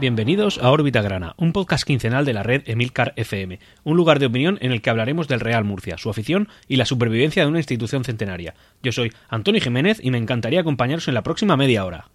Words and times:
Bienvenidos 0.00 0.58
a 0.58 0.70
Órbita 0.70 1.02
Grana, 1.02 1.34
un 1.38 1.52
podcast 1.52 1.82
quincenal 1.84 2.24
de 2.24 2.32
la 2.32 2.44
red 2.44 2.62
Emilcar 2.66 3.14
FM, 3.16 3.58
un 3.82 3.96
lugar 3.96 4.20
de 4.20 4.26
opinión 4.26 4.56
en 4.60 4.70
el 4.70 4.80
que 4.80 4.90
hablaremos 4.90 5.26
del 5.26 5.40
Real 5.40 5.64
Murcia, 5.64 5.98
su 5.98 6.08
afición 6.08 6.46
y 6.68 6.76
la 6.76 6.84
supervivencia 6.84 7.42
de 7.42 7.48
una 7.48 7.58
institución 7.58 8.04
centenaria. 8.04 8.54
Yo 8.80 8.92
soy 8.92 9.12
Antonio 9.28 9.60
Jiménez 9.60 9.98
y 10.00 10.12
me 10.12 10.18
encantaría 10.18 10.60
acompañaros 10.60 11.08
en 11.08 11.14
la 11.14 11.24
próxima 11.24 11.56
media 11.56 11.84
hora. 11.84 12.10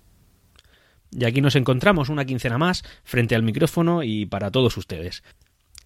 Y 1.11 1.25
aquí 1.25 1.41
nos 1.41 1.57
encontramos 1.57 2.07
una 2.07 2.23
quincena 2.23 2.57
más 2.57 2.85
frente 3.03 3.35
al 3.35 3.43
micrófono 3.43 4.01
y 4.01 4.27
para 4.27 4.49
todos 4.49 4.77
ustedes. 4.77 5.21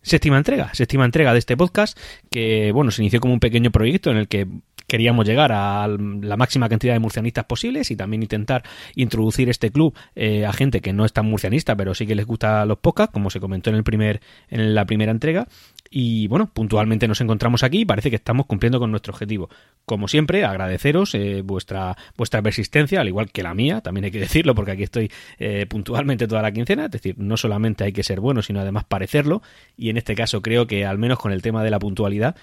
Séptima 0.02 0.38
entrega, 0.38 0.74
séptima 0.74 1.06
entrega 1.06 1.34
de 1.34 1.40
este 1.40 1.58
podcast 1.58 1.98
que, 2.32 2.72
bueno, 2.72 2.92
se 2.92 3.02
inició 3.02 3.20
como 3.20 3.34
un 3.34 3.40
pequeño 3.40 3.72
proyecto 3.72 4.10
en 4.12 4.18
el 4.18 4.28
que 4.28 4.48
queríamos 4.88 5.28
llegar 5.28 5.52
a 5.52 5.88
la 5.88 6.38
máxima 6.38 6.70
cantidad 6.70 6.94
de 6.94 7.00
murcianistas 7.00 7.46
posibles 7.46 7.92
y 7.92 7.96
también 7.96 8.24
intentar 8.24 8.64
introducir 8.96 9.50
este 9.50 9.70
club 9.70 9.94
eh, 10.16 10.46
a 10.46 10.54
gente 10.54 10.82
que 10.82 10.94
no 10.94 11.06
es 11.06 11.14
tan 11.14 11.26
murcianista 11.26 11.76
pero 11.76 11.94
sí 11.94 12.08
que 12.08 12.16
les 12.16 12.26
gusta 12.26 12.66
los 12.66 12.80
podcasts 12.80 13.14
como 13.14 13.30
se 13.30 13.40
comentó 13.40 13.70
en 13.70 13.76
el 13.76 13.84
primer 13.84 14.22
en 14.50 14.74
la 14.74 14.86
primera 14.86 15.12
entrega 15.12 15.48
y 15.90 16.28
bueno, 16.28 16.50
puntualmente 16.54 17.08
nos 17.08 17.22
encontramos 17.22 17.64
aquí 17.64 17.82
y 17.82 17.86
parece 17.86 18.10
que 18.10 18.16
estamos 18.16 18.46
cumpliendo 18.46 18.80
con 18.80 18.92
nuestro 18.92 19.14
objetivo. 19.14 19.50
Como 19.86 20.08
siempre, 20.08 20.46
agradeceros 20.46 21.16
eh, 21.16 21.42
vuestra, 21.44 21.96
vuestra 22.18 22.42
persistencia, 22.42 23.02
al 23.02 23.08
igual 23.08 23.32
que 23.32 23.44
la 23.44 23.54
mía, 23.54 23.82
también 23.82 24.06
hay 24.06 24.12
que 24.12 24.20
decirlo, 24.28 24.56
porque 24.56 24.72
aquí 24.72 24.84
estoy 24.84 25.12
eh, 25.40 25.66
puntualmente 25.68 26.28
toda 26.28 26.42
la 26.42 26.52
quincena, 26.52 26.86
es 26.86 26.92
decir, 26.92 27.16
no 27.18 27.38
solamente 27.38 27.84
hay 27.84 27.94
que 27.94 28.04
ser 28.04 28.20
bueno, 28.20 28.42
sino 28.42 28.60
además 28.60 28.86
parecerlo, 28.86 29.42
y 29.76 29.90
en 29.90 29.98
este 29.98 30.16
caso 30.16 30.42
creo 30.42 30.68
que 30.68 30.86
al 30.86 30.98
menos 30.98 31.20
con 31.20 31.32
el 31.32 31.42
tema 31.42 31.64
de 31.64 31.72
la 31.72 31.80
puntualidad 31.80 32.36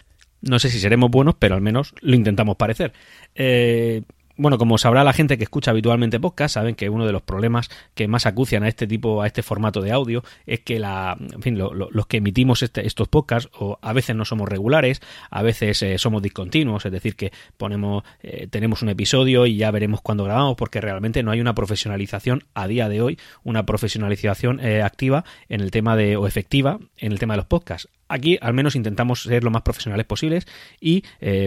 no 0.44 0.58
sé 0.58 0.68
si 0.68 0.78
seremos 0.78 1.10
buenos, 1.10 1.34
pero 1.38 1.54
al 1.54 1.60
menos 1.60 1.94
lo 2.00 2.14
intentamos 2.14 2.56
parecer. 2.56 2.92
Eh, 3.34 4.02
bueno, 4.36 4.58
como 4.58 4.78
sabrá 4.78 5.04
la 5.04 5.12
gente 5.12 5.38
que 5.38 5.44
escucha 5.44 5.70
habitualmente 5.70 6.18
podcast, 6.18 6.54
saben 6.54 6.74
que 6.74 6.88
uno 6.88 7.06
de 7.06 7.12
los 7.12 7.22
problemas 7.22 7.70
que 7.94 8.08
más 8.08 8.27
acucian 8.27 8.64
a 8.64 8.68
este 8.68 8.86
tipo, 8.86 9.22
a 9.22 9.26
este 9.26 9.42
formato 9.42 9.80
de 9.80 9.92
audio, 9.92 10.24
es 10.46 10.60
que 10.60 10.78
la, 10.78 11.16
en 11.18 11.42
fin, 11.42 11.58
los 11.58 12.06
que 12.06 12.16
emitimos 12.18 12.62
este, 12.62 12.86
estos 12.86 13.08
podcasts, 13.08 13.50
o 13.58 13.78
a 13.80 13.92
veces 13.92 14.16
no 14.16 14.24
somos 14.24 14.48
regulares, 14.48 15.00
a 15.30 15.42
veces 15.42 15.82
eh, 15.82 15.98
somos 15.98 16.22
discontinuos, 16.22 16.84
es 16.84 16.92
decir, 16.92 17.16
que 17.16 17.32
ponemos, 17.56 18.02
eh, 18.22 18.48
tenemos 18.50 18.82
un 18.82 18.88
episodio 18.88 19.46
y 19.46 19.56
ya 19.56 19.70
veremos 19.70 20.00
cuándo 20.00 20.24
grabamos, 20.24 20.56
porque 20.56 20.80
realmente 20.80 21.22
no 21.22 21.30
hay 21.30 21.41
una 21.41 21.54
profesionalización 21.54 22.44
a 22.54 22.66
día 22.66 22.88
de 22.88 23.02
hoy, 23.02 23.19
una 23.44 23.66
profesionalización 23.66 24.60
eh, 24.60 24.82
activa 24.82 25.24
en 25.48 25.60
el 25.60 25.70
tema 25.70 25.96
de, 25.96 26.16
o 26.16 26.26
efectiva 26.26 26.80
en 26.98 27.12
el 27.12 27.19
tema 27.19 27.34
de 27.34 27.38
los 27.38 27.46
podcasts. 27.46 27.88
Aquí 28.14 28.38
al 28.40 28.54
menos 28.54 28.76
intentamos 28.76 29.22
ser 29.22 29.42
lo 29.42 29.50
más 29.50 29.62
profesionales 29.62 30.06
posibles 30.06 30.46
y 30.80 31.02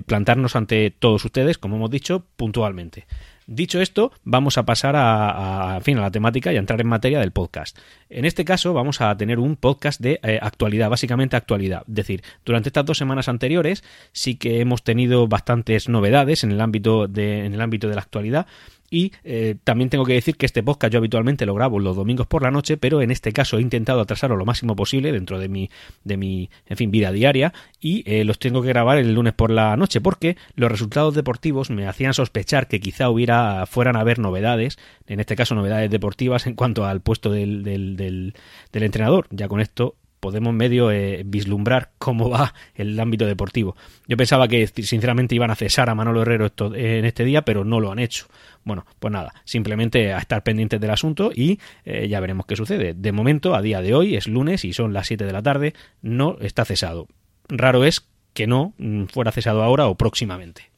plantarnos 0.05 0.55
ante 0.55 0.91
todos 0.91 1.23
ustedes, 1.23 1.57
como 1.57 1.77
hemos 1.77 1.89
dicho, 1.89 2.25
puntualmente. 2.35 3.05
Dicho 3.49 3.79
esto, 3.79 4.11
vamos 4.25 4.57
a 4.57 4.65
pasar 4.65 4.95
a, 4.97 5.79
fin, 5.81 5.97
a 5.97 6.01
la 6.01 6.11
temática 6.11 6.51
y 6.51 6.57
a 6.57 6.59
entrar 6.59 6.81
en 6.81 6.87
materia 6.87 7.21
del 7.21 7.31
podcast. 7.31 7.77
En 8.09 8.25
este 8.25 8.43
caso 8.43 8.73
vamos 8.73 8.99
a 8.99 9.15
tener 9.15 9.39
un 9.39 9.55
podcast 9.55 10.01
de 10.01 10.19
eh, 10.21 10.37
actualidad, 10.41 10.89
básicamente 10.89 11.37
actualidad. 11.37 11.83
Es 11.87 11.95
decir, 11.95 12.23
durante 12.43 12.67
estas 12.67 12.85
dos 12.85 12.97
semanas 12.97 13.29
anteriores 13.29 13.85
sí 14.11 14.35
que 14.35 14.59
hemos 14.59 14.83
tenido 14.83 15.29
bastantes 15.29 15.87
novedades 15.87 16.43
en 16.43 16.51
el 16.51 16.59
ámbito 16.59 17.07
de, 17.07 17.45
en 17.45 17.53
el 17.53 17.61
ámbito 17.61 17.87
de 17.87 17.95
la 17.95 18.01
actualidad 18.01 18.47
y 18.89 19.11
eh, 19.23 19.55
también 19.63 19.89
tengo 19.89 20.05
que 20.05 20.13
decir 20.13 20.37
que 20.37 20.45
este 20.45 20.63
podcast 20.63 20.93
yo 20.93 20.99
habitualmente 20.99 21.45
lo 21.45 21.53
grabo 21.53 21.79
los 21.79 21.95
domingos 21.95 22.27
por 22.27 22.43
la 22.43 22.51
noche, 22.51 22.77
pero 22.77 23.01
en 23.01 23.11
este 23.11 23.33
caso 23.33 23.57
he 23.57 23.61
intentado 23.61 24.01
atrasarlo 24.01 24.37
lo 24.37 24.45
máximo 24.45 24.75
posible 24.75 25.11
dentro 25.11 25.39
de 25.39 25.49
mi, 25.49 25.69
de 26.03 26.17
mi 26.17 26.49
en 26.67 26.77
fin, 26.77 26.91
vida 26.91 27.11
diaria 27.11 27.53
y 27.79 28.03
eh, 28.05 28.23
los 28.23 28.39
tengo 28.39 28.61
que 28.61 28.69
grabar 28.69 28.97
el 28.97 29.13
lunes 29.13 29.33
por 29.33 29.51
la 29.51 29.75
noche 29.75 30.01
porque 30.01 30.37
los 30.55 30.71
resultados 30.71 31.15
deportivos 31.15 31.69
me 31.69 31.87
hacían 31.87 32.13
sospechar 32.13 32.67
que 32.67 32.79
quizá 32.79 33.09
hubiera 33.09 33.65
fueran 33.65 33.95
a 33.95 34.01
haber 34.01 34.19
novedades, 34.19 34.77
en 35.07 35.19
este 35.19 35.35
caso 35.35 35.55
novedades 35.55 35.91
deportivas 35.91 36.47
en 36.47 36.55
cuanto 36.55 36.85
al 36.85 37.01
puesto 37.01 37.31
del, 37.31 37.63
del, 37.63 37.97
del, 37.97 38.33
del 38.71 38.83
entrenador. 38.83 39.27
Ya 39.31 39.47
con 39.47 39.59
esto 39.59 39.95
podemos 40.19 40.53
medio 40.53 40.91
eh, 40.91 41.23
vislumbrar 41.25 41.91
cómo 41.97 42.29
va 42.29 42.53
el 42.75 42.99
ámbito 42.99 43.25
deportivo. 43.25 43.75
Yo 44.07 44.17
pensaba 44.17 44.47
que 44.47 44.67
sinceramente 44.67 45.35
iban 45.35 45.51
a 45.51 45.55
cesar 45.55 45.89
a 45.89 45.95
Manolo 45.95 46.21
Herrero 46.21 46.51
en 46.75 47.05
este 47.05 47.23
día, 47.23 47.43
pero 47.43 47.63
no 47.63 47.79
lo 47.79 47.91
han 47.91 47.99
hecho. 47.99 48.27
Bueno, 48.63 48.85
pues 48.99 49.11
nada, 49.11 49.33
simplemente 49.45 50.13
a 50.13 50.17
estar 50.17 50.43
pendientes 50.43 50.79
del 50.81 50.91
asunto 50.91 51.31
y 51.33 51.59
eh, 51.85 52.07
ya 52.07 52.19
veremos 52.19 52.45
qué 52.45 52.55
sucede. 52.55 52.93
De 52.93 53.11
momento, 53.11 53.55
a 53.55 53.61
día 53.61 53.81
de 53.81 53.93
hoy, 53.93 54.15
es 54.15 54.27
lunes 54.27 54.65
y 54.65 54.73
son 54.73 54.93
las 54.93 55.07
7 55.07 55.25
de 55.25 55.33
la 55.33 55.41
tarde, 55.41 55.73
no 56.01 56.37
está 56.41 56.65
cesado. 56.65 57.07
Raro 57.49 57.85
es 57.85 58.07
que 58.33 58.47
no 58.47 58.73
mm, 58.77 59.05
fuera 59.05 59.31
cesado 59.31 59.63
ahora 59.63 59.87
o 59.87 59.95
próximamente. 59.95 60.69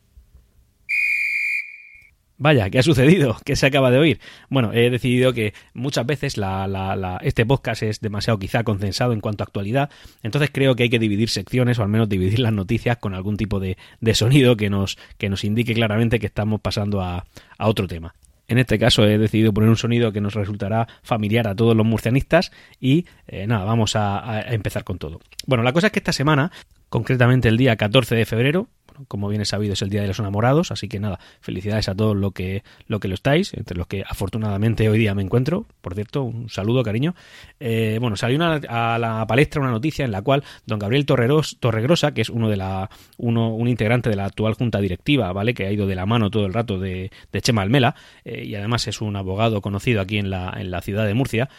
Vaya, 2.39 2.69
¿qué 2.69 2.79
ha 2.79 2.83
sucedido? 2.83 3.37
¿Qué 3.45 3.57
se 3.57 3.65
acaba 3.65 3.91
de 3.91 3.99
oír? 3.99 4.19
Bueno, 4.49 4.71
he 4.73 4.89
decidido 4.89 5.33
que 5.33 5.53
muchas 5.73 6.05
veces 6.05 6.37
la, 6.37 7.19
este 7.21 7.45
podcast 7.45 7.83
es 7.83 7.99
demasiado 7.99 8.39
quizá 8.39 8.63
condensado 8.63 9.11
en 9.11 9.19
cuanto 9.19 9.43
a 9.43 9.45
actualidad, 9.45 9.89
entonces 10.23 10.49
creo 10.51 10.75
que 10.75 10.83
hay 10.83 10.89
que 10.89 10.99
dividir 10.99 11.29
secciones 11.29 11.77
o 11.79 11.83
al 11.83 11.89
menos 11.89 12.07
dividir 12.07 12.39
las 12.39 12.53
noticias 12.53 12.97
con 12.97 13.13
algún 13.13 13.35
tipo 13.35 13.59
de, 13.59 13.77
sonido 14.13 14.55
que 14.55 14.69
nos, 14.69 14.97
que 15.17 15.29
nos 15.29 15.43
indique 15.43 15.73
claramente 15.73 16.17
que 16.17 16.27
estamos 16.27 16.61
pasando 16.61 17.01
a, 17.01 17.25
otro 17.59 17.87
tema. 17.87 18.15
En 18.47 18.57
este 18.57 18.79
caso 18.79 19.05
he 19.05 19.17
decidido 19.17 19.53
poner 19.53 19.69
un 19.69 19.75
sonido 19.75 20.13
que 20.13 20.21
nos 20.21 20.33
resultará 20.33 20.87
familiar 21.03 21.47
a 21.47 21.55
todos 21.55 21.75
los 21.75 21.85
murcianistas 21.85 22.51
y 22.79 23.05
eh, 23.27 23.47
nada, 23.47 23.65
vamos 23.65 23.97
a, 23.97 24.27
a 24.27 24.53
empezar 24.53 24.85
con 24.85 24.97
todo. 24.97 25.19
Bueno, 25.45 25.63
la 25.63 25.73
cosa 25.73 25.87
es 25.87 25.93
que 25.93 25.99
esta 25.99 26.13
semana, 26.13 26.51
concretamente 26.87 27.49
el 27.49 27.57
día 27.57 27.75
14 27.75 28.15
de 28.15 28.25
febrero, 28.25 28.69
como 29.07 29.27
bien 29.29 29.41
es 29.41 29.49
sabido 29.49 29.73
es 29.73 29.81
el 29.81 29.89
Día 29.89 30.01
de 30.01 30.07
los 30.07 30.19
Enamorados, 30.19 30.71
así 30.71 30.87
que 30.87 30.99
nada, 30.99 31.19
felicidades 31.41 31.89
a 31.89 31.95
todos 31.95 32.15
lo 32.15 32.31
que 32.31 32.63
lo 32.87 32.99
que 32.99 33.07
lo 33.07 33.13
estáis, 33.13 33.53
entre 33.53 33.77
los 33.77 33.87
que 33.87 34.03
afortunadamente 34.07 34.89
hoy 34.89 34.99
día 34.99 35.13
me 35.15 35.21
encuentro, 35.21 35.65
por 35.81 35.95
cierto, 35.95 36.23
un 36.23 36.49
saludo, 36.49 36.83
cariño. 36.83 37.15
Eh, 37.59 37.97
bueno, 37.99 38.15
salió 38.15 38.39
a 38.43 38.97
la 38.99 39.25
palestra 39.27 39.61
una 39.61 39.71
noticia 39.71 40.05
en 40.05 40.11
la 40.11 40.21
cual 40.21 40.43
don 40.65 40.79
Gabriel 40.79 41.05
Torreros, 41.05 41.57
Torregrosa, 41.59 42.13
que 42.13 42.21
es 42.21 42.29
uno 42.29 42.49
de 42.49 42.57
la 42.57 42.89
uno, 43.17 43.53
un 43.55 43.67
integrante 43.67 44.09
de 44.09 44.15
la 44.15 44.25
actual 44.25 44.53
junta 44.53 44.79
directiva, 44.79 45.31
¿vale? 45.33 45.53
Que 45.53 45.65
ha 45.65 45.71
ido 45.71 45.87
de 45.87 45.95
la 45.95 46.05
mano 46.05 46.29
todo 46.29 46.45
el 46.45 46.53
rato 46.53 46.79
de, 46.79 47.11
Chema 47.41 47.61
Almela, 47.61 47.95
eh, 48.25 48.43
y 48.45 48.55
además 48.55 48.87
es 48.87 49.01
un 49.01 49.15
abogado 49.15 49.61
conocido 49.61 50.01
aquí 50.01 50.17
en 50.17 50.29
la, 50.29 50.53
en 50.57 50.71
la 50.71 50.81
ciudad 50.81 51.05
de 51.05 51.13
Murcia, 51.13 51.49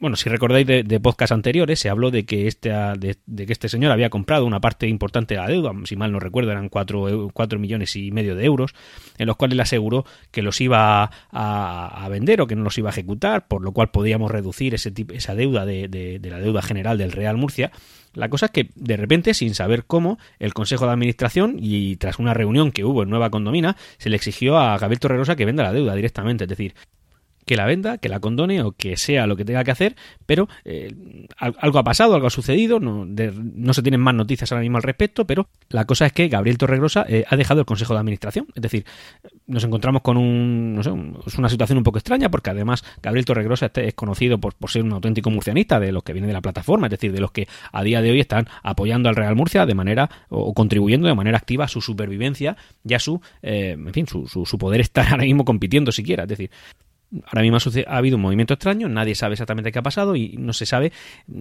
bueno, 0.00 0.16
si 0.16 0.28
recordáis 0.28 0.66
de, 0.66 0.82
de 0.82 1.00
podcasts 1.00 1.32
anteriores, 1.32 1.78
se 1.78 1.88
habló 1.88 2.10
de 2.10 2.24
que, 2.24 2.46
este, 2.46 2.70
de, 2.70 3.46
que 3.46 3.52
este 3.52 3.68
señor 3.68 3.92
había 3.92 4.10
comprado 4.10 4.46
una 4.46 4.60
parte 4.60 4.88
importante 4.88 5.34
de 5.34 5.40
la 5.40 5.46
deuda, 5.46 5.72
si 5.84 5.96
mal 5.96 6.12
no 6.12 6.20
recuerdo, 6.20 6.50
eran 6.50 6.68
4, 6.68 7.30
millones 7.58 7.94
y 7.96 8.10
medio 8.10 8.34
de 8.34 8.44
euros, 8.44 8.74
en 9.18 9.26
los 9.26 9.36
cuales 9.36 9.56
le 9.56 9.62
aseguró 9.62 10.04
que 10.30 10.42
los 10.42 10.60
iba 10.60 11.10
a, 11.30 12.08
vender 12.10 12.40
o 12.40 12.46
que 12.46 12.56
no 12.56 12.64
los 12.64 12.76
iba 12.78 12.90
a 12.90 12.92
ejecutar, 12.92 13.46
por 13.46 13.62
lo 13.62 13.72
cual 13.72 13.90
podíamos 13.90 14.30
reducir 14.30 14.74
ese 14.74 14.92
esa 15.12 15.34
deuda 15.34 15.64
de, 15.64 15.88
de 15.88 16.30
la 16.30 16.38
deuda 16.38 16.62
general 16.62 16.98
del 16.98 17.12
Real 17.12 17.36
Murcia. 17.36 17.70
La 18.14 18.28
cosa 18.28 18.46
es 18.46 18.52
que, 18.52 18.70
de 18.74 18.96
repente, 18.96 19.32
sin 19.34 19.54
saber 19.54 19.84
cómo, 19.84 20.18
el 20.38 20.52
Consejo 20.52 20.86
de 20.86 20.92
Administración 20.92 21.56
y 21.58 21.96
tras 21.96 22.18
una 22.18 22.34
reunión 22.34 22.70
que 22.72 22.84
hubo 22.84 23.02
en 23.02 23.10
Nueva 23.10 23.30
Condomina, 23.30 23.76
se 23.98 24.10
le 24.10 24.16
exigió 24.16 24.58
a 24.58 24.76
Gabriel 24.78 25.00
Torrerosa 25.00 25.36
que 25.36 25.46
venda 25.46 25.62
la 25.62 25.72
deuda 25.72 25.94
directamente. 25.94 26.44
Es 26.44 26.50
decir, 26.50 26.74
que 27.46 27.56
la 27.56 27.66
venda, 27.66 27.98
que 27.98 28.08
la 28.08 28.20
condone 28.20 28.62
o 28.62 28.72
que 28.72 28.96
sea 28.96 29.26
lo 29.26 29.36
que 29.36 29.44
tenga 29.44 29.64
que 29.64 29.70
hacer, 29.70 29.96
pero 30.26 30.48
eh, 30.64 30.94
algo 31.38 31.78
ha 31.78 31.84
pasado, 31.84 32.14
algo 32.14 32.26
ha 32.26 32.30
sucedido, 32.30 32.80
no, 32.80 33.04
no, 33.04 33.74
se 33.74 33.82
tienen 33.82 34.00
más 34.00 34.14
noticias 34.14 34.50
ahora 34.52 34.62
mismo 34.62 34.76
al 34.76 34.82
respecto, 34.82 35.26
pero 35.26 35.48
la 35.68 35.84
cosa 35.84 36.06
es 36.06 36.12
que 36.12 36.28
Gabriel 36.28 36.58
Torregrosa 36.58 37.04
eh, 37.08 37.24
ha 37.28 37.36
dejado 37.36 37.60
el 37.60 37.66
Consejo 37.66 37.94
de 37.94 38.00
Administración, 38.00 38.46
es 38.54 38.62
decir, 38.62 38.84
nos 39.46 39.64
encontramos 39.64 40.02
con 40.02 40.16
un, 40.16 40.74
no 40.74 40.82
sé, 40.82 40.90
es 41.26 41.38
una 41.38 41.48
situación 41.48 41.78
un 41.78 41.84
poco 41.84 41.98
extraña 41.98 42.30
porque 42.30 42.50
además 42.50 42.84
Gabriel 43.02 43.24
Torregrosa 43.24 43.66
este 43.66 43.88
es 43.88 43.94
conocido 43.94 44.38
por, 44.38 44.54
por 44.54 44.70
ser 44.70 44.82
un 44.82 44.92
auténtico 44.92 45.30
murcianista 45.30 45.80
de 45.80 45.92
los 45.92 46.02
que 46.02 46.12
vienen 46.12 46.28
de 46.28 46.34
la 46.34 46.40
plataforma, 46.40 46.86
es 46.86 46.92
decir, 46.92 47.12
de 47.12 47.20
los 47.20 47.32
que 47.32 47.48
a 47.72 47.82
día 47.82 48.00
de 48.02 48.10
hoy 48.10 48.20
están 48.20 48.46
apoyando 48.62 49.08
al 49.08 49.16
Real 49.16 49.34
Murcia 49.34 49.66
de 49.66 49.74
manera 49.74 50.10
o 50.28 50.54
contribuyendo 50.54 51.08
de 51.08 51.14
manera 51.14 51.38
activa 51.38 51.64
a 51.64 51.68
su 51.68 51.80
supervivencia 51.80 52.56
y 52.84 52.94
a 52.94 52.98
su, 52.98 53.20
eh, 53.42 53.72
en 53.72 53.92
fin, 53.92 54.06
su, 54.06 54.26
su, 54.26 54.46
su 54.46 54.58
poder 54.58 54.80
estar 54.80 55.06
ahora 55.10 55.24
mismo 55.24 55.44
compitiendo 55.44 55.92
siquiera, 55.92 56.22
es 56.24 56.28
decir, 56.28 56.50
Ahora 57.26 57.42
mismo 57.42 57.58
ha, 57.86 57.96
habido 57.96 58.16
un 58.16 58.22
movimiento 58.22 58.54
extraño, 58.54 58.88
nadie 58.88 59.14
sabe 59.14 59.34
exactamente 59.34 59.70
qué 59.72 59.78
ha 59.78 59.82
pasado 59.82 60.16
y 60.16 60.36
no 60.38 60.52
se 60.52 60.66
sabe 60.66 60.92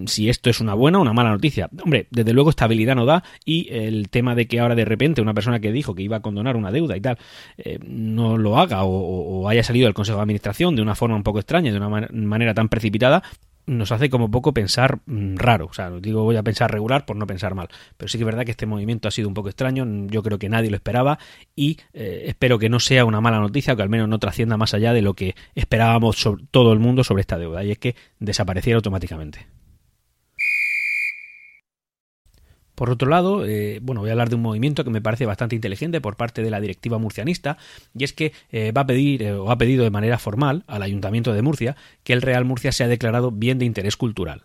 si 0.06 0.29
esto 0.29 0.50
es 0.50 0.59
una 0.59 0.73
buena 0.73 1.00
o 1.00 1.01
una 1.01 1.13
mala 1.13 1.31
noticia. 1.31 1.69
Hombre, 1.83 2.07
desde 2.12 2.33
luego 2.33 2.50
estabilidad 2.50 2.95
no 2.95 3.06
da 3.06 3.23
y 3.45 3.69
el 3.71 4.09
tema 4.09 4.35
de 4.35 4.47
que 4.47 4.59
ahora 4.59 4.75
de 4.75 4.85
repente 4.85 5.21
una 5.21 5.33
persona 5.33 5.59
que 5.59 5.71
dijo 5.71 5.95
que 5.95 6.03
iba 6.03 6.18
a 6.18 6.21
condonar 6.21 6.56
una 6.56 6.71
deuda 6.71 6.97
y 6.97 7.01
tal 7.01 7.18
eh, 7.57 7.79
no 7.85 8.38
lo 8.38 8.57
haga 8.57 8.83
o, 8.83 9.47
haya 9.47 9.63
salido 9.63 9.85
del 9.85 9.94
Consejo 9.94 10.18
de 10.18 10.23
Administración 10.23 10.75
de 10.75 10.81
una 10.81 10.95
forma 10.95 11.15
un 11.15 11.23
poco 11.23 11.39
extraña, 11.39 11.71
de 11.71 11.77
una 11.77 12.07
manera 12.12 12.53
tan 12.53 12.69
precipitada, 12.69 13.23
nos 13.71 13.91
hace 13.91 14.09
como 14.09 14.29
poco 14.29 14.53
pensar 14.53 15.00
mm, 15.06 15.38
raro. 15.38 15.68
O 15.68 15.73
sea, 15.73 15.89
digo 15.89 16.23
voy 16.23 16.35
a 16.35 16.44
pensar 16.44 16.71
regular 16.71 17.06
por 17.06 17.15
no 17.15 17.25
pensar 17.25 17.56
mal. 17.56 17.69
Pero 17.97 18.09
sí 18.09 18.18
que 18.18 18.23
es 18.23 18.25
verdad 18.25 18.45
que 18.45 18.51
este 18.51 18.65
movimiento 18.65 19.07
ha 19.07 19.12
sido 19.12 19.27
un 19.27 19.33
poco 19.33 19.50
extraño. 19.50 19.85
Yo 20.07 20.21
creo 20.23 20.38
que 20.38 20.50
nadie 20.50 20.69
lo 20.69 20.75
esperaba 20.75 21.19
y 21.56 21.77
eh, 21.94 22.23
espero 22.27 22.59
que 22.59 22.69
no 22.69 22.79
sea 22.79 23.06
una 23.06 23.21
mala 23.21 23.39
noticia 23.39 23.73
o 23.73 23.75
que 23.75 23.83
al 23.83 23.89
menos 23.89 24.09
no 24.09 24.19
trascienda 24.19 24.57
más 24.57 24.73
allá 24.73 24.94
de 24.94 25.01
lo 25.01 25.13
que 25.13 25.35
esperábamos 25.56 26.27
todo 26.51 26.73
el 26.73 26.79
mundo 26.79 27.03
sobre 27.03 27.21
esta 27.21 27.38
deuda. 27.38 27.63
Y 27.63 27.71
es 27.71 27.77
que 27.77 27.95
desapareciera 28.19 28.77
automáticamente. 28.77 29.47
Por 32.81 32.89
otro 32.89 33.10
lado, 33.10 33.45
eh, 33.45 33.78
bueno, 33.80 34.01
voy 34.01 34.10
a 34.10 34.13
hablar 34.13 34.30
de 34.30 34.38
un 34.38 34.42
movimiento 34.42 34.83
que 34.83 34.89
me 34.89 35.01
parece 35.01 35.28
bastante 35.28 35.56
inteligente 35.56 36.01
por 36.01 36.16
parte 36.16 36.42
de 36.42 36.50
la 36.50 36.60
directiva 36.60 36.98
murcianista, 36.98 37.60
y 37.95 38.04
es 38.04 38.12
que 38.12 38.33
eh, 38.51 38.72
va 38.72 38.81
a 38.81 38.86
pedir 38.88 39.22
eh, 39.22 39.33
o 39.33 39.51
ha 39.51 39.57
pedido 39.60 39.83
de 39.83 39.92
manera 39.92 40.18
formal 40.18 40.63
al 40.66 40.81
Ayuntamiento 40.81 41.31
de 41.31 41.44
Murcia 41.44 41.75
que 42.04 42.13
el 42.13 42.24
Real 42.24 42.44
Murcia 42.44 42.72
sea 42.72 42.88
declarado 42.88 43.30
bien 43.30 43.60
de 43.60 43.66
interés 43.66 43.98
cultural. 43.98 44.42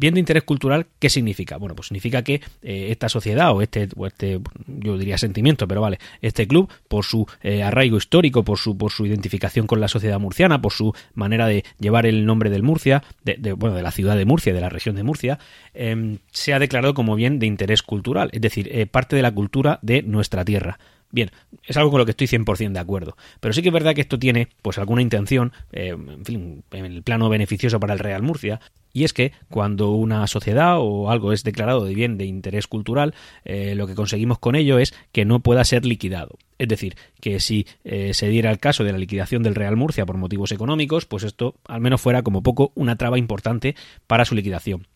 Bien 0.00 0.14
de 0.14 0.20
interés 0.20 0.44
cultural, 0.44 0.86
¿qué 0.98 1.10
significa? 1.10 1.58
Bueno, 1.58 1.74
pues 1.74 1.88
significa 1.88 2.22
que 2.22 2.40
eh, 2.62 2.86
esta 2.88 3.10
sociedad 3.10 3.54
o 3.54 3.60
este, 3.60 3.86
este, 4.06 4.40
yo 4.66 4.96
diría 4.96 5.18
sentimiento, 5.18 5.68
pero 5.68 5.82
vale, 5.82 5.98
este 6.22 6.48
club, 6.48 6.72
por 6.88 7.04
su 7.04 7.26
eh, 7.42 7.62
arraigo 7.62 7.98
histórico, 7.98 8.42
por 8.42 8.56
su, 8.56 8.78
por 8.78 8.92
su 8.92 9.04
identificación 9.04 9.66
con 9.66 9.78
la 9.78 9.88
sociedad 9.88 10.18
murciana, 10.18 10.62
por 10.62 10.72
su 10.72 10.94
manera 11.12 11.46
de 11.46 11.66
llevar 11.78 12.06
el 12.06 12.24
nombre 12.24 12.48
del 12.48 12.62
Murcia, 12.62 13.02
de, 13.24 13.52
bueno, 13.52 13.76
de 13.76 13.82
la 13.82 13.90
ciudad 13.90 14.16
de 14.16 14.24
Murcia, 14.24 14.54
de 14.54 14.62
la 14.62 14.70
región 14.70 14.96
de 14.96 15.02
Murcia, 15.02 15.38
em, 15.74 16.16
se 16.32 16.54
ha 16.54 16.58
declarado 16.58 16.94
como 16.94 17.14
bien 17.14 17.38
de 17.38 17.44
interés 17.44 17.82
cultural, 17.82 18.30
es 18.32 18.40
decir, 18.40 18.70
eh, 18.72 18.86
parte 18.86 19.16
de 19.16 19.22
la 19.22 19.32
cultura 19.32 19.80
de 19.82 20.00
nuestra 20.00 20.46
tierra. 20.46 20.78
Bien, 21.12 21.30
es 21.64 21.76
algo 21.76 21.90
con 21.90 21.98
lo 21.98 22.04
que 22.04 22.12
estoy 22.12 22.28
100% 22.28 22.72
de 22.72 22.78
acuerdo. 22.78 23.16
Pero 23.40 23.52
sí 23.52 23.62
que 23.62 23.68
es 23.68 23.74
verdad 23.74 23.94
que 23.94 24.00
esto 24.00 24.18
tiene, 24.18 24.48
pues, 24.62 24.78
alguna 24.78 25.02
intención, 25.02 25.52
en 25.72 26.24
fin, 26.24 26.62
en 26.70 26.84
el 26.84 27.02
plano 27.02 27.28
beneficioso 27.28 27.80
para 27.80 27.94
el 27.94 27.98
Real 27.98 28.22
Murcia, 28.22 28.60
y 28.92 29.04
es 29.04 29.12
que 29.12 29.32
cuando 29.48 29.92
una 29.92 30.26
sociedad 30.26 30.76
o 30.78 31.10
algo 31.10 31.32
es 31.32 31.44
declarado 31.44 31.84
de 31.84 31.94
bien 31.94 32.18
de 32.18 32.26
interés 32.26 32.66
cultural, 32.66 33.14
eh, 33.44 33.74
lo 33.74 33.86
que 33.86 33.94
conseguimos 33.94 34.38
con 34.38 34.56
ello 34.56 34.78
es 34.78 34.94
que 35.12 35.24
no 35.24 35.40
pueda 35.40 35.64
ser 35.64 35.84
liquidado. 35.84 36.38
Es 36.58 36.68
decir, 36.68 36.96
que 37.20 37.40
si 37.40 37.66
eh, 37.84 38.14
se 38.14 38.28
diera 38.28 38.50
el 38.50 38.58
caso 38.58 38.84
de 38.84 38.92
la 38.92 38.98
liquidación 38.98 39.42
del 39.42 39.54
Real 39.54 39.76
Murcia 39.76 40.06
por 40.06 40.16
motivos 40.16 40.52
económicos, 40.52 41.06
pues 41.06 41.22
esto 41.22 41.54
al 41.66 41.80
menos 41.80 42.00
fuera 42.00 42.22
como 42.22 42.42
poco 42.42 42.72
una 42.74 42.96
traba 42.96 43.18
importante 43.18 43.76
para 44.06 44.24
su 44.24 44.34
liquidación. 44.34 44.86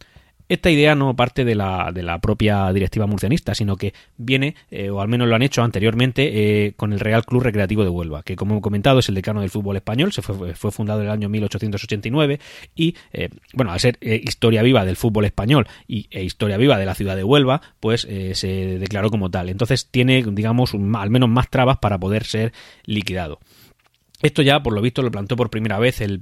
Esta 0.47 0.71
idea 0.71 0.95
no 0.95 1.17
parte 1.17 1.45
de 1.45 1.55
la, 1.55 1.91
de 1.93 2.03
la 2.03 2.19
propia 2.19 2.71
directiva 2.73 3.07
murcianista, 3.07 3.55
sino 3.55 3.77
que 3.77 3.95
viene, 4.19 4.57
eh, 4.71 4.91
o 4.91 5.01
al 5.01 5.09
menos 5.09 5.27
lo 5.27 5.35
han 5.35 5.43
hecho 5.43 5.63
anteriormente, 5.63 6.67
eh, 6.67 6.75
con 6.77 6.93
el 6.93 7.01
Real 7.01 7.25
Club 7.25 7.43
Recreativo 7.43 7.83
de 7.83 7.89
Huelva, 7.89 8.23
que 8.23 8.37
como 8.37 8.59
he 8.59 8.61
comentado 8.61 8.99
es 8.99 9.09
el 9.09 9.15
decano 9.15 9.41
del 9.41 9.49
fútbol 9.49 9.77
español, 9.77 10.13
se 10.13 10.21
fue, 10.21 10.55
fue 10.55 10.71
fundado 10.71 11.01
en 11.01 11.07
el 11.07 11.13
año 11.13 11.31
1889 11.31 12.41
y, 12.75 12.95
eh, 13.15 13.31
bueno, 13.55 13.73
al 13.73 13.81
ser 13.81 13.99
historia 14.03 14.63
viva 14.63 14.85
del 14.85 14.97
fútbol 14.97 15.25
español 15.25 15.67
y, 15.89 16.09
e 16.11 16.23
historia 16.23 16.59
viva 16.59 16.77
de 16.77 16.87
la 16.87 16.95
ciudad 16.95 17.17
de 17.17 17.25
Huelva, 17.25 17.63
pues 17.81 18.03
se 18.03 18.79
declaró 18.79 19.09
como 19.11 19.31
tal. 19.31 19.49
Entonces 19.49 19.89
tiene, 19.91 20.23
digamos, 20.33 20.75
al 20.75 21.11
menos 21.11 21.29
más 21.29 21.49
trabas 21.49 21.79
para 21.79 21.99
poder 21.99 22.25
ser 22.25 22.53
liquidado. 22.85 23.41
Esto 24.25 24.41
ya, 24.41 24.63
por 24.63 24.73
lo 24.73 24.81
visto, 24.81 25.03
lo 25.03 25.11
plantó 25.11 25.37
por 25.37 25.51
primera 25.51 25.79
vez 25.79 26.01
el, 26.01 26.19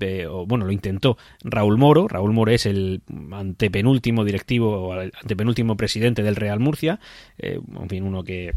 bueno, 0.48 0.64
lo 0.64 0.72
intentó 0.72 1.16
Raúl 1.44 1.78
Moro. 1.78 2.08
Raúl 2.08 2.32
Moro 2.32 2.50
es 2.50 2.66
el 2.66 3.00
antepenúltimo 3.30 4.24
directivo, 4.24 4.88
o 4.88 4.92
antepenúltimo 4.92 5.76
presidente 5.76 6.24
del 6.24 6.34
Real 6.34 6.58
Murcia. 6.58 6.98
Eh, 7.38 7.60
en 7.80 7.88
fin, 7.88 8.02
uno 8.02 8.24
que 8.24 8.54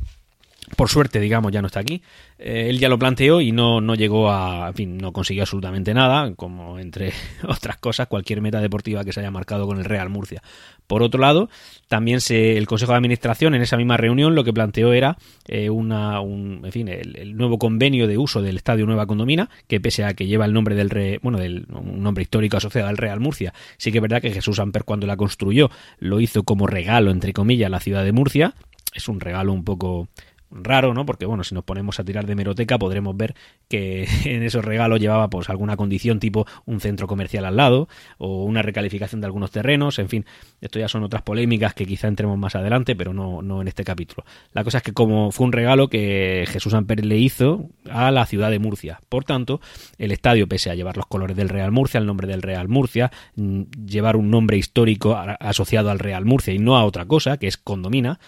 por 0.76 0.90
suerte, 0.90 1.20
digamos, 1.20 1.52
ya 1.52 1.62
no 1.62 1.68
está 1.68 1.80
aquí. 1.80 2.02
Eh, 2.38 2.68
él 2.70 2.80
ya 2.80 2.90
lo 2.90 3.00
planteó 3.00 3.40
y 3.40 3.52
no, 3.52 3.82
no 3.82 3.96
llegó 3.96 4.32
a, 4.32 4.70
en 4.70 4.74
fin, 4.74 4.98
no 4.98 5.14
consiguió 5.14 5.44
absolutamente 5.44 5.94
nada, 5.94 6.34
como 6.36 6.80
entre 6.80 7.14
otras 7.48 7.78
cosas, 7.78 8.08
cualquier 8.08 8.42
meta 8.42 8.60
deportiva 8.62 9.04
que 9.04 9.14
se 9.14 9.20
haya 9.20 9.32
marcado 9.32 9.68
con 9.68 9.78
el 9.78 9.86
Real 9.86 10.10
Murcia. 10.10 10.42
Por 10.88 11.02
otro 11.02 11.20
lado, 11.20 11.50
también 11.88 12.22
se, 12.22 12.58
el 12.58 12.68
Consejo 12.68 12.92
de 12.92 12.98
Administración 12.98 13.56
en 13.56 13.62
esa 13.62 13.78
misma 13.78 13.98
reunión 13.98 14.36
lo 14.36 14.44
que 14.44 14.54
planteó 14.54 14.94
era 14.94 15.18
eh, 15.48 15.70
una, 15.70 16.20
un, 16.20 16.62
en 16.64 16.72
fin, 16.72 16.88
el, 16.88 17.36
nuevo 17.36 17.58
convenio 17.58 18.08
de 18.08 18.18
uso 18.18 18.42
del 18.42 18.58
Estadio 18.58 18.86
Nueva 18.86 19.08
Condomina, 19.08 19.50
que 19.68 19.80
pese 19.80 20.04
a 20.04 20.14
que 20.14 20.28
lleva 20.28 20.46
el 20.46 20.54
nombre 20.54 20.76
del 20.76 20.90
re, 20.90 21.20
bueno, 21.24 21.40
del 21.40 21.66
un 21.70 22.04
nombre 22.04 22.22
histórico 22.22 22.58
asociado 22.58 22.88
al 22.88 22.98
Real 22.98 23.20
Murcia, 23.20 23.54
sí 23.78 23.92
que 23.92 23.98
es 23.98 24.02
verdad 24.02 24.22
que 24.22 24.32
Jesús 24.32 24.60
Amper 24.60 24.84
cuando 24.84 25.08
la 25.08 25.18
construyó 25.18 25.70
lo 26.00 26.20
hizo 26.20 26.44
como 26.44 26.68
regalo 26.68 27.12
entre 27.12 27.34
comillas 27.34 27.68
a 27.68 27.72
la 27.72 27.80
ciudad 27.80 28.04
de 28.04 28.12
Murcia. 28.12 28.54
Es 28.94 29.10
un 29.10 29.20
regalo 29.20 29.52
un 29.52 29.64
poco 29.64 30.08
raro, 30.56 30.94
¿no? 30.94 31.06
Porque 31.06 31.26
bueno, 31.26 31.44
si 31.44 31.54
nos 31.54 31.64
ponemos 31.64 32.00
a 32.00 32.04
tirar 32.04 32.26
de 32.26 32.36
meroteca 32.36 32.78
podremos 32.78 33.16
ver 33.16 33.36
que 33.68 34.08
en 34.26 34.44
esos 34.44 34.64
regalos 34.64 35.00
llevaba 35.00 35.30
pues 35.30 35.50
alguna 35.50 35.78
condición 35.78 36.20
tipo 36.20 36.46
un 36.66 36.80
centro 36.80 37.08
comercial 37.08 37.46
al 37.46 37.58
lado 37.58 37.88
o 38.18 38.44
una 38.44 38.62
recalificación 38.62 39.22
de 39.22 39.28
algunos 39.28 39.52
terrenos, 39.52 40.00
en 40.00 40.10
fin, 40.10 40.26
esto 40.62 40.80
ya 40.80 40.88
son 40.88 41.04
otras 41.04 41.22
polémicas 41.22 41.74
que 41.74 41.86
quizá 41.86 42.08
entremos 42.08 42.38
más 42.38 42.56
adelante, 42.56 42.96
pero 42.96 43.14
no, 43.14 43.42
no 43.42 43.62
en 43.62 43.68
este 43.68 43.84
capítulo. 43.84 44.26
La 44.54 44.64
cosa 44.64 44.78
es 44.78 44.84
que 44.84 44.94
como 44.94 45.32
fue 45.32 45.46
un 45.46 45.52
regalo 45.52 45.90
que 45.90 46.46
Jesús 46.48 46.74
Amper 46.74 47.06
le 47.06 47.18
hizo 47.18 47.70
a 47.90 48.12
la 48.12 48.26
ciudad 48.26 48.50
de 48.52 48.60
Murcia, 48.60 49.00
por 49.10 49.26
tanto, 49.26 49.62
el 49.98 50.12
estadio, 50.12 50.48
pese 50.48 50.70
a 50.70 50.76
llevar 50.76 50.98
los 50.98 51.06
colores 51.06 51.36
del 51.36 51.50
Real 51.50 51.72
Murcia, 51.72 52.00
el 52.00 52.06
nombre 52.06 52.28
del 52.28 52.42
Real 52.42 52.68
Murcia, 52.68 53.12
mm, 53.36 53.64
llevar 53.86 54.16
un 54.16 54.30
nombre 54.30 54.58
histórico 54.58 55.16
asociado 55.16 55.90
al 55.90 56.00
Real 56.00 56.26
Murcia 56.26 56.54
y 56.54 56.60
no 56.60 56.78
a 56.78 56.86
otra 56.86 57.06
cosa, 57.06 57.38
que 57.38 57.48
es 57.48 57.58
Condomina, 57.58 58.20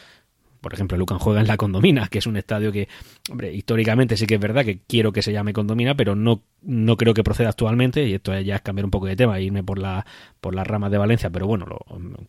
por 0.61 0.73
ejemplo, 0.73 0.97
Lucan 0.97 1.19
juega 1.19 1.41
en 1.41 1.47
la 1.47 1.57
Condomina, 1.57 2.07
que 2.07 2.19
es 2.19 2.27
un 2.27 2.37
estadio 2.37 2.71
que, 2.71 2.87
hombre, 3.29 3.53
históricamente 3.53 4.17
sí 4.17 4.25
que 4.25 4.35
es 4.35 4.41
verdad 4.41 4.65
que 4.65 4.79
quiero 4.87 5.11
que 5.11 5.21
se 5.21 5.31
llame 5.31 5.53
Condomina, 5.53 5.95
pero 5.95 6.15
no, 6.15 6.41
no 6.61 6.97
creo 6.97 7.13
que 7.13 7.23
proceda 7.23 7.49
actualmente, 7.49 8.05
y 8.07 8.13
esto 8.13 8.37
ya 8.39 8.55
es 8.55 8.61
cambiar 8.61 8.85
un 8.85 8.91
poco 8.91 9.05
de 9.05 9.15
tema, 9.15 9.39
irme 9.39 9.63
por, 9.63 9.79
la, 9.79 10.05
por 10.41 10.55
las 10.55 10.65
ramas 10.65 10.91
de 10.91 10.97
Valencia, 10.97 11.29
pero 11.29 11.47
bueno, 11.47 11.65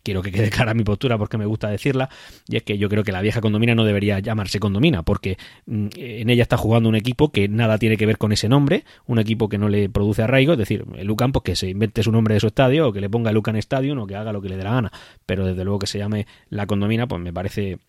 quiero 0.03 0.21
que 0.21 0.31
quede 0.31 0.49
clara 0.51 0.73
mi 0.73 0.83
postura 0.83 1.17
porque 1.17 1.37
me 1.37 1.45
gusta 1.45 1.69
decirla, 1.69 2.09
y 2.47 2.57
es 2.57 2.63
que 2.63 2.77
yo 2.77 2.89
creo 2.89 3.03
que 3.03 3.11
la 3.11 3.21
vieja 3.21 3.41
Condomina 3.41 3.75
no 3.75 3.83
debería 3.83 4.19
llamarse 4.19 4.59
Condomina, 4.59 5.03
porque 5.03 5.37
mm, 5.65 5.87
en 5.95 6.29
ella 6.29 6.43
está 6.43 6.57
jugando 6.57 6.89
un 6.89 6.95
equipo 6.95 7.31
que 7.31 7.47
nada 7.47 7.77
tiene 7.77 7.97
que 7.97 8.05
ver 8.05 8.17
con 8.17 8.31
ese 8.31 8.49
nombre, 8.49 8.85
un 9.05 9.19
equipo 9.19 9.49
que 9.49 9.57
no 9.57 9.69
le 9.69 9.89
produce 9.89 10.23
arraigo, 10.23 10.53
es 10.53 10.59
decir, 10.59 10.85
Lucan, 11.03 11.31
pues 11.31 11.43
que 11.43 11.55
se 11.55 11.69
invente 11.69 12.03
su 12.03 12.11
nombre 12.11 12.33
de 12.33 12.39
su 12.39 12.47
estadio, 12.47 12.87
o 12.87 12.93
que 12.93 13.01
le 13.01 13.09
ponga 13.09 13.31
Lucan 13.31 13.55
Stadium, 13.57 13.99
o 13.99 14.07
que 14.07 14.15
haga 14.15 14.33
lo 14.33 14.41
que 14.41 14.49
le 14.49 14.57
dé 14.57 14.63
la 14.63 14.73
gana, 14.73 14.91
pero 15.25 15.45
desde 15.45 15.63
luego 15.63 15.79
que 15.79 15.87
se 15.87 15.97
llame 15.97 16.27
la 16.49 16.67
Condomina, 16.67 17.07
pues 17.07 17.21
me 17.21 17.33
parece 17.33 17.79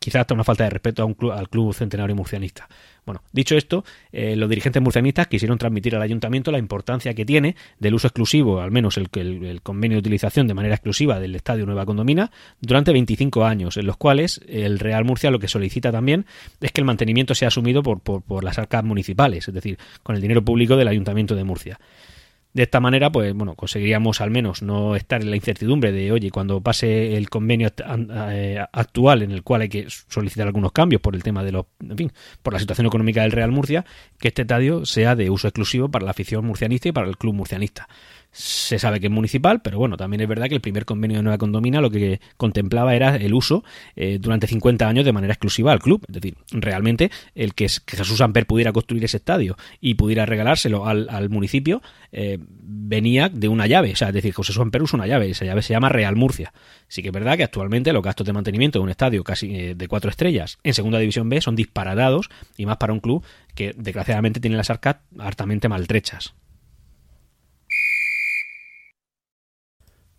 quizás 0.00 0.20
hasta 0.20 0.34
una 0.34 0.44
falta 0.44 0.64
de 0.64 0.70
respeto 0.70 1.02
a 1.02 1.06
un 1.06 1.14
club, 1.14 1.32
al 1.32 1.48
club 1.48 1.72
centenario 1.72 2.16
murcianista. 2.16 2.68
Bueno, 3.04 3.22
dicho 3.32 3.56
esto, 3.56 3.84
eh, 4.10 4.34
los 4.34 4.48
dirigentes 4.48 4.82
murcianistas 4.82 5.28
quisieron 5.28 5.58
transmitir 5.58 5.94
al 5.94 6.02
ayuntamiento 6.02 6.50
la 6.50 6.58
importancia 6.58 7.14
que 7.14 7.24
tiene 7.24 7.54
del 7.78 7.94
uso 7.94 8.08
exclusivo, 8.08 8.60
al 8.60 8.72
menos 8.72 8.96
el, 8.96 9.08
el, 9.14 9.62
convenio 9.62 9.96
de 9.96 10.00
utilización 10.00 10.48
de 10.48 10.54
manera 10.54 10.74
exclusiva 10.74 11.20
del 11.20 11.36
Estadio 11.36 11.64
Nueva 11.66 11.86
Condomina, 11.86 12.32
durante 12.60 12.92
25 12.92 13.44
años, 13.44 13.76
en 13.76 13.86
los 13.86 13.96
cuales 13.96 14.40
el 14.48 14.80
Real 14.80 15.04
Murcia 15.04 15.30
lo 15.30 15.38
que 15.38 15.46
solicita 15.46 15.92
también 15.92 16.26
es 16.60 16.72
que 16.72 16.80
el 16.80 16.84
mantenimiento 16.84 17.36
sea 17.36 17.48
asumido 17.48 17.84
por, 17.84 18.00
por, 18.00 18.22
por 18.22 18.42
las 18.42 18.58
arcas 18.58 18.82
municipales, 18.82 19.46
es 19.46 19.54
decir, 19.54 19.78
con 20.02 20.16
el 20.16 20.22
dinero 20.22 20.44
público 20.44 20.76
del 20.76 20.88
ayuntamiento 20.88 21.36
de 21.36 21.44
Murcia. 21.44 21.78
De 22.56 22.62
esta 22.62 22.80
manera, 22.80 23.12
pues 23.12 23.34
bueno, 23.34 23.54
conseguiríamos 23.54 24.22
al 24.22 24.30
menos 24.30 24.62
no 24.62 24.96
estar 24.96 25.20
en 25.20 25.28
la 25.28 25.36
incertidumbre 25.36 25.92
de, 25.92 26.10
oye, 26.10 26.30
cuando 26.30 26.62
pase 26.62 27.14
el 27.14 27.28
convenio 27.28 27.70
eh, 28.30 28.64
actual 28.72 29.20
en 29.20 29.30
el 29.30 29.42
cual 29.42 29.60
hay 29.60 29.68
que 29.68 29.88
solicitar 29.90 30.46
algunos 30.46 30.72
cambios 30.72 31.02
por 31.02 31.14
el 31.14 31.22
tema 31.22 31.44
de 31.44 31.52
los, 31.52 31.66
en 31.86 31.98
fin, 31.98 32.12
por 32.42 32.54
la 32.54 32.58
situación 32.58 32.86
económica 32.86 33.20
del 33.20 33.32
Real 33.32 33.52
Murcia, 33.52 33.84
que 34.18 34.28
este 34.28 34.40
estadio 34.40 34.86
sea 34.86 35.14
de 35.14 35.28
uso 35.28 35.48
exclusivo 35.48 35.90
para 35.90 36.06
la 36.06 36.12
afición 36.12 36.46
murcianista 36.46 36.88
y 36.88 36.92
para 36.92 37.06
el 37.08 37.18
club 37.18 37.34
murcianista 37.34 37.88
se 38.32 38.78
sabe 38.78 39.00
que 39.00 39.06
es 39.06 39.12
municipal, 39.12 39.62
pero 39.62 39.78
bueno, 39.78 39.96
también 39.96 40.20
es 40.20 40.28
verdad 40.28 40.48
que 40.48 40.54
el 40.54 40.60
primer 40.60 40.84
convenio 40.84 41.16
de 41.16 41.22
Nueva 41.22 41.38
Condomina 41.38 41.80
lo 41.80 41.90
que 41.90 42.20
contemplaba 42.36 42.94
era 42.94 43.16
el 43.16 43.32
uso 43.32 43.64
eh, 43.94 44.18
durante 44.20 44.46
50 44.46 44.86
años 44.86 45.04
de 45.06 45.12
manera 45.12 45.32
exclusiva 45.32 45.72
al 45.72 45.80
club. 45.80 46.04
Es 46.06 46.14
decir, 46.14 46.36
realmente 46.50 47.10
el 47.34 47.54
que, 47.54 47.66
Jesús 47.68 48.20
Amper 48.20 48.46
pudiera 48.46 48.72
construir 48.72 49.04
ese 49.04 49.16
estadio 49.16 49.56
y 49.80 49.94
pudiera 49.94 50.26
regalárselo 50.26 50.86
al, 50.86 51.30
municipio 51.30 51.80
eh, 52.12 52.38
venía 52.40 53.28
de 53.28 53.48
una 53.48 53.66
llave. 53.66 53.92
O 53.92 53.96
sea, 53.96 54.08
es 54.08 54.14
decir, 54.14 54.34
José 54.34 54.52
Amper 54.60 54.82
usa 54.82 54.98
una 54.98 55.06
llave, 55.06 55.30
esa 55.30 55.44
llave 55.44 55.62
se 55.62 55.72
llama 55.72 55.88
Real 55.88 56.14
Murcia. 56.14 56.52
Sí 56.88 57.02
que 57.02 57.08
es 57.08 57.14
verdad 57.14 57.36
que 57.36 57.44
actualmente 57.44 57.92
los 57.92 58.02
gastos 58.02 58.26
de 58.26 58.32
mantenimiento 58.32 58.78
de 58.78 58.82
un 58.84 58.90
estadio 58.90 59.24
casi 59.24 59.54
eh, 59.54 59.74
de 59.74 59.88
cuatro 59.88 60.10
estrellas 60.10 60.58
en 60.62 60.74
Segunda 60.74 60.98
División 60.98 61.28
B 61.28 61.40
son 61.40 61.56
disparadados 61.56 62.28
y 62.56 62.66
más 62.66 62.76
para 62.76 62.92
un 62.92 63.00
club 63.00 63.24
que 63.54 63.74
desgraciadamente 63.76 64.40
tiene 64.40 64.56
las 64.56 64.68
arcas 64.70 64.96
hartamente 65.18 65.68
maltrechas. 65.68 66.34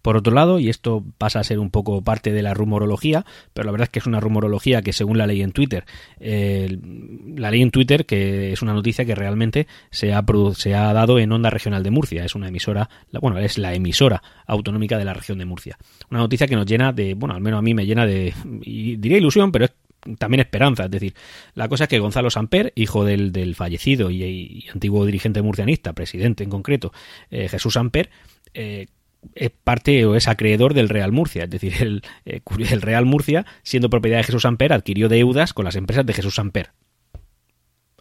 Por 0.07 0.15
otro 0.15 0.33
lado, 0.33 0.57
y 0.57 0.69
esto 0.69 1.03
pasa 1.17 1.41
a 1.41 1.43
ser 1.43 1.59
un 1.59 1.69
poco 1.69 2.01
parte 2.01 2.31
de 2.31 2.41
la 2.41 2.53
rumorología, 2.53 3.25
pero 3.53 3.65
la 3.65 3.73
verdad 3.73 3.87
es 3.87 3.89
que 3.89 3.99
es 3.99 4.05
una 4.05 4.21
rumorología 4.21 4.81
que 4.81 4.93
según 4.93 5.17
la 5.17 5.27
ley 5.27 5.41
en 5.41 5.51
Twitter, 5.51 5.83
la 6.21 7.51
ley 7.51 7.61
en 7.61 7.71
Twitter 7.71 8.05
que 8.05 8.53
es 8.53 8.61
una 8.61 8.73
noticia 8.73 9.03
que 9.03 9.15
realmente 9.15 9.67
se 9.91 10.13
ha, 10.13 10.23
se 10.55 10.75
ha 10.75 10.93
dado 10.93 11.19
en 11.19 11.29
Onda 11.33 11.49
Regional 11.49 11.83
de 11.83 11.91
Murcia, 11.91 12.23
es 12.23 12.35
una 12.35 12.47
emisora, 12.47 12.89
bueno, 13.19 13.37
es 13.37 13.57
la 13.57 13.73
emisora 13.73 14.23
autonómica 14.45 14.97
de 14.97 15.03
la 15.03 15.13
región 15.13 15.39
de 15.39 15.45
Murcia. 15.45 15.77
Una 16.09 16.21
noticia 16.21 16.47
que 16.47 16.55
nos 16.55 16.65
llena 16.65 16.93
de, 16.93 17.13
bueno, 17.13 17.35
al 17.35 17.41
menos 17.41 17.57
a 17.57 17.61
mí 17.61 17.73
me 17.73 17.85
llena 17.85 18.05
de, 18.05 18.33
diría 18.61 19.17
ilusión, 19.17 19.51
pero 19.51 19.65
es 19.65 19.73
también 20.17 20.39
esperanza. 20.39 20.85
Es 20.85 20.91
decir, 20.91 21.15
la 21.53 21.67
cosa 21.67 21.83
es 21.83 21.89
que 21.89 21.99
Gonzalo 21.99 22.29
Samper, 22.29 22.71
hijo 22.75 23.03
del, 23.03 23.33
del 23.33 23.55
fallecido 23.55 24.09
y, 24.09 24.69
antiguo 24.73 25.05
dirigente 25.05 25.41
murcianista, 25.41 25.91
presidente 25.91 26.45
en 26.45 26.49
concreto, 26.49 26.93
eh, 27.29 27.49
Jesús 27.49 27.73
Samper, 27.73 28.09
eh, 28.53 28.87
es 29.35 29.51
parte 29.63 30.05
o 30.05 30.15
es 30.15 30.27
acreedor 30.27 30.73
del 30.73 30.89
Real 30.89 31.11
Murcia. 31.11 31.43
Es 31.45 31.49
decir, 31.49 31.73
el, 31.79 32.03
eh, 32.25 32.41
el, 32.69 32.81
Real 32.81 33.05
Murcia, 33.05 33.45
siendo 33.63 33.89
propiedad 33.89 34.17
de 34.17 34.23
Jesús 34.23 34.45
Amper, 34.45 34.73
adquirió 34.73 35.09
deudas 35.09 35.53
con 35.53 35.65
las 35.65 35.75
empresas 35.75 36.05
de 36.05 36.13
Jesús 36.13 36.39
Amper. 36.39 36.71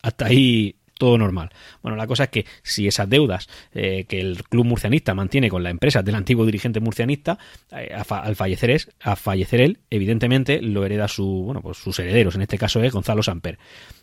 Hasta 0.02 0.26
ahí 0.26 0.76
todo 0.98 1.18
normal. 1.18 1.50
Bueno, 1.82 1.96
la 1.96 2.06
cosa 2.06 2.24
es 2.24 2.30
que 2.30 2.46
si 2.62 2.86
esas 2.88 3.08
deudas 3.08 3.48
eh, 3.74 4.04
que 4.08 4.20
el 4.20 4.42
club 4.44 4.64
murcianista 4.64 5.14
mantiene 5.14 5.50
con 5.50 5.62
la 5.62 5.70
empresa 5.70 6.02
del 6.02 6.14
antiguo 6.14 6.46
dirigente 6.46 6.80
murcianista, 6.80 7.38
eh, 7.72 7.94
al 7.94 8.36
fallecer 8.36 8.70
es, 8.70 8.90
a 9.00 9.16
fallecer 9.16 9.60
él, 9.60 9.80
evidentemente 9.90 10.62
lo 10.62 10.84
hereda 10.84 11.08
su, 11.08 11.26
bueno, 11.44 11.60
pues 11.60 11.78
sus 11.78 11.98
herederos, 11.98 12.34
en 12.34 12.42
este 12.42 12.58
caso 12.58 12.82
es 12.82 12.92
Gonzalo 12.92 13.22
Samper. 13.22 13.58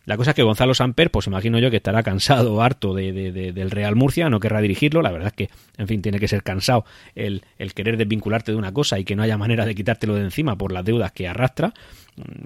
La 0.05 0.17
cosa 0.17 0.31
es 0.31 0.35
que 0.35 0.43
Gonzalo 0.43 0.73
Samper, 0.73 1.11
pues 1.11 1.27
imagino 1.27 1.59
yo 1.59 1.71
que 1.71 1.77
estará 1.77 2.03
cansado, 2.03 2.61
harto 2.61 2.93
de, 2.93 3.31
del 3.31 3.71
Real 3.71 3.95
Murcia, 3.95 4.29
no 4.29 4.39
querrá 4.39 4.59
dirigirlo, 4.59 5.01
la 5.01 5.11
verdad 5.11 5.27
es 5.27 5.33
que, 5.33 5.49
en 5.77 5.87
fin, 5.87 6.01
tiene 6.01 6.19
que 6.19 6.27
ser 6.27 6.43
cansado 6.43 6.85
el, 7.15 7.43
el 7.57 7.73
querer 7.73 7.95
desvincularte 7.95 8.51
de 8.51 8.57
una 8.57 8.73
cosa 8.73 8.99
y 8.99 9.05
que 9.05 9.15
no 9.15 9.23
haya 9.23 9.37
manera 9.37 9.65
de 9.65 9.75
quitártelo 9.75 10.15
de 10.15 10.21
encima 10.21 10.57
por 10.57 10.73
las 10.73 10.83
deudas 10.83 11.13
que 11.13 11.27
arrastra. 11.27 11.73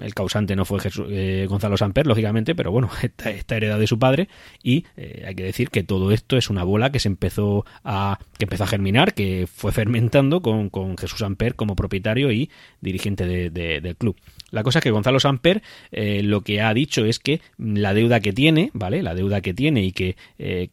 El 0.00 0.14
causante 0.14 0.56
no 0.56 0.64
fue 0.64 0.80
eh, 1.10 1.46
Gonzalo 1.48 1.76
Samper, 1.76 2.06
lógicamente, 2.06 2.54
pero 2.54 2.70
bueno, 2.70 2.90
esta, 3.02 3.30
esta 3.30 3.56
heredad 3.56 3.78
de 3.78 3.86
su 3.86 3.98
padre 3.98 4.28
y 4.62 4.86
eh, 4.96 5.24
hay 5.26 5.34
que 5.34 5.44
decir 5.44 5.70
que 5.70 5.82
todo 5.82 6.12
esto 6.12 6.36
es 6.36 6.50
una 6.50 6.62
bola 6.62 6.90
que 6.90 7.00
se 7.00 7.08
empezó 7.08 7.66
a 7.84 8.18
que 8.38 8.44
empezó 8.44 8.64
a 8.64 8.68
germinar, 8.68 9.14
que 9.14 9.46
fue 9.52 9.72
fermentando 9.72 10.40
con, 10.40 10.70
Jesús 10.96 11.18
Samper 11.18 11.54
como 11.54 11.76
propietario 11.76 12.30
y 12.30 12.50
dirigente 12.80 13.26
del 13.50 13.96
club. 13.96 14.16
La 14.50 14.62
cosa 14.62 14.78
es 14.78 14.82
que 14.82 14.90
Gonzalo 14.90 15.20
Samper 15.20 15.62
eh, 15.90 16.22
lo 16.22 16.42
que 16.42 16.60
ha 16.60 16.72
dicho 16.74 17.04
es 17.04 17.18
que 17.18 17.40
la 17.58 17.94
deuda 17.94 18.20
que 18.20 18.32
tiene, 18.32 18.70
¿vale? 18.72 19.02
La 19.02 19.14
deuda 19.14 19.40
que 19.40 19.54
tiene 19.54 19.82
y 19.82 19.92
que, 19.92 20.16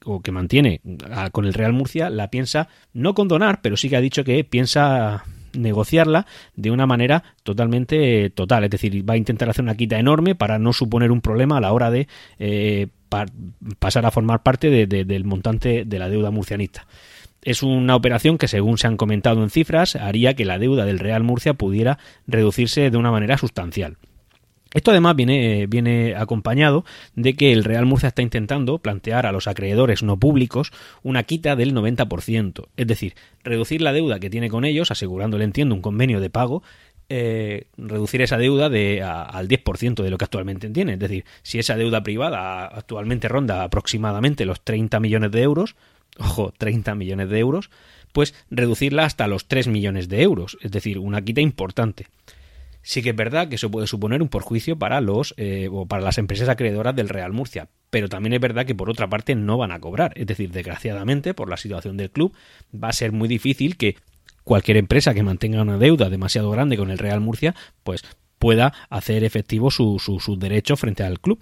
o 0.06 0.22
que 0.22 0.32
mantiene 0.32 0.82
con 1.32 1.46
el 1.46 1.54
Real 1.54 1.74
Murcia 1.74 2.10
la 2.10 2.30
piensa 2.30 2.70
no 2.94 3.14
condonar, 3.14 3.62
pero 3.62 3.78
sí 3.78 3.90
que 3.90 3.98
ha 3.98 4.02
dicho 4.02 4.24
que 4.24 4.44
piensa 4.44 5.24
negociarla 5.58 6.26
de 6.56 6.72
una 6.72 6.86
manera 6.86 7.24
totalmente 7.44 8.30
total. 8.30 8.66
Es 8.66 8.70
decir, 8.70 9.08
va 9.08 9.16
a 9.16 9.18
intentar 9.18 9.50
hacer 9.50 9.64
una 9.64 9.76
quita 9.76 10.00
enorme 10.00 10.36
para 10.36 10.60
no 10.60 10.74
suponer 10.74 11.12
un 11.12 11.22
problema 11.22 11.58
a 11.58 11.62
la 11.62 11.74
hora 11.74 11.92
de 11.92 12.08
eh, 12.40 12.88
pasar 13.80 14.06
a 14.06 14.12
formar 14.12 14.44
parte 14.44 14.88
del 14.88 15.24
montante 15.26 15.86
de 15.86 16.00
la 16.00 16.10
deuda 16.10 16.32
murcianista. 16.32 16.86
Es 17.46 17.62
una 17.62 17.96
operación 17.96 18.40
que, 18.40 18.48
según 18.48 18.80
se 18.80 18.88
han 18.88 18.98
comentado 18.98 19.44
en 19.44 19.52
cifras, 19.52 19.96
haría 19.96 20.34
que 20.34 20.46
la 20.46 20.58
deuda 20.58 20.84
del 20.84 20.98
Real 20.98 21.24
Murcia 21.24 21.54
pudiera 21.54 22.00
reducirse 22.26 22.90
de 22.90 22.98
una 22.98 23.12
manera 23.12 23.38
sustancial. 23.38 23.98
Esto 24.74 24.90
además 24.90 25.16
viene, 25.16 25.68
viene, 25.68 26.16
acompañado 26.16 26.84
de 27.14 27.36
que 27.36 27.54
el 27.54 27.64
Real 27.64 27.86
Murcia 27.86 28.08
está 28.08 28.24
intentando 28.24 28.80
plantear 28.80 29.28
a 29.28 29.32
los 29.32 29.48
acreedores 29.48 30.02
no 30.02 30.18
públicos 30.18 30.74
una 31.04 31.24
quita 31.24 31.56
del 31.56 31.74
90%, 31.74 32.66
es 32.76 32.88
decir, 32.88 33.14
reducir 33.44 33.82
la 33.82 33.94
deuda 33.94 34.20
que 34.20 34.32
tiene 34.32 34.50
con 34.50 34.66
ellos, 34.66 34.90
asegurándole, 34.90 35.46
entiendo, 35.46 35.76
un 35.76 35.82
convenio 35.82 36.20
de 36.20 36.32
pago, 36.32 36.64
eh, 37.08 37.68
reducir 37.78 38.24
esa 38.24 38.40
deuda 38.40 38.70
de, 38.70 39.04
al 39.04 39.48
10% 39.48 40.02
de 40.02 40.10
lo 40.10 40.18
que 40.18 40.26
actualmente 40.26 40.68
tiene. 40.72 40.94
Es 40.94 41.00
decir, 41.00 41.26
si 41.44 41.60
esa 41.60 41.78
deuda 41.78 42.02
privada 42.02 42.66
actualmente 42.66 43.28
ronda 43.28 43.64
aproximadamente 43.64 44.46
los 44.46 44.62
30 44.62 45.00
millones 45.00 45.32
de 45.32 45.44
euros, 45.44 45.76
ojo, 46.20 46.54
30 46.58 46.96
millones 46.96 47.30
de 47.30 47.40
euros, 47.40 47.70
pues 48.14 48.34
reducirla 48.50 49.06
hasta 49.06 49.28
los 49.28 49.48
3 49.48 49.68
millones 49.68 50.10
de 50.10 50.22
euros, 50.22 50.58
es 50.62 50.72
decir, 50.72 51.00
una 51.00 51.22
quita 51.22 51.42
importante 51.42 52.08
sí 52.86 53.02
que 53.02 53.10
es 53.10 53.16
verdad 53.16 53.50
que 53.50 53.56
eso 53.56 53.72
puede 53.72 53.88
suponer 53.88 54.22
un 54.22 54.30
perjuicio 54.30 54.78
para 54.78 55.02
los 55.02 55.34
eh, 55.38 55.68
o 55.72 55.88
para 55.88 56.04
las 56.04 56.20
empresas 56.20 56.48
acreedoras 56.48 56.96
del 56.96 57.10
Real 57.10 57.34
Murcia, 57.34 57.68
pero 57.90 58.08
también 58.08 58.34
es 58.34 58.40
verdad 58.40 58.66
que 58.66 58.76
por 58.76 58.92
otra 58.92 59.10
parte 59.10 59.34
no 59.36 59.58
van 59.58 59.72
a 59.72 59.80
cobrar, 59.80 60.14
es 60.16 60.28
decir, 60.28 60.52
desgraciadamente 60.52 61.34
por 61.34 61.50
la 61.50 61.58
situación 61.58 61.98
del 61.98 62.12
club 62.12 62.34
va 62.72 62.90
a 62.90 62.94
ser 62.94 63.12
muy 63.12 63.28
difícil 63.28 63.76
que 63.76 63.98
cualquier 64.44 64.78
empresa 64.78 65.16
que 65.16 65.24
mantenga 65.24 65.64
una 65.64 65.80
deuda 65.80 66.10
demasiado 66.10 66.52
grande 66.52 66.78
con 66.78 66.92
el 66.92 67.00
Real 67.00 67.22
Murcia, 67.22 67.56
pues 67.84 68.04
pueda 68.38 68.72
hacer 68.92 69.24
efectivo 69.24 69.72
su, 69.72 69.98
su, 69.98 70.20
su 70.20 70.38
derecho 70.38 70.78
frente 70.78 71.02
al 71.02 71.20
club. 71.20 71.40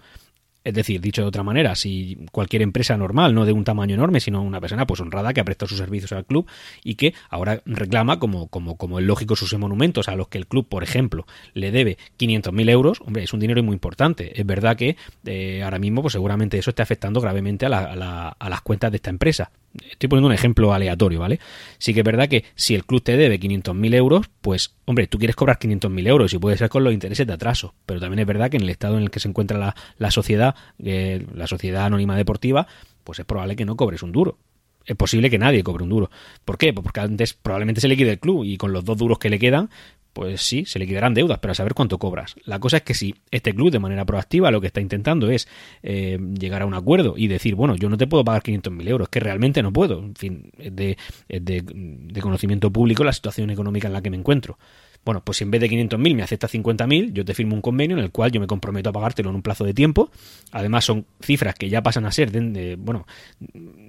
Es 0.64 0.74
decir, 0.74 1.02
dicho 1.02 1.22
de 1.22 1.28
otra 1.28 1.44
manera, 1.44 1.76
si 1.76 2.18
cualquier 2.32 2.62
empresa 2.62 2.96
normal, 2.96 3.36
no 3.36 3.46
de 3.46 3.52
un 3.52 3.64
tamaño 3.64 3.96
enorme, 3.96 4.20
sino 4.20 4.42
una 4.42 4.62
persona 4.62 4.88
pues 4.88 5.02
honrada 5.02 5.34
que 5.34 5.42
ha 5.42 5.44
prestado 5.44 5.70
sus 5.70 5.78
servicios 5.78 6.12
al 6.14 6.26
club 6.26 6.48
y 6.84 6.96
que 6.96 7.14
ahora 7.30 7.62
reclama, 7.66 8.20
como, 8.20 8.48
como, 8.48 8.78
como 8.78 9.00
es 9.00 9.06
lógico, 9.06 9.36
sus 9.36 9.54
monumentos 9.58 10.08
a 10.08 10.16
los 10.16 10.30
que 10.30 10.38
el 10.38 10.48
club, 10.48 10.68
por 10.68 10.84
ejemplo, 10.84 11.26
le 11.54 11.72
debe 11.72 11.98
500.000 12.18 12.70
euros, 12.70 13.02
hombre, 13.02 13.24
es 13.24 13.34
un 13.34 13.40
dinero 13.40 13.62
muy 13.64 13.74
importante. 13.74 14.40
Es 14.40 14.46
verdad 14.46 14.78
que 14.78 14.96
eh, 15.26 15.62
ahora 15.64 15.80
mismo 15.80 16.02
pues 16.02 16.14
seguramente 16.14 16.58
eso 16.58 16.70
esté 16.70 16.82
afectando 16.82 17.20
gravemente 17.20 17.66
a, 17.66 17.70
la, 17.70 18.30
a 18.30 18.50
las 18.50 18.62
cuentas 18.62 18.92
de 18.92 18.98
esta 18.98 19.10
empresa. 19.10 19.52
Estoy 19.90 20.08
poniendo 20.08 20.28
un 20.28 20.34
ejemplo 20.34 20.74
aleatorio, 20.74 21.20
¿vale? 21.20 21.40
Sí 21.80 21.94
que 21.94 22.02
es 22.02 22.06
verdad 22.06 22.30
que 22.30 22.46
si 22.56 22.76
el 22.76 22.86
club 22.86 23.02
te 23.02 23.18
debe 23.18 23.40
500.000 23.40 23.96
euros, 23.96 24.30
pues, 24.42 24.76
hombre, 24.86 25.08
tú 25.08 25.18
quieres 25.18 25.36
cobrar 25.36 25.58
500.000 25.58 26.08
euros 26.08 26.34
y 26.34 26.38
puede 26.38 26.58
ser 26.58 26.70
con 26.70 26.84
los 26.84 26.94
intereses 26.94 27.26
de 27.26 27.34
atraso. 27.34 27.74
Pero 27.86 28.00
también 28.00 28.20
es 28.20 28.28
verdad 28.28 28.52
que 28.52 28.58
en 28.58 28.64
el 28.64 28.70
estado 28.70 28.98
en 28.98 29.04
el 29.04 29.12
que 29.12 29.20
se 29.20 29.30
encuentra 29.30 29.58
la, 29.58 29.76
la 29.98 30.12
sociedad, 30.12 30.56
eh, 30.84 31.26
la 31.34 31.48
sociedad 31.48 31.86
anónima 31.86 32.16
deportiva, 32.16 32.68
pues 33.04 33.20
es 33.20 33.26
probable 33.26 33.56
que 33.56 33.66
no 33.66 33.76
cobres 33.76 34.04
un 34.04 34.12
duro. 34.12 34.38
Es 34.86 34.96
posible 34.96 35.30
que 35.30 35.40
nadie 35.40 35.64
cobre 35.64 35.84
un 35.84 35.90
duro. 35.90 36.12
¿Por 36.44 36.58
qué? 36.58 36.74
Pues 36.74 36.84
porque 36.84 37.00
antes 37.00 37.34
probablemente 37.34 37.82
se 37.82 37.88
liquide 37.88 38.12
el 38.12 38.20
club 38.20 38.44
y 38.44 38.58
con 38.58 38.74
los 38.74 38.84
dos 38.84 38.98
duros 38.98 39.18
que 39.18 39.30
le 39.30 39.40
quedan, 39.40 39.70
pues 40.14 40.42
sí, 40.42 40.64
se 40.66 40.78
le 40.78 40.86
quedarán 40.86 41.16
deudas, 41.16 41.40
pero 41.40 41.52
a 41.52 41.56
saber 41.56 41.74
cuánto 41.74 41.98
cobras. 41.98 42.36
La 42.46 42.60
cosa 42.60 42.78
es 42.78 42.84
que 42.84 42.94
si 42.94 43.16
este 43.32 43.54
club 43.54 43.72
de 43.72 43.80
manera 43.80 44.06
proactiva 44.06 44.52
lo 44.52 44.62
que 44.62 44.68
está 44.68 44.80
intentando 44.80 45.30
es 45.30 45.48
eh, 45.82 46.20
llegar 46.40 46.62
a 46.62 46.66
un 46.68 46.76
acuerdo 46.76 47.16
y 47.18 47.28
decir, 47.28 47.56
bueno, 47.56 47.76
yo 47.76 47.90
no 47.90 47.98
te 47.98 48.06
puedo 48.06 48.24
pagar 48.24 48.44
500.000 48.44 48.88
euros, 48.88 49.10
que 49.10 49.20
realmente 49.20 49.64
no 49.64 49.74
puedo, 49.74 50.00
en 50.00 50.16
fin, 50.16 50.52
es 50.60 50.74
de, 50.76 52.22
conocimiento 52.22 52.72
público 52.72 53.04
la 53.04 53.12
situación 53.12 53.50
económica 53.50 53.88
en 53.88 53.94
la 53.94 54.02
que 54.02 54.12
me 54.12 54.18
encuentro. 54.18 54.58
Bueno, 55.04 55.22
pues 55.22 55.40
si 55.40 55.44
en 55.44 55.52
vez 55.52 55.60
de 55.60 55.70
500.000 55.70 56.16
me 56.16 56.24
aceptas 56.24 56.54
50.000, 56.54 57.12
yo 57.12 57.26
te 57.26 57.34
firmo 57.34 57.56
un 57.56 57.62
convenio 57.62 57.98
en 57.98 58.04
el 58.04 58.12
cual 58.12 58.32
yo 58.32 58.40
me 58.40 58.48
comprometo 58.48 58.92
a 58.92 58.94
pagártelo 58.94 59.30
en 59.32 59.36
un 59.36 59.42
plazo 59.42 59.66
de 59.66 59.74
tiempo. 59.74 60.12
Además 60.52 60.86
son 60.86 61.06
cifras 61.22 61.56
que 61.56 61.70
ya 61.70 61.82
pasan 61.82 62.06
a 62.06 62.12
ser, 62.12 62.32
bueno, 62.78 63.06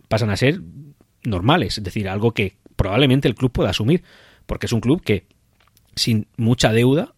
pasan 0.09 0.31
a 0.31 0.37
ser 0.37 0.61
normales, 1.23 1.79
es 1.79 1.85
decir, 1.85 2.09
algo 2.09 2.33
que 2.33 2.57
probablemente 2.75 3.29
el 3.29 3.37
club 3.37 3.53
pueda 3.53 3.71
asumir, 3.71 4.03
porque 4.47 4.67
es 4.67 4.73
un 4.73 4.81
club 4.81 5.03
que 5.03 5.27
sin 5.97 6.27
mucha 6.37 6.73
deuda, 6.73 7.15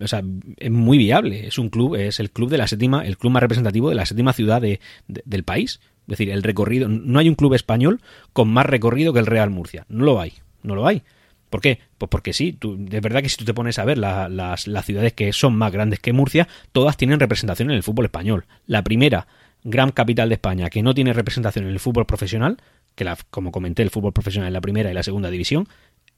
o 0.00 0.08
sea, 0.08 0.22
es 0.56 0.70
muy 0.70 0.98
viable. 0.98 1.46
Es 1.46 1.58
un 1.58 1.68
club, 1.68 1.96
es 1.96 2.20
el 2.20 2.30
club 2.30 2.50
de 2.50 2.58
la 2.58 2.66
séptima, 2.66 3.04
el 3.04 3.18
club 3.18 3.32
más 3.32 3.42
representativo 3.42 3.88
de 3.88 3.94
la 3.94 4.06
séptima 4.06 4.32
ciudad 4.32 4.60
de, 4.60 4.80
del 5.06 5.44
país. 5.44 5.80
Es 6.02 6.18
decir, 6.18 6.30
el 6.30 6.42
recorrido, 6.42 6.88
no 6.88 7.18
hay 7.18 7.28
un 7.28 7.34
club 7.34 7.54
español 7.54 8.00
con 8.32 8.48
más 8.48 8.66
recorrido 8.66 9.12
que 9.12 9.20
el 9.20 9.26
Real 9.26 9.50
Murcia. 9.50 9.86
No 9.88 10.04
lo 10.04 10.20
hay, 10.20 10.34
no 10.62 10.74
lo 10.74 10.86
hay. 10.86 11.02
¿Por 11.50 11.60
qué? 11.60 11.78
Pues 11.98 12.10
porque 12.10 12.32
sí, 12.32 12.52
tú, 12.52 12.78
es 12.90 13.00
verdad 13.00 13.22
que 13.22 13.28
si 13.28 13.36
tú 13.36 13.44
te 13.44 13.54
pones 13.54 13.78
a 13.78 13.84
ver 13.84 13.96
las, 13.96 14.66
las 14.66 14.84
ciudades 14.84 15.12
que 15.12 15.32
son 15.32 15.56
más 15.56 15.72
grandes 15.72 16.00
que 16.00 16.12
Murcia, 16.12 16.48
todas 16.72 16.96
tienen 16.96 17.20
representación 17.20 17.70
en 17.70 17.76
el 17.76 17.82
fútbol 17.82 18.06
español. 18.06 18.46
La 18.66 18.82
primera 18.82 19.28
gran 19.62 19.92
capital 19.92 20.28
de 20.28 20.34
España 20.34 20.68
que 20.68 20.82
no 20.82 20.94
tiene 20.94 21.12
representación 21.12 21.66
en 21.66 21.70
el 21.70 21.80
fútbol 21.80 22.06
profesional, 22.06 22.58
que 22.94 23.04
la, 23.04 23.16
como 23.30 23.52
comenté, 23.52 23.82
el 23.82 23.90
fútbol 23.90 24.12
profesional 24.12 24.48
en 24.48 24.52
la 24.52 24.60
primera 24.60 24.90
y 24.90 24.94
la 24.94 25.02
segunda 25.02 25.30
división, 25.30 25.68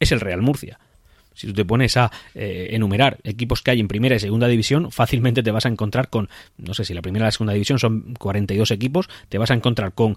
es 0.01 0.11
el 0.11 0.21
Real 0.21 0.43
Murcia. 0.43 0.81
Si 1.37 1.47
tú 1.47 1.53
te 1.53 1.65
pones 1.65 1.97
a 1.97 2.11
eh, 2.35 2.69
enumerar 2.71 3.19
equipos 3.23 3.63
que 3.63 3.71
hay 3.71 3.81
en 3.81 3.89
primera 3.89 4.17
y 4.17 4.19
segunda 4.19 4.49
división, 4.49 4.91
fácilmente 4.91 5.43
te 5.43 5.51
vas 5.51 5.67
a 5.67 5.69
encontrar 5.69 6.09
con, 6.09 6.29
no 6.57 6.75
sé 6.75 6.85
si 6.85 6.95
la 6.95 7.03
primera 7.03 7.25
y 7.25 7.29
la 7.29 7.31
segunda 7.31 7.53
división 7.53 7.79
son 7.79 8.15
42 8.19 8.71
equipos, 8.71 9.09
te 9.29 9.39
vas 9.39 9.51
a 9.51 9.55
encontrar 9.55 9.93
con 9.93 10.17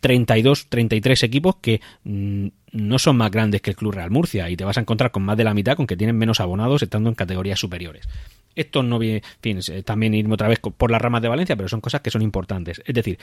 32, 0.00 0.64
mm, 0.64 0.68
33 0.68 1.22
equipos 1.24 1.56
que 1.56 1.80
mm, 2.04 2.46
no 2.72 2.98
son 2.98 3.16
más 3.16 3.30
grandes 3.30 3.62
que 3.62 3.70
el 3.70 3.76
Club 3.76 3.94
Real 3.94 4.10
Murcia 4.10 4.48
y 4.48 4.56
te 4.56 4.64
vas 4.64 4.78
a 4.78 4.80
encontrar 4.80 5.10
con 5.10 5.24
más 5.24 5.36
de 5.36 5.44
la 5.44 5.54
mitad 5.54 5.76
con 5.76 5.86
que 5.86 5.96
tienen 5.96 6.16
menos 6.16 6.40
abonados 6.40 6.82
estando 6.82 7.08
en 7.08 7.14
categorías 7.14 7.58
superiores. 7.58 8.08
Esto 8.54 8.82
no 8.82 8.98
viene, 8.98 9.22
en 9.42 9.62
fin, 9.62 9.82
también 9.84 10.14
irme 10.14 10.34
otra 10.34 10.48
vez 10.48 10.60
por 10.60 10.90
las 10.90 11.02
ramas 11.02 11.22
de 11.22 11.28
Valencia, 11.28 11.56
pero 11.56 11.68
son 11.68 11.80
cosas 11.80 12.00
que 12.00 12.10
son 12.10 12.22
importantes. 12.22 12.82
Es 12.84 12.94
decir, 12.94 13.18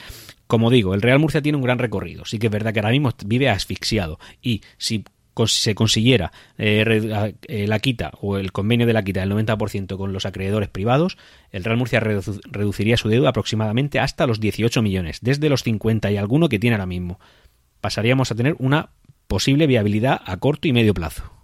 como 0.46 0.70
digo, 0.70 0.94
el 0.94 1.02
Real 1.02 1.18
Murcia 1.18 1.40
tiene 1.40 1.56
un 1.56 1.64
gran 1.64 1.78
recorrido. 1.78 2.24
Sí 2.24 2.38
que 2.38 2.48
es 2.48 2.52
verdad 2.52 2.72
que 2.72 2.80
ahora 2.80 2.90
mismo 2.90 3.10
vive 3.24 3.48
asfixiado. 3.48 4.18
Y 4.42 4.60
si 4.76 5.04
se 5.46 5.74
consiguiera 5.74 6.32
eh, 6.58 7.34
eh, 7.48 7.66
la 7.66 7.78
quita 7.78 8.12
o 8.20 8.36
el 8.36 8.52
convenio 8.52 8.86
de 8.86 8.92
la 8.92 9.02
quita 9.02 9.20
del 9.20 9.32
90% 9.32 9.96
con 9.96 10.12
los 10.12 10.26
acreedores 10.26 10.68
privados, 10.68 11.16
el 11.50 11.64
Real 11.64 11.78
Murcia 11.78 12.00
reduciría 12.00 12.96
su 12.96 13.08
deuda 13.08 13.30
aproximadamente 13.30 13.98
hasta 13.98 14.26
los 14.26 14.40
18 14.40 14.82
millones, 14.82 15.18
desde 15.22 15.48
los 15.48 15.62
50 15.62 16.10
y 16.10 16.16
alguno 16.16 16.48
que 16.48 16.58
tiene 16.58 16.76
ahora 16.76 16.86
mismo. 16.86 17.18
Pasaríamos 17.80 18.30
a 18.30 18.34
tener 18.34 18.54
una 18.58 18.90
posible 19.26 19.66
viabilidad 19.66 20.20
a 20.24 20.36
corto 20.36 20.68
y 20.68 20.72
medio 20.72 20.94
plazo. 20.94 21.41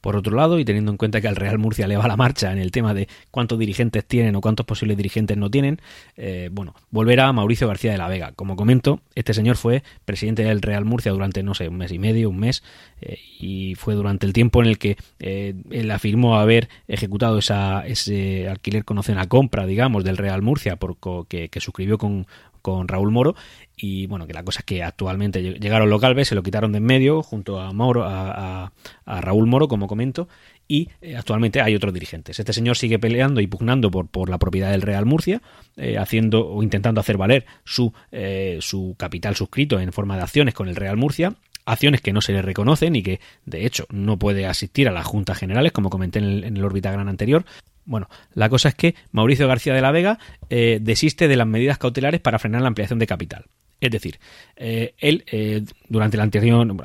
Por 0.00 0.16
otro 0.16 0.36
lado, 0.36 0.58
y 0.58 0.64
teniendo 0.64 0.90
en 0.90 0.96
cuenta 0.96 1.20
que 1.20 1.28
al 1.28 1.36
Real 1.36 1.58
Murcia 1.58 1.86
le 1.86 1.96
va 1.96 2.06
la 2.06 2.16
marcha 2.16 2.52
en 2.52 2.58
el 2.58 2.70
tema 2.70 2.94
de 2.94 3.08
cuántos 3.30 3.58
dirigentes 3.58 4.04
tienen 4.04 4.36
o 4.36 4.40
cuántos 4.40 4.64
posibles 4.66 4.96
dirigentes 4.96 5.36
no 5.36 5.50
tienen, 5.50 5.80
eh, 6.16 6.48
bueno, 6.52 6.74
volverá 6.90 7.28
a 7.28 7.32
Mauricio 7.32 7.68
García 7.68 7.92
de 7.92 7.98
la 7.98 8.08
Vega. 8.08 8.32
Como 8.32 8.56
comento, 8.56 9.00
este 9.14 9.34
señor 9.34 9.56
fue 9.56 9.82
presidente 10.04 10.44
del 10.44 10.62
Real 10.62 10.84
Murcia 10.84 11.12
durante, 11.12 11.42
no 11.42 11.54
sé, 11.54 11.68
un 11.68 11.76
mes 11.76 11.92
y 11.92 11.98
medio, 11.98 12.30
un 12.30 12.38
mes, 12.38 12.62
eh, 13.00 13.18
y 13.40 13.74
fue 13.74 13.94
durante 13.94 14.26
el 14.26 14.32
tiempo 14.32 14.62
en 14.62 14.68
el 14.68 14.78
que 14.78 14.96
eh, 15.18 15.54
él 15.70 15.90
afirmó 15.90 16.38
haber 16.38 16.68
ejecutado 16.86 17.38
esa, 17.38 17.86
ese 17.86 18.48
alquiler 18.48 18.84
conocen 18.84 19.18
a 19.18 19.26
compra, 19.26 19.66
digamos, 19.66 20.04
del 20.04 20.16
Real 20.16 20.42
Murcia, 20.42 20.76
por, 20.76 20.96
que, 21.26 21.48
que 21.48 21.60
suscribió 21.60 21.98
con, 21.98 22.26
con 22.62 22.88
Raúl 22.88 23.10
Moro 23.10 23.34
y 23.80 24.06
bueno, 24.06 24.26
que 24.26 24.32
la 24.32 24.42
cosa 24.42 24.60
es 24.60 24.64
que 24.64 24.82
actualmente 24.82 25.40
llegaron 25.40 25.88
los 25.88 26.00
Galvez, 26.00 26.28
se 26.28 26.34
lo 26.34 26.42
quitaron 26.42 26.72
de 26.72 26.78
en 26.78 26.84
medio 26.84 27.22
junto 27.22 27.60
a 27.60 27.72
Mauro, 27.72 28.04
a, 28.04 28.72
Raúl 29.06 29.46
Moro, 29.46 29.68
como 29.68 29.86
comento, 29.86 30.28
y 30.66 30.88
eh, 31.00 31.16
actualmente 31.16 31.60
hay 31.60 31.74
otros 31.74 31.94
dirigentes. 31.94 32.38
Este 32.38 32.52
señor 32.52 32.76
sigue 32.76 32.98
peleando 32.98 33.40
y 33.40 33.46
pugnando 33.46 33.90
por, 33.90 34.08
por 34.08 34.28
la 34.28 34.38
propiedad 34.38 34.70
del 34.70 34.82
Real 34.82 35.06
Murcia, 35.06 35.42
eh, 35.76 35.96
haciendo 35.96 36.48
o 36.48 36.62
intentando 36.62 37.00
hacer 37.00 37.16
valer 37.16 37.46
su, 37.64 37.92
eh, 38.10 38.58
su 38.60 38.96
capital 38.98 39.36
suscrito 39.36 39.78
en 39.78 39.92
forma 39.92 40.16
de 40.16 40.22
acciones 40.22 40.54
con 40.54 40.68
el 40.68 40.76
Real 40.76 40.96
Murcia, 40.96 41.34
acciones 41.64 42.00
que 42.00 42.12
no 42.12 42.20
se 42.20 42.32
le 42.32 42.42
reconocen 42.42 42.96
y 42.96 43.02
que 43.02 43.20
de 43.44 43.66
hecho 43.66 43.86
no 43.90 44.18
puede 44.18 44.46
asistir 44.46 44.88
a 44.88 44.92
las 44.92 45.06
juntas 45.06 45.38
generales, 45.38 45.72
como 45.72 45.90
comenté 45.90 46.18
en 46.18 46.24
el, 46.24 46.44
en 46.44 46.56
el 46.56 46.64
órbita 46.64 46.90
gran 46.90 47.08
anterior, 47.08 47.44
bueno, 47.84 48.08
la 48.34 48.48
cosa 48.50 48.68
es 48.68 48.74
que 48.74 48.94
Mauricio 49.12 49.48
García 49.48 49.72
de 49.72 49.80
la 49.80 49.92
Vega 49.92 50.18
desiste 50.50 51.26
de 51.26 51.36
las 51.36 51.46
medidas 51.46 51.78
cautelares 51.78 52.20
para 52.20 52.38
frenar 52.38 52.60
la 52.60 52.68
ampliación 52.68 52.98
de 52.98 53.06
capital. 53.06 53.46
Es 53.80 53.92
decir, 53.92 54.18
eh, 54.56 54.94
él, 54.98 55.24
eh, 55.30 55.62
durante 55.88 56.16
la 56.16 56.24
ampliación, 56.24 56.78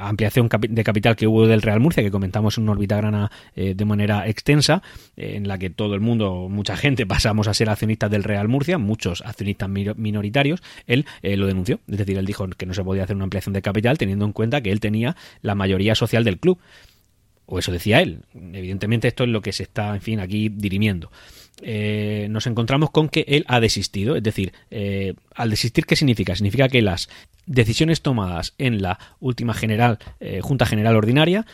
de 0.59 0.83
capital 0.83 1.15
que 1.15 1.25
hubo 1.25 1.47
del 1.47 1.63
Real 1.63 1.79
Murcia, 1.79 2.03
que 2.03 2.11
comentamos 2.11 2.57
en 2.57 2.63
una 2.63 2.73
órbita 2.73 2.97
grana 2.97 3.31
eh, 3.55 3.73
de 3.75 3.85
manera 3.85 4.27
extensa, 4.27 4.83
en 5.17 5.47
la 5.47 5.57
que 5.57 5.71
todo 5.71 5.95
el 5.95 6.01
mundo, 6.01 6.49
mucha 6.49 6.77
gente 6.77 7.05
pasamos 7.07 7.47
a 7.47 7.53
ser 7.55 7.69
accionistas 7.69 8.11
del 8.11 8.23
Real 8.23 8.47
Murcia, 8.47 8.77
muchos 8.77 9.21
accionistas 9.25 9.69
minoritarios, 9.69 10.61
él 10.85 11.05
lo 11.23 11.47
denunció. 11.47 11.79
Es 11.87 11.97
decir, 11.97 12.17
él 12.17 12.25
dijo 12.25 12.47
que 12.49 12.65
no 12.67 12.75
se 12.75 12.83
podía 12.83 13.03
hacer 13.03 13.15
una 13.15 13.23
ampliación 13.23 13.53
de 13.53 13.63
capital 13.63 13.97
teniendo 13.97 14.25
en 14.25 14.31
cuenta 14.31 14.61
que 14.61 14.71
él 14.71 14.79
tenía 14.79 15.15
la 15.41 15.55
mayoría 15.55 15.95
social 15.95 16.23
del 16.23 16.39
club. 16.39 16.59
O 17.45 17.59
eso 17.59 17.71
decía 17.71 18.01
él. 18.01 18.23
Evidentemente 18.33 19.07
esto 19.07 19.23
es 19.23 19.29
lo 19.29 19.41
que 19.41 19.51
se 19.51 19.63
está, 19.63 19.93
en 19.93 20.01
fin, 20.01 20.19
aquí 20.19 20.49
dirimiendo. 20.49 21.11
Eh, 21.61 22.27
nos 22.29 22.47
encontramos 22.47 22.89
con 22.89 23.09
que 23.09 23.25
él 23.27 23.45
ha 23.47 23.59
desistido. 23.59 24.15
Es 24.15 24.23
decir, 24.23 24.53
eh, 24.71 25.13
al 25.35 25.49
desistir, 25.49 25.85
¿qué 25.85 25.95
significa? 25.95 26.35
Significa 26.35 26.67
que 26.67 26.81
las 26.81 27.09
decisiones 27.45 28.01
tomadas 28.01 28.53
en 28.57 28.81
la 28.81 28.99
última 29.19 29.53
general, 29.53 29.99
eh, 30.19 30.39
Junta 30.41 30.65
General 30.65 30.95
Ordinaria, 30.95 31.45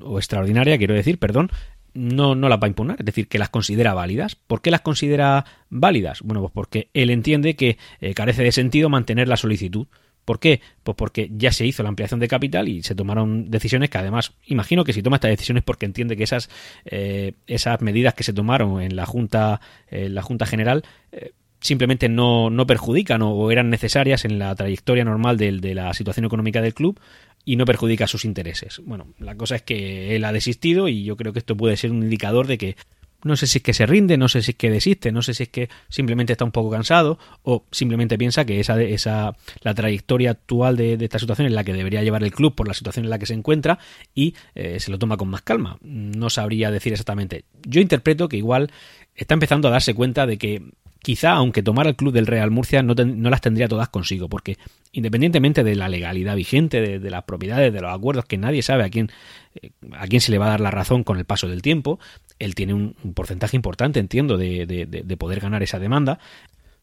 o 0.00 0.18
extraordinaria, 0.18 0.78
quiero 0.78 0.94
decir, 0.94 1.18
perdón, 1.18 1.50
no, 1.94 2.34
no 2.34 2.50
las 2.50 2.58
va 2.60 2.66
a 2.66 2.68
impugnar, 2.68 2.96
es 2.98 3.06
decir, 3.06 3.26
que 3.26 3.38
las 3.38 3.48
considera 3.48 3.94
válidas. 3.94 4.34
¿Por 4.34 4.60
qué 4.60 4.70
las 4.70 4.82
considera 4.82 5.46
válidas? 5.70 6.20
Bueno, 6.22 6.42
pues 6.42 6.52
porque 6.52 6.88
él 6.92 7.10
entiende 7.10 7.56
que 7.56 7.78
carece 8.14 8.42
de 8.42 8.52
sentido 8.52 8.90
mantener 8.90 9.28
la 9.28 9.38
solicitud. 9.38 9.86
¿Por 10.26 10.40
qué? 10.40 10.60
Pues 10.82 10.96
porque 10.96 11.30
ya 11.32 11.52
se 11.52 11.64
hizo 11.64 11.82
la 11.84 11.88
ampliación 11.88 12.20
de 12.20 12.26
capital 12.28 12.68
y 12.68 12.82
se 12.82 12.96
tomaron 12.96 13.48
decisiones 13.48 13.88
que 13.88 13.96
además, 13.96 14.32
imagino 14.44 14.84
que 14.84 14.92
si 14.92 15.00
toma 15.00 15.16
estas 15.16 15.30
decisiones 15.30 15.62
porque 15.62 15.86
entiende 15.86 16.16
que 16.16 16.24
esas, 16.24 16.50
eh, 16.84 17.32
esas 17.46 17.80
medidas 17.80 18.12
que 18.12 18.24
se 18.24 18.32
tomaron 18.32 18.82
en 18.82 18.96
la 18.96 19.06
Junta, 19.06 19.60
en 19.88 20.16
la 20.16 20.22
junta 20.22 20.44
General 20.44 20.82
eh, 21.12 21.30
simplemente 21.60 22.08
no, 22.08 22.50
no 22.50 22.66
perjudican 22.66 23.22
o, 23.22 23.50
eran 23.52 23.70
necesarias 23.70 24.24
en 24.24 24.40
la 24.40 24.52
trayectoria 24.56 25.04
normal 25.04 25.36
de, 25.36 25.52
de 25.52 25.74
la 25.76 25.94
situación 25.94 26.26
económica 26.26 26.60
del 26.60 26.74
club 26.74 27.00
y 27.44 27.54
no 27.54 27.64
perjudica 27.64 28.08
sus 28.08 28.24
intereses. 28.24 28.80
Bueno, 28.84 29.06
la 29.20 29.36
cosa 29.36 29.54
es 29.54 29.62
que 29.62 30.16
él 30.16 30.24
ha 30.24 30.32
desistido 30.32 30.88
y 30.88 31.04
yo 31.04 31.16
creo 31.16 31.32
que 31.32 31.38
esto 31.38 31.56
puede 31.56 31.76
ser 31.76 31.92
un 31.92 32.02
indicador 32.02 32.48
de 32.48 32.58
que 32.58 32.76
no 33.24 33.36
sé 33.36 33.46
si 33.46 33.58
es 33.58 33.64
que 33.64 33.74
se 33.74 33.86
rinde, 33.86 34.16
no 34.16 34.28
sé 34.28 34.42
si 34.42 34.52
es 34.52 34.56
que 34.56 34.70
desiste, 34.70 35.12
no 35.12 35.22
sé 35.22 35.34
si 35.34 35.44
es 35.44 35.48
que 35.48 35.68
simplemente 35.88 36.32
está 36.32 36.44
un 36.44 36.52
poco 36.52 36.70
cansado 36.70 37.18
o 37.42 37.64
simplemente 37.70 38.18
piensa 38.18 38.44
que 38.44 38.60
esa, 38.60 38.80
esa 38.80 39.36
la 39.62 39.74
trayectoria 39.74 40.30
actual 40.30 40.76
de, 40.76 40.94
esta 41.00 41.18
situación 41.18 41.46
es 41.46 41.52
la 41.52 41.64
que 41.64 41.72
debería 41.72 42.02
llevar 42.02 42.22
el 42.22 42.32
club 42.32 42.54
por 42.54 42.68
la 42.68 42.74
situación 42.74 43.04
en 43.04 43.10
la 43.10 43.18
que 43.18 43.26
se 43.26 43.34
encuentra 43.34 43.78
y 44.14 44.34
eh, 44.54 44.80
se 44.80 44.90
lo 44.90 44.98
toma 44.98 45.16
con 45.16 45.28
más 45.28 45.42
calma. 45.42 45.78
No 45.82 46.30
sabría 46.30 46.70
decir 46.70 46.92
exactamente. 46.92 47.44
Yo 47.66 47.80
interpreto 47.80 48.28
que 48.28 48.36
igual 48.36 48.70
está 49.16 49.34
empezando 49.34 49.68
a 49.68 49.70
darse 49.72 49.94
cuenta 49.94 50.26
de 50.26 50.38
que 50.38 50.62
quizá 51.06 51.34
aunque 51.34 51.62
tomara 51.62 51.90
el 51.90 51.94
club 51.94 52.12
del 52.12 52.26
Real 52.26 52.50
Murcia 52.50 52.82
no, 52.82 52.94
las 52.94 53.40
tendría 53.40 53.68
todas 53.68 53.88
consigo, 53.88 54.28
porque 54.28 54.58
independientemente 54.90 55.62
de 55.62 55.76
la 55.76 55.88
legalidad 55.88 56.34
vigente, 56.34 56.98
de, 56.98 57.10
las 57.10 57.22
propiedades, 57.22 57.72
de 57.72 57.80
los 57.80 57.94
acuerdos, 57.94 58.24
que 58.24 58.38
nadie 58.38 58.60
sabe 58.62 58.84
a 58.84 58.88
quién, 58.88 59.10
eh, 59.54 59.70
a 59.92 60.08
quién 60.08 60.20
se 60.20 60.32
le 60.32 60.38
va 60.38 60.46
a 60.46 60.50
dar 60.50 60.60
la 60.60 60.72
razón 60.72 61.04
con 61.04 61.18
el 61.18 61.24
paso 61.24 61.46
del 61.48 61.62
tiempo, 61.62 62.00
él 62.40 62.56
tiene 62.56 62.74
un, 62.74 62.96
porcentaje 63.14 63.56
importante, 63.56 64.00
entiendo, 64.00 64.36
de, 64.36 64.66
de, 64.66 65.16
poder 65.16 65.38
ganar 65.38 65.62
esa 65.62 65.78
demanda. 65.78 66.18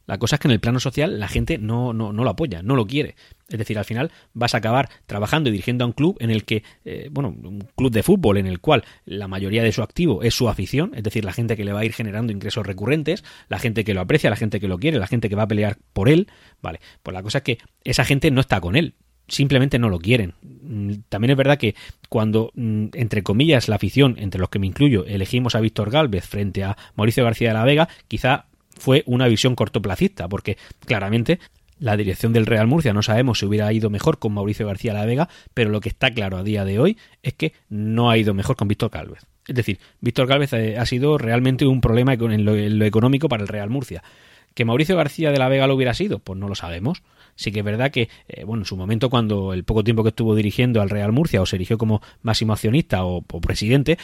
La 0.06 0.18
cosa 0.18 0.36
es 0.36 0.40
que 0.40 0.48
en 0.48 0.52
el 0.52 0.60
plano 0.60 0.80
social 0.80 1.20
la 1.20 1.28
gente 1.28 1.58
no, 1.58 1.94
no, 1.94 2.12
no, 2.12 2.24
lo 2.24 2.30
apoya, 2.30 2.62
no 2.62 2.76
lo 2.76 2.86
quiere. 2.86 3.16
Es 3.50 3.58
decir, 3.58 3.78
al 3.78 3.86
final 3.86 4.12
vas 4.34 4.54
a 4.54 4.58
acabar 4.58 4.90
trabajando 5.06 5.50
y 5.50 5.52
dirigiendo 5.52 5.84
a 5.84 5.88
un 5.88 5.94
club 5.94 6.18
en 6.20 6.30
el 6.30 6.44
que, 6.44 6.64
eh, 6.86 7.08
bueno, 7.12 7.30
un 7.30 7.68
club 7.76 7.92
de 7.92 8.04
fútbol 8.04 8.38
en 8.38 8.48
el 8.48 8.60
cual 8.60 8.84
la 9.06 9.28
mayoría 9.28 9.64
de 9.64 9.72
su 9.72 9.82
activo 9.82 10.24
es 10.24 10.34
su 10.36 10.50
afición, 10.50 10.92
es 10.96 11.04
decir, 11.04 11.24
la 11.24 11.34
gente 11.34 11.56
que 11.56 11.64
le 11.64 11.74
va 11.74 11.82
a 11.82 11.86
ir 11.86 11.94
generando 11.94 12.34
ingresos 12.34 12.66
recurrentes, 12.66 13.24
la 13.50 13.60
gente 13.60 13.84
que 13.84 13.94
lo 13.94 14.02
aprecia, 14.02 14.30
la 14.30 14.36
gente 14.36 14.60
que 14.60 14.68
lo 14.68 14.78
quiere, 14.78 15.00
la 15.00 15.08
gente 15.08 15.30
que 15.30 15.36
va 15.36 15.44
a 15.44 15.48
pelear 15.48 15.78
por 15.94 16.10
él, 16.10 16.28
vale. 16.62 16.80
Pues 17.02 17.14
la 17.14 17.24
cosa 17.24 17.40
es 17.40 17.44
que 17.44 17.58
esa 17.84 18.04
gente 18.04 18.32
no 18.32 18.42
está 18.42 18.60
con 18.60 18.76
él, 18.76 18.96
simplemente 19.28 19.80
no 19.80 19.90
lo 19.90 20.00
quieren. 20.00 20.34
Mm, 20.42 20.94
también 21.10 21.32
es 21.32 21.38
verdad 21.38 21.58
que 21.58 21.76
cuando, 22.10 22.52
mm, 22.56 22.88
entre 22.94 23.24
comillas, 23.24 23.68
la 23.68 23.76
afición, 23.76 24.16
entre 24.20 24.40
los 24.40 24.50
que 24.50 24.60
me 24.60 24.68
incluyo, 24.68 25.06
elegimos 25.06 25.56
a 25.56 25.62
Víctor 25.62 25.92
Galvez 25.92 26.26
frente 26.26 26.64
a 26.64 26.78
Mauricio 26.96 27.24
García 27.24 27.50
de 27.50 27.54
la 27.54 27.66
Vega, 27.66 27.90
quizá 28.08 28.48
fue 28.78 29.04
una 29.06 29.28
visión 29.28 29.56
cortoplacista, 29.56 30.28
porque 30.28 30.58
claramente 30.86 31.40
la 31.80 31.98
dirección 31.98 32.34
del 32.34 32.46
Real 32.46 32.68
Murcia 32.68 32.94
no 32.94 33.02
sabemos 33.02 33.40
si 33.40 33.46
hubiera 33.46 33.72
ido 33.74 33.90
mejor 33.90 34.20
con 34.20 34.34
Mauricio 34.34 34.68
García 34.68 34.94
la 34.94 35.06
Vega, 35.06 35.28
pero 35.54 35.70
lo 35.70 35.82
que 35.82 35.90
está 35.90 36.14
claro 36.14 36.38
a 36.38 36.44
día 36.44 36.66
de 36.66 36.80
hoy 36.80 36.98
es 37.24 37.34
que 37.34 37.54
no 37.70 38.10
ha 38.10 38.18
ido 38.18 38.34
mejor 38.34 38.56
con 38.56 38.68
Víctor 38.68 38.90
Galvez. 38.90 39.26
Es 39.48 39.56
decir, 39.56 39.80
Víctor 40.00 40.28
Galvez 40.28 40.54
eh, 40.54 40.78
ha 40.78 40.86
sido 40.86 41.18
realmente 41.18 41.66
un 41.66 41.82
problema 41.82 42.14
en 42.14 42.46
lo, 42.46 42.86
económico 42.86 43.28
para 43.28 43.44
el 43.44 43.50
Real 43.50 43.70
Murcia. 43.70 44.04
¿Que 44.54 44.66
Mauricio 44.66 44.96
García 44.96 45.32
de 45.32 45.40
la 45.40 45.50
Vega 45.50 45.68
lo 45.68 45.76
hubiera 45.76 45.94
sido? 45.94 46.20
Pues 46.20 46.40
no 46.40 46.48
lo 46.48 46.56
sabemos. 46.56 47.02
Sí 47.36 47.52
que 47.52 47.60
es 47.60 47.66
verdad 47.66 47.92
que, 47.92 48.08
eh, 48.30 48.44
bueno, 48.46 48.62
en 48.62 48.66
su 48.66 48.78
momento, 48.78 49.10
cuando 49.10 49.52
el 49.52 49.64
poco 49.64 49.84
tiempo 49.84 50.04
que 50.04 50.10
estuvo 50.10 50.36
dirigiendo 50.36 50.82
al 50.82 50.92
Real 50.92 51.12
Murcia 51.12 51.42
o 51.42 51.46
se 51.46 51.56
eligió 51.56 51.80
como 51.80 52.02
máximo 52.22 52.54
accionista 52.54 53.04
o, 53.04 53.26
o 53.30 53.42
presidente, 53.42 53.98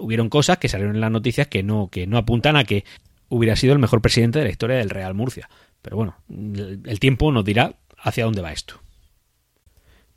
hubieron 0.00 0.30
cosas 0.30 0.56
que 0.56 0.68
salieron 0.68 0.94
en 0.94 1.02
las 1.02 1.10
noticias 1.10 1.46
que 1.48 1.62
no, 1.62 1.88
que 1.92 2.06
no 2.06 2.16
apuntan 2.16 2.56
a 2.56 2.64
que 2.64 2.84
hubiera 3.30 3.56
sido 3.56 3.72
el 3.72 3.78
mejor 3.78 4.02
presidente 4.02 4.38
de 4.38 4.44
la 4.44 4.50
historia 4.50 4.76
del 4.76 4.90
Real 4.90 5.14
Murcia. 5.14 5.48
Pero 5.80 5.96
bueno, 5.96 6.16
el 6.28 7.00
tiempo 7.00 7.32
nos 7.32 7.44
dirá 7.44 7.76
hacia 7.96 8.24
dónde 8.24 8.42
va 8.42 8.52
esto. 8.52 8.78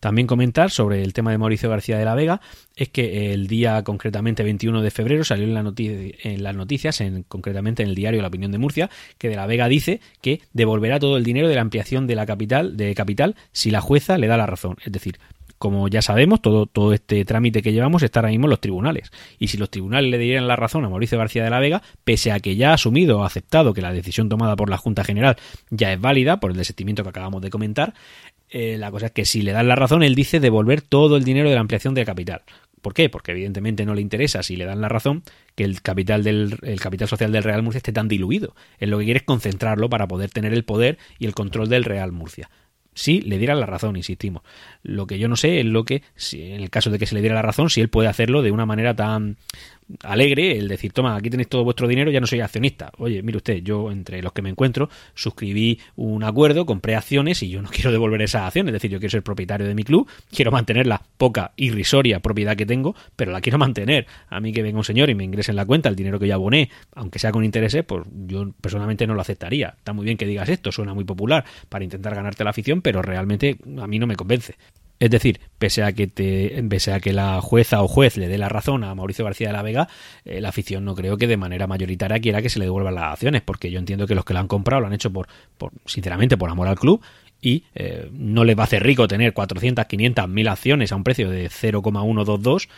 También 0.04 0.28
comentar 0.28 0.70
sobre 0.70 1.02
el 1.02 1.14
tema 1.14 1.32
de 1.32 1.38
Mauricio 1.38 1.70
García 1.70 1.98
de 1.98 2.04
la 2.04 2.14
Vega 2.14 2.42
es 2.76 2.90
que 2.90 3.34
el 3.34 3.48
día 3.48 3.82
concretamente 3.84 4.44
21 4.44 4.82
de 4.82 4.92
febrero 4.92 5.24
salió 5.24 5.46
en, 5.46 5.54
la 5.54 5.74
en 5.78 6.44
las 6.44 6.56
noticias, 6.58 7.00
en, 7.00 7.24
concretamente 7.24 7.84
en 7.84 7.90
el 7.90 7.96
diario 7.96 8.22
La 8.22 8.28
Opinión 8.28 8.52
de 8.52 8.58
Murcia, 8.58 8.90
que 9.18 9.30
de 9.30 9.38
la 9.38 9.48
Vega 9.48 9.70
dice 9.70 10.02
que 10.22 10.42
devolverá 10.52 11.00
todo 11.00 11.16
el 11.16 11.24
dinero 11.24 11.48
de 11.48 11.56
la 11.56 11.62
ampliación 11.62 12.06
de 12.06 12.16
la 12.16 12.26
capital 12.26 12.76
de 12.76 12.94
capital 12.96 13.38
si 13.54 13.72
la 13.72 13.80
jueza 13.80 14.18
le 14.18 14.28
da 14.28 14.36
la 14.36 14.46
razón. 14.46 14.76
Es 14.84 14.92
decir, 14.92 15.20
como 15.64 15.88
ya 15.88 16.02
sabemos, 16.02 16.42
todo, 16.42 16.66
todo 16.66 16.92
este 16.92 17.24
trámite 17.24 17.62
que 17.62 17.72
llevamos 17.72 18.04
está 18.04 18.20
ahora 18.20 18.32
mismo 18.32 18.48
en 18.48 18.50
los 18.50 18.60
tribunales. 18.60 19.14
Y 19.40 19.48
si 19.48 19.58
los 19.58 19.70
tribunales 19.70 20.12
le 20.12 20.18
dieran 20.18 20.46
la 20.46 20.58
razón 20.58 20.84
a 20.84 20.90
Mauricio 20.90 21.18
García 21.18 21.42
de 21.42 21.50
la 21.50 21.62
Vega, 21.62 21.82
pese 22.04 22.34
a 22.34 22.42
que 22.42 22.58
ya 22.58 22.72
ha 22.72 22.74
asumido 22.74 23.20
o 23.20 23.24
aceptado 23.24 23.74
que 23.74 23.82
la 23.82 23.94
decisión 23.94 24.28
tomada 24.28 24.58
por 24.58 24.70
la 24.70 24.76
Junta 24.76 25.06
General 25.06 25.38
ya 25.70 25.94
es 25.94 26.02
válida, 26.02 26.42
por 26.42 26.52
el 26.52 26.58
desistimiento 26.58 27.04
que 27.04 27.12
acabamos 27.12 27.42
de 27.42 27.50
comentar, 27.50 27.94
eh, 28.50 28.76
la 28.78 28.92
cosa 28.92 29.06
es 29.06 29.12
que 29.14 29.24
si 29.24 29.42
le 29.42 29.54
dan 29.54 29.70
la 29.70 29.78
razón, 29.78 30.04
él 30.04 30.16
dice 30.16 30.42
devolver 30.42 30.82
todo 30.82 31.16
el 31.16 31.24
dinero 31.24 31.48
de 31.48 31.56
la 31.56 31.62
ampliación 31.62 31.94
de 31.94 32.04
capital. 32.04 32.42
¿Por 32.82 32.94
qué? 32.94 33.08
Porque 33.08 33.32
evidentemente 33.32 33.86
no 33.86 33.96
le 33.96 34.02
interesa, 34.02 34.44
si 34.44 34.58
le 34.58 34.66
dan 34.66 34.82
la 34.82 34.90
razón, 34.90 35.24
que 35.56 35.64
el 35.64 35.82
capital, 35.82 36.26
del, 36.26 36.58
el 36.64 36.82
capital 36.82 37.08
social 37.08 37.32
del 37.32 37.44
Real 37.44 37.64
Murcia 37.64 37.78
esté 37.78 37.94
tan 37.94 38.10
diluido. 38.10 38.54
Él 38.80 38.90
lo 38.90 39.00
que 39.00 39.06
quiere 39.06 39.20
es 39.20 39.26
concentrarlo 39.26 39.90
para 39.90 40.10
poder 40.10 40.30
tener 40.30 40.52
el 40.52 40.66
poder 40.66 40.98
y 41.20 41.26
el 41.26 41.34
control 41.34 41.70
del 41.70 41.86
Real 41.86 42.12
Murcia 42.12 42.50
si 42.94 43.22
le 43.22 43.38
diera 43.38 43.56
la 43.56 43.66
razón, 43.66 43.96
insistimos. 43.96 44.44
Lo 44.82 45.08
que 45.08 45.20
yo 45.20 45.28
no 45.28 45.36
sé 45.36 45.60
es 45.60 45.66
lo 45.66 45.86
que, 45.86 46.04
si, 46.16 46.42
en 46.42 46.62
el 46.62 46.70
caso 46.70 46.90
de 46.90 47.00
que 47.00 47.06
se 47.06 47.16
le 47.16 47.22
diera 47.22 47.36
la 47.36 47.42
razón, 47.42 47.70
si 47.70 47.82
él 47.82 47.90
puede 47.90 48.08
hacerlo 48.08 48.42
de 48.42 48.52
una 48.52 48.66
manera 48.66 48.96
tan 48.96 49.38
alegre, 50.04 50.58
el 50.58 50.68
decir, 50.68 50.92
toma, 50.94 51.16
aquí 51.16 51.30
tenéis 51.30 51.50
todo 51.50 51.64
vuestro 51.64 51.88
dinero, 51.88 52.12
ya 52.12 52.20
no 52.20 52.28
soy 52.28 52.42
accionista. 52.42 52.92
Oye, 52.98 53.22
mire 53.22 53.38
usted, 53.38 53.58
yo 53.64 53.92
entre 53.92 54.22
los 54.22 54.34
que 54.34 54.42
me 54.42 54.50
encuentro 54.50 54.90
suscribí 55.14 55.80
un 55.96 56.24
acuerdo, 56.24 56.66
compré 56.66 56.96
acciones 56.96 57.44
y 57.44 57.50
yo 57.50 57.62
no 57.62 57.70
quiero 57.72 57.92
devolver 57.92 58.22
esas 58.22 58.44
acciones, 58.44 58.70
es 58.70 58.74
decir, 58.74 58.92
yo 58.92 59.00
quiero 59.00 59.12
ser 59.12 59.24
propietario 59.24 59.68
de 59.68 59.76
mi 59.76 59.84
club, 59.84 60.08
quiero 60.32 60.52
mantener 60.52 60.88
la 60.88 61.02
poca 61.18 61.54
irrisoria 61.56 62.20
propiedad 62.20 62.56
que 62.56 62.66
tengo, 62.66 62.96
pero 63.16 63.32
la 63.32 63.42
quiero 63.42 63.58
mantener. 63.60 64.08
A 64.30 64.40
mí 64.40 64.52
que 64.52 64.64
venga 64.64 64.78
un 64.78 64.84
señor 64.84 65.10
y 65.10 65.16
me 65.16 65.24
ingrese 65.24 65.52
en 65.52 65.58
la 65.58 65.66
cuenta 65.66 65.90
el 65.90 65.96
dinero 65.96 66.20
que 66.20 66.28
yo 66.28 66.36
aboné, 66.36 66.70
aunque 66.96 67.20
sea 67.20 67.32
con 67.32 67.44
intereses, 67.44 67.84
pues 67.84 68.04
yo 68.26 68.52
personalmente 68.62 69.08
no 69.08 69.14
lo 69.14 69.22
aceptaría. 69.22 69.76
Está 69.78 69.94
muy 69.94 70.06
bien 70.06 70.18
que 70.18 70.26
digas 70.26 70.50
esto, 70.50 70.72
suena 70.72 70.94
muy 70.94 71.04
popular 71.04 71.46
para 71.70 71.84
intentar 71.84 72.16
ganarte 72.16 72.44
la 72.44 72.52
afición, 72.52 72.82
pero 72.82 73.02
realmente 73.02 73.58
a 73.80 73.88
mí 73.88 74.00
no 74.00 74.08
me 74.08 74.16
convence. 74.16 74.56
Es 75.04 75.10
decir, 75.10 75.42
pese 75.58 75.84
a 75.84 75.92
que 75.92 76.08
te, 76.08 76.64
pese 76.70 76.94
a 76.94 77.02
que 77.02 77.12
la 77.12 77.42
jueza 77.42 77.84
o 77.84 77.90
juez 77.90 78.16
le 78.16 78.30
dé 78.30 78.38
la 78.38 78.48
razón 78.48 78.86
a 78.86 78.96
Mauricio 78.96 79.26
García 79.26 79.48
de 79.48 79.54
la 79.54 79.62
Vega, 79.62 79.90
eh, 80.24 80.40
la 80.40 80.48
afición 80.48 80.86
no 80.86 80.96
creo 80.96 81.18
que 81.18 81.28
de 81.28 81.36
manera 81.36 81.68
mayoritaria 81.68 82.22
quiera 82.22 82.42
que 82.42 82.48
se 82.48 82.58
le 82.58 82.64
devuelvan 82.64 82.96
las 82.96 83.12
acciones, 83.12 83.42
porque 83.42 83.70
yo 83.70 83.80
entiendo 83.80 84.08
que 84.08 84.16
los 84.16 84.24
que 84.24 84.34
lo 84.34 84.40
han 84.40 84.48
comprado 84.48 84.80
lo 84.80 84.88
han 84.88 84.94
hecho 84.94 85.12
por, 85.12 85.28
por 85.58 85.74
sinceramente, 85.86 86.38
por 86.38 86.50
amor 86.50 86.70
al 86.70 86.80
club 86.80 87.02
y 87.42 87.66
eh, 87.76 88.10
no 88.14 88.46
les 88.46 88.58
va 88.58 88.62
a 88.62 88.64
hacer 88.64 88.82
rico 88.82 89.06
tener 89.06 89.34
400, 89.34 89.88
500, 89.88 90.30
1000 90.30 90.48
acciones 90.48 90.94
a 90.94 90.96
un 90.96 91.04
precio 91.04 91.30
de 91.30 91.50
0,122 91.50 92.70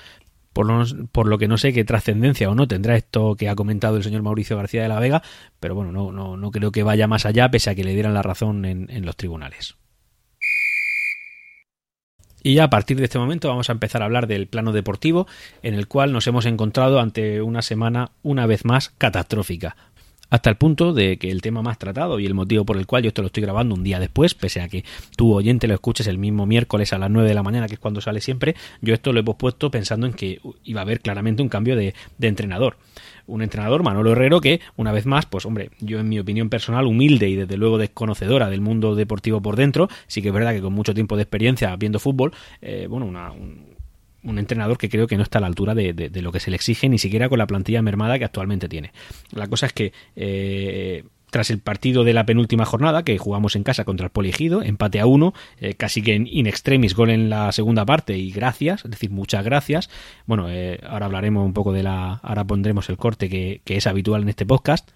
por 0.51 0.65
lo, 0.65 0.83
por 1.11 1.27
lo 1.27 1.37
que 1.37 1.47
no 1.47 1.59
sé 1.59 1.73
qué 1.73 1.85
trascendencia 1.85 2.49
o 2.49 2.55
no 2.55 2.67
tendrá 2.67 2.95
esto 2.95 3.35
que 3.35 3.49
ha 3.49 3.55
comentado 3.55 3.97
el 3.97 4.03
señor 4.03 4.23
Mauricio 4.23 4.57
García 4.57 4.81
de 4.81 4.89
la 4.89 4.99
Vega, 4.99 5.21
pero 5.59 5.75
bueno, 5.75 5.91
no, 5.91 6.11
no, 6.11 6.37
no 6.37 6.49
creo 6.49 6.71
que 6.71 6.81
vaya 6.81 7.05
más 7.05 7.27
allá, 7.27 7.51
pese 7.51 7.69
a 7.69 7.75
que 7.75 7.83
le 7.83 7.93
dieran 7.93 8.15
la 8.15 8.23
razón 8.23 8.65
en 8.65 9.05
los 9.05 9.15
tribunales. 9.15 9.75
Y 12.45 12.53
ya 12.53 12.65
a 12.65 12.69
partir 12.69 12.97
de 12.97 13.05
este 13.05 13.17
momento 13.17 13.47
vamos 13.47 13.69
a 13.69 13.73
empezar 13.73 14.03
a 14.03 14.05
hablar 14.05 14.27
del 14.27 14.45
plano 14.45 14.71
deportivo, 14.71 15.25
en 15.63 15.73
el 15.73 15.87
cual 15.87 16.13
nos 16.13 16.27
hemos 16.27 16.45
encontrado 16.45 16.99
ante 16.99 17.41
una 17.41 17.63
semana 17.63 18.11
una 18.21 18.45
vez 18.45 18.65
más 18.65 18.93
catastrófica 18.99 19.75
hasta 20.29 20.49
el 20.49 20.57
punto 20.57 20.93
de 20.93 21.17
que 21.17 21.31
el 21.31 21.41
tema 21.41 21.61
más 21.61 21.77
tratado 21.77 22.19
y 22.19 22.25
el 22.25 22.33
motivo 22.33 22.65
por 22.65 22.77
el 22.77 22.85
cual 22.85 23.03
yo 23.03 23.09
esto 23.09 23.21
lo 23.21 23.27
estoy 23.27 23.43
grabando 23.43 23.75
un 23.75 23.83
día 23.83 23.99
después, 23.99 24.33
pese 24.35 24.61
a 24.61 24.67
que 24.67 24.83
tu 25.15 25.33
oyente 25.33 25.67
lo 25.67 25.73
escuches 25.73 26.07
el 26.07 26.17
mismo 26.17 26.45
miércoles 26.45 26.93
a 26.93 26.97
las 26.97 27.09
9 27.09 27.27
de 27.27 27.35
la 27.35 27.43
mañana, 27.43 27.67
que 27.67 27.75
es 27.75 27.79
cuando 27.79 28.01
sale 28.01 28.21
siempre, 28.21 28.55
yo 28.81 28.93
esto 28.93 29.13
lo 29.13 29.19
he 29.19 29.23
pospuesto 29.23 29.71
pensando 29.71 30.07
en 30.07 30.13
que 30.13 30.39
iba 30.63 30.81
a 30.81 30.83
haber 30.83 31.01
claramente 31.01 31.41
un 31.41 31.49
cambio 31.49 31.75
de, 31.75 31.93
de 32.17 32.27
entrenador. 32.27 32.77
Un 33.27 33.41
entrenador, 33.41 33.81
Manolo 33.81 34.11
Herrero, 34.11 34.39
que 34.39 34.61
una 34.75 34.91
vez 34.91 35.07
más, 35.07 35.25
pues 35.25 35.45
hombre, 35.45 35.71
yo 35.79 35.99
en 35.99 36.07
mi 36.07 36.19
opinión 36.19 36.49
personal, 36.49 36.85
humilde 36.85 37.27
y 37.27 37.35
desde 37.35 37.57
luego 37.57 37.79
desconocedora 37.79 38.49
del 38.49 38.61
mundo 38.61 38.93
deportivo 38.93 39.41
por 39.41 39.55
dentro, 39.55 39.89
sí 40.05 40.21
que 40.21 40.27
es 40.27 40.33
verdad 40.33 40.53
que 40.53 40.61
con 40.61 40.73
mucho 40.73 40.93
tiempo 40.93 41.15
de 41.15 41.23
experiencia 41.23 41.75
viendo 41.75 41.99
fútbol, 41.99 42.33
eh, 42.61 42.85
bueno, 42.87 43.07
una, 43.07 43.31
un, 43.31 43.74
un 44.25 44.39
entrenador 44.39 44.77
que 44.77 44.89
creo 44.89 45.07
que 45.07 45.17
no 45.17 45.23
está 45.23 45.37
a 45.37 45.41
la 45.41 45.47
altura 45.47 45.75
de, 45.75 45.93
de, 45.93 46.21
lo 46.21 46.31
que 46.31 46.39
se 46.39 46.49
le 46.49 46.55
exige, 46.55 46.89
ni 46.89 46.97
siquiera 46.97 47.29
con 47.29 47.39
la 47.39 47.47
plantilla 47.47 47.81
mermada 47.81 48.17
que 48.19 48.25
actualmente 48.25 48.67
tiene. 48.67 48.91
La 49.31 49.47
cosa 49.47 49.67
es 49.67 49.73
que 49.73 49.93
eh, 50.15 51.03
tras 51.29 51.49
el 51.49 51.59
partido 51.59 52.03
de 52.03 52.13
la 52.13 52.25
penúltima 52.25 52.65
jornada, 52.65 53.03
que 53.03 53.17
jugamos 53.17 53.55
en 53.55 53.63
casa 53.63 53.83
contra 53.83 54.05
el 54.05 54.11
Poligido, 54.11 54.61
empate 54.61 54.99
a 54.99 55.05
uno, 55.05 55.33
eh, 55.59 55.73
casi 55.73 56.01
que 56.01 56.15
en 56.15 56.27
in 56.27 56.47
extremis 56.47 56.95
gol 56.95 57.09
en 57.09 57.29
la 57.29 57.51
segunda 57.51 57.85
parte 57.85 58.17
y 58.17 58.31
gracias, 58.31 58.85
es 58.85 58.91
decir, 58.91 59.11
muchas 59.11 59.43
gracias. 59.43 59.89
Bueno, 60.25 60.49
eh, 60.49 60.79
ahora 60.87 61.07
hablaremos 61.07 61.45
un 61.45 61.53
poco 61.53 61.73
de 61.73 61.83
la, 61.83 62.21
ahora 62.23 62.45
pondremos 62.45 62.89
el 62.89 62.97
corte 62.97 63.29
que, 63.29 63.61
que 63.65 63.77
es 63.77 63.85
habitual 63.85 64.21
en 64.21 64.29
este 64.29 64.45
podcast. 64.45 64.91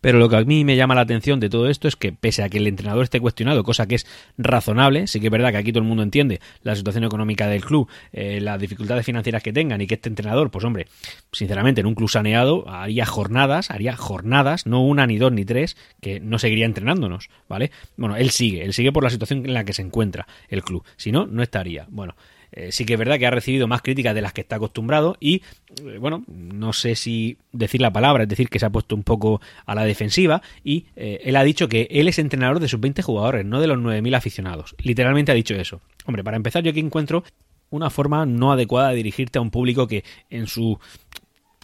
Pero 0.00 0.18
lo 0.18 0.28
que 0.28 0.36
a 0.36 0.44
mí 0.44 0.64
me 0.64 0.76
llama 0.76 0.94
la 0.94 1.02
atención 1.02 1.40
de 1.40 1.50
todo 1.50 1.68
esto 1.68 1.88
es 1.88 1.96
que, 1.96 2.12
pese 2.12 2.42
a 2.42 2.48
que 2.48 2.58
el 2.58 2.66
entrenador 2.66 3.04
esté 3.04 3.20
cuestionado, 3.20 3.62
cosa 3.64 3.86
que 3.86 3.96
es 3.96 4.06
razonable, 4.38 5.06
sí 5.06 5.20
que 5.20 5.26
es 5.26 5.30
verdad 5.30 5.50
que 5.50 5.58
aquí 5.58 5.72
todo 5.72 5.82
el 5.82 5.88
mundo 5.88 6.02
entiende 6.02 6.40
la 6.62 6.74
situación 6.74 7.04
económica 7.04 7.46
del 7.48 7.64
club, 7.64 7.88
eh, 8.12 8.40
las 8.40 8.58
dificultades 8.58 9.04
financieras 9.04 9.42
que 9.42 9.52
tengan 9.52 9.80
y 9.80 9.86
que 9.86 9.94
este 9.94 10.08
entrenador, 10.08 10.50
pues 10.50 10.64
hombre, 10.64 10.86
sinceramente 11.32 11.80
en 11.80 11.86
un 11.86 11.94
club 11.94 12.08
saneado 12.08 12.68
haría 12.68 13.06
jornadas, 13.06 13.70
haría 13.70 13.96
jornadas, 13.96 14.66
no 14.66 14.82
una, 14.82 15.06
ni 15.06 15.18
dos, 15.18 15.32
ni 15.32 15.44
tres, 15.44 15.76
que 16.00 16.20
no 16.20 16.38
seguiría 16.38 16.66
entrenándonos, 16.66 17.28
¿vale? 17.48 17.70
Bueno, 17.96 18.16
él 18.16 18.30
sigue, 18.30 18.64
él 18.64 18.72
sigue 18.72 18.92
por 18.92 19.04
la 19.04 19.10
situación 19.10 19.44
en 19.44 19.54
la 19.54 19.64
que 19.64 19.72
se 19.72 19.82
encuentra 19.82 20.26
el 20.48 20.62
club, 20.62 20.84
si 20.96 21.12
no, 21.12 21.26
no 21.26 21.42
estaría. 21.42 21.86
Bueno, 21.90 22.14
eh, 22.52 22.72
sí 22.72 22.84
que 22.84 22.94
es 22.94 22.98
verdad 22.98 23.18
que 23.18 23.26
ha 23.26 23.30
recibido 23.30 23.68
más 23.68 23.82
críticas 23.82 24.14
de 24.14 24.22
las 24.22 24.32
que 24.32 24.40
está 24.40 24.56
acostumbrado 24.56 25.16
y, 25.20 25.42
eh, 25.84 25.98
bueno, 25.98 26.24
no 26.26 26.72
sé 26.72 26.94
si 26.94 27.38
decir 27.52 27.80
la 27.80 27.92
palabra, 27.92 28.24
es 28.24 28.28
decir, 28.28 28.48
que 28.48 28.58
se 28.58 28.66
ha 28.66 28.70
puesto 28.70 28.94
un 28.94 29.02
poco 29.02 29.40
a 29.66 29.74
la 29.74 29.84
defensiva 29.84 30.42
y 30.64 30.86
eh, 30.96 31.20
él 31.24 31.36
ha 31.36 31.44
dicho 31.44 31.68
que 31.68 31.88
él 31.90 32.08
es 32.08 32.18
entrenador 32.18 32.60
de 32.60 32.68
sus 32.68 32.80
20 32.80 33.02
jugadores, 33.02 33.44
no 33.44 33.60
de 33.60 33.66
los 33.66 33.78
9.000 33.78 34.16
aficionados. 34.16 34.74
Literalmente 34.82 35.32
ha 35.32 35.34
dicho 35.34 35.54
eso. 35.54 35.80
Hombre, 36.06 36.24
para 36.24 36.36
empezar 36.36 36.62
yo 36.62 36.70
aquí 36.70 36.80
encuentro 36.80 37.24
una 37.70 37.90
forma 37.90 38.26
no 38.26 38.52
adecuada 38.52 38.90
de 38.90 38.96
dirigirte 38.96 39.38
a 39.38 39.42
un 39.42 39.50
público 39.50 39.86
que 39.86 40.04
en 40.28 40.46
su 40.48 40.78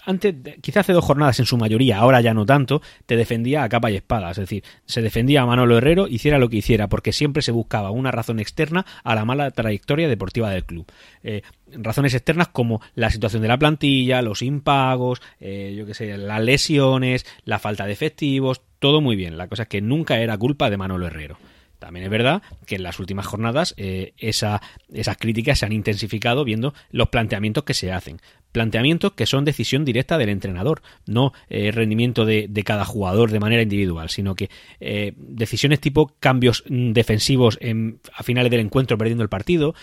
antes, 0.06 0.34
quizás 0.60 0.82
hace 0.82 0.92
dos 0.92 1.04
jornadas 1.04 1.38
en 1.40 1.46
su 1.46 1.56
mayoría, 1.56 1.98
ahora 1.98 2.20
ya 2.20 2.32
no 2.32 2.46
tanto, 2.46 2.80
te 3.06 3.16
defendía 3.16 3.62
a 3.62 3.68
capa 3.68 3.90
y 3.90 3.96
espada. 3.96 4.30
Es 4.30 4.36
decir, 4.36 4.64
se 4.86 5.02
defendía 5.02 5.42
a 5.42 5.46
Manolo 5.46 5.76
Herrero, 5.76 6.06
hiciera 6.08 6.38
lo 6.38 6.48
que 6.48 6.56
hiciera, 6.56 6.88
porque 6.88 7.12
siempre 7.12 7.42
se 7.42 7.52
buscaba 7.52 7.90
una 7.90 8.12
razón 8.12 8.40
externa 8.40 8.86
a 9.04 9.14
la 9.14 9.24
mala 9.24 9.50
trayectoria 9.50 10.08
deportiva 10.08 10.50
del 10.50 10.64
club. 10.64 10.86
Eh, 11.22 11.42
razones 11.72 12.14
externas 12.14 12.48
como 12.48 12.80
la 12.94 13.10
situación 13.10 13.42
de 13.42 13.48
la 13.48 13.58
plantilla, 13.58 14.22
los 14.22 14.42
impagos, 14.42 15.20
eh, 15.40 15.74
yo 15.76 15.84
qué 15.86 15.94
sé, 15.94 16.16
las 16.16 16.40
lesiones, 16.40 17.26
la 17.44 17.58
falta 17.58 17.86
de 17.86 17.92
efectivos, 17.92 18.62
todo 18.78 19.00
muy 19.00 19.16
bien. 19.16 19.36
La 19.36 19.48
cosa 19.48 19.64
es 19.64 19.68
que 19.68 19.80
nunca 19.80 20.18
era 20.20 20.38
culpa 20.38 20.70
de 20.70 20.76
Manolo 20.76 21.06
Herrero. 21.06 21.38
También 21.78 22.04
es 22.04 22.10
verdad 22.10 22.42
que 22.66 22.76
en 22.76 22.82
las 22.82 22.98
últimas 22.98 23.26
jornadas 23.26 23.74
eh, 23.76 24.14
esa, 24.18 24.62
esas 24.92 25.16
críticas 25.16 25.58
se 25.58 25.66
han 25.66 25.72
intensificado 25.72 26.44
viendo 26.44 26.74
los 26.90 27.08
planteamientos 27.08 27.64
que 27.64 27.74
se 27.74 27.92
hacen. 27.92 28.20
Planteamientos 28.52 29.12
que 29.12 29.26
son 29.26 29.44
decisión 29.44 29.84
directa 29.84 30.16
del 30.16 30.30
entrenador, 30.30 30.80
no 31.06 31.34
eh, 31.50 31.70
rendimiento 31.72 32.24
de, 32.24 32.48
cada 32.64 32.86
jugador 32.86 33.30
de 33.30 33.38
manera 33.38 33.62
individual, 33.62 34.08
sino 34.08 34.34
que 34.34 34.48
eh, 34.80 35.12
decisiones 35.18 35.80
tipo 35.80 36.14
cambios 36.20 36.64
mm, 36.68 36.92
defensivos 36.92 37.58
en, 37.60 38.00
a 38.14 38.22
finales 38.22 38.50
del 38.50 38.60
encuentro 38.60 38.96
perdiendo 38.96 39.22
el 39.22 39.28
partido, 39.28 39.74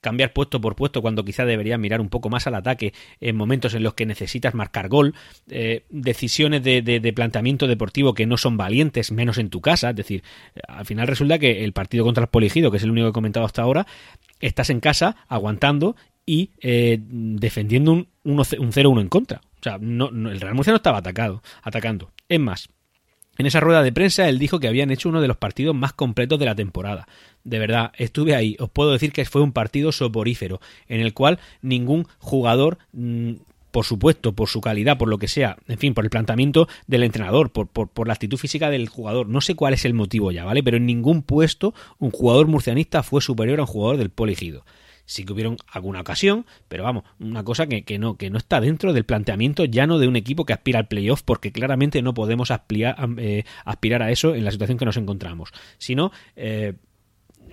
cambiar 0.00 0.32
puesto 0.32 0.60
por 0.60 0.74
puesto 0.74 1.02
cuando 1.02 1.24
quizá 1.24 1.44
debería 1.44 1.78
mirar 1.78 2.00
un 2.00 2.08
poco 2.08 2.28
más 2.28 2.46
al 2.46 2.54
ataque 2.54 2.92
en 3.20 3.36
momentos 3.36 3.74
en 3.74 3.82
los 3.82 3.94
que 3.94 4.06
necesitas 4.06 4.54
marcar 4.54 4.88
gol, 4.88 5.14
decisiones 5.90 6.62
de, 6.62 6.82
de, 6.82 7.00
de, 7.00 7.12
planteamiento 7.12 7.66
deportivo 7.66 8.14
que 8.14 8.26
no 8.26 8.36
son 8.36 8.56
valientes, 8.56 9.12
menos 9.12 9.38
en 9.38 9.50
tu 9.50 9.60
casa, 9.60 9.90
es 9.90 9.96
decir, 9.96 10.22
al 10.66 10.86
final 10.86 11.06
resulta 11.06 11.27
que 11.36 11.64
el 11.64 11.72
partido 11.74 12.04
contra 12.04 12.22
el 12.22 12.30
Poligido, 12.30 12.70
que 12.70 12.78
es 12.78 12.82
el 12.84 12.90
único 12.90 13.08
que 13.08 13.10
he 13.10 13.12
comentado 13.12 13.44
hasta 13.44 13.60
ahora, 13.60 13.86
estás 14.40 14.70
en 14.70 14.80
casa 14.80 15.16
aguantando 15.28 15.96
y 16.24 16.52
eh, 16.60 16.98
defendiendo 17.00 17.92
un, 17.92 18.08
un 18.24 18.38
0-1 18.38 19.00
en 19.00 19.08
contra. 19.08 19.40
O 19.60 19.62
sea, 19.62 19.74
el 19.74 20.40
Real 20.40 20.54
Murcia 20.54 20.72
no 20.72 20.76
estaba 20.76 20.98
atacado, 20.98 21.42
atacando. 21.62 22.12
Es 22.28 22.38
más, 22.38 22.68
en 23.38 23.46
esa 23.46 23.60
rueda 23.60 23.82
de 23.82 23.92
prensa 23.92 24.28
él 24.28 24.38
dijo 24.38 24.58
que 24.58 24.66
habían 24.66 24.90
hecho 24.90 25.08
uno 25.08 25.20
de 25.20 25.28
los 25.28 25.36
partidos 25.36 25.74
más 25.74 25.92
completos 25.92 26.38
de 26.38 26.44
la 26.44 26.56
temporada. 26.56 27.06
De 27.44 27.60
verdad, 27.60 27.92
estuve 27.96 28.34
ahí. 28.34 28.56
Os 28.58 28.68
puedo 28.68 28.92
decir 28.92 29.12
que 29.12 29.24
fue 29.24 29.42
un 29.42 29.52
partido 29.52 29.92
soporífero, 29.92 30.60
en 30.88 31.00
el 31.00 31.14
cual 31.14 31.38
ningún 31.62 32.06
jugador 32.18 32.78
mmm, 32.92 33.34
por 33.78 33.84
supuesto, 33.84 34.32
por 34.32 34.48
su 34.48 34.60
calidad, 34.60 34.98
por 34.98 35.08
lo 35.08 35.18
que 35.18 35.28
sea, 35.28 35.56
en 35.68 35.78
fin, 35.78 35.94
por 35.94 36.02
el 36.02 36.10
planteamiento 36.10 36.66
del 36.88 37.04
entrenador, 37.04 37.52
por, 37.52 37.68
por, 37.68 38.08
la 38.08 38.14
actitud 38.14 38.36
física 38.36 38.70
del 38.70 38.88
jugador. 38.88 39.28
No 39.28 39.40
sé 39.40 39.54
cuál 39.54 39.72
es 39.72 39.84
el 39.84 39.94
motivo 39.94 40.32
ya, 40.32 40.44
¿vale? 40.44 40.64
Pero 40.64 40.78
en 40.78 40.84
ningún 40.84 41.22
puesto 41.22 41.74
un 42.00 42.10
jugador 42.10 42.48
murcianista 42.48 43.04
fue 43.04 43.20
superior 43.20 43.60
a 43.60 43.62
un 43.62 43.68
jugador 43.68 43.96
del 43.98 44.10
Poligido 44.10 44.64
sí 45.04 45.24
que 45.24 45.32
hubieron 45.32 45.56
alguna 45.68 46.00
ocasión, 46.00 46.44
pero 46.68 46.82
vamos, 46.82 47.04
una 47.18 47.42
cosa 47.42 47.66
que, 47.66 47.82
que, 47.84 47.98
no, 47.98 48.18
que 48.18 48.28
no 48.28 48.36
está 48.36 48.60
dentro 48.60 48.92
del 48.92 49.04
planteamiento 49.04 49.64
llano 49.64 49.98
de 49.98 50.06
un 50.06 50.16
equipo 50.16 50.44
que 50.44 50.52
aspira 50.52 50.80
al 50.80 50.88
playoff, 50.88 51.22
porque 51.22 51.50
claramente 51.50 52.02
no 52.02 52.12
podemos 52.12 52.50
aspirar, 52.50 52.96
eh, 53.16 53.44
a 53.64 54.10
eso 54.10 54.34
en 54.34 54.44
la 54.44 54.50
situación 54.50 54.76
que 54.76 54.84
nos 54.84 54.98
encontramos, 54.98 55.50
sino 55.78 56.12
eh, 56.36 56.74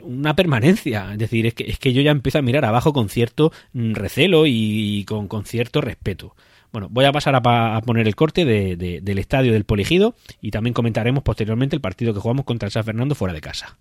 una 0.05 0.35
permanencia, 0.35 1.13
es 1.13 1.17
decir, 1.17 1.45
es 1.45 1.53
que, 1.53 1.63
es 1.63 1.79
que 1.79 1.93
yo 1.93 2.01
ya 2.01 2.11
empiezo 2.11 2.37
a 2.39 2.41
mirar 2.41 2.65
abajo 2.65 2.93
con 2.93 3.09
cierto 3.09 3.51
mm, 3.73 3.93
recelo 3.93 4.45
y, 4.45 5.03
con, 5.05 5.27
con, 5.27 5.45
cierto 5.45 5.81
respeto. 5.81 6.35
Bueno, 6.71 6.87
voy 6.89 7.05
a 7.05 7.11
pasar 7.11 7.35
a, 7.35 7.75
a 7.75 7.81
poner 7.81 8.07
el 8.07 8.15
corte 8.15 8.45
de, 8.45 8.75
de, 8.75 9.01
del 9.01 9.17
estadio 9.17 9.53
del 9.53 9.65
Poligido 9.65 10.15
y 10.41 10.51
también 10.51 10.73
comentaremos 10.73 11.23
posteriormente 11.23 11.75
el 11.75 11.81
partido 11.81 12.13
que 12.13 12.19
jugamos 12.19 12.45
contra 12.45 12.67
el 12.67 12.71
San 12.71 12.83
Fernando 12.83 13.15
fuera 13.15 13.33
de 13.33 13.41
casa 13.41 13.77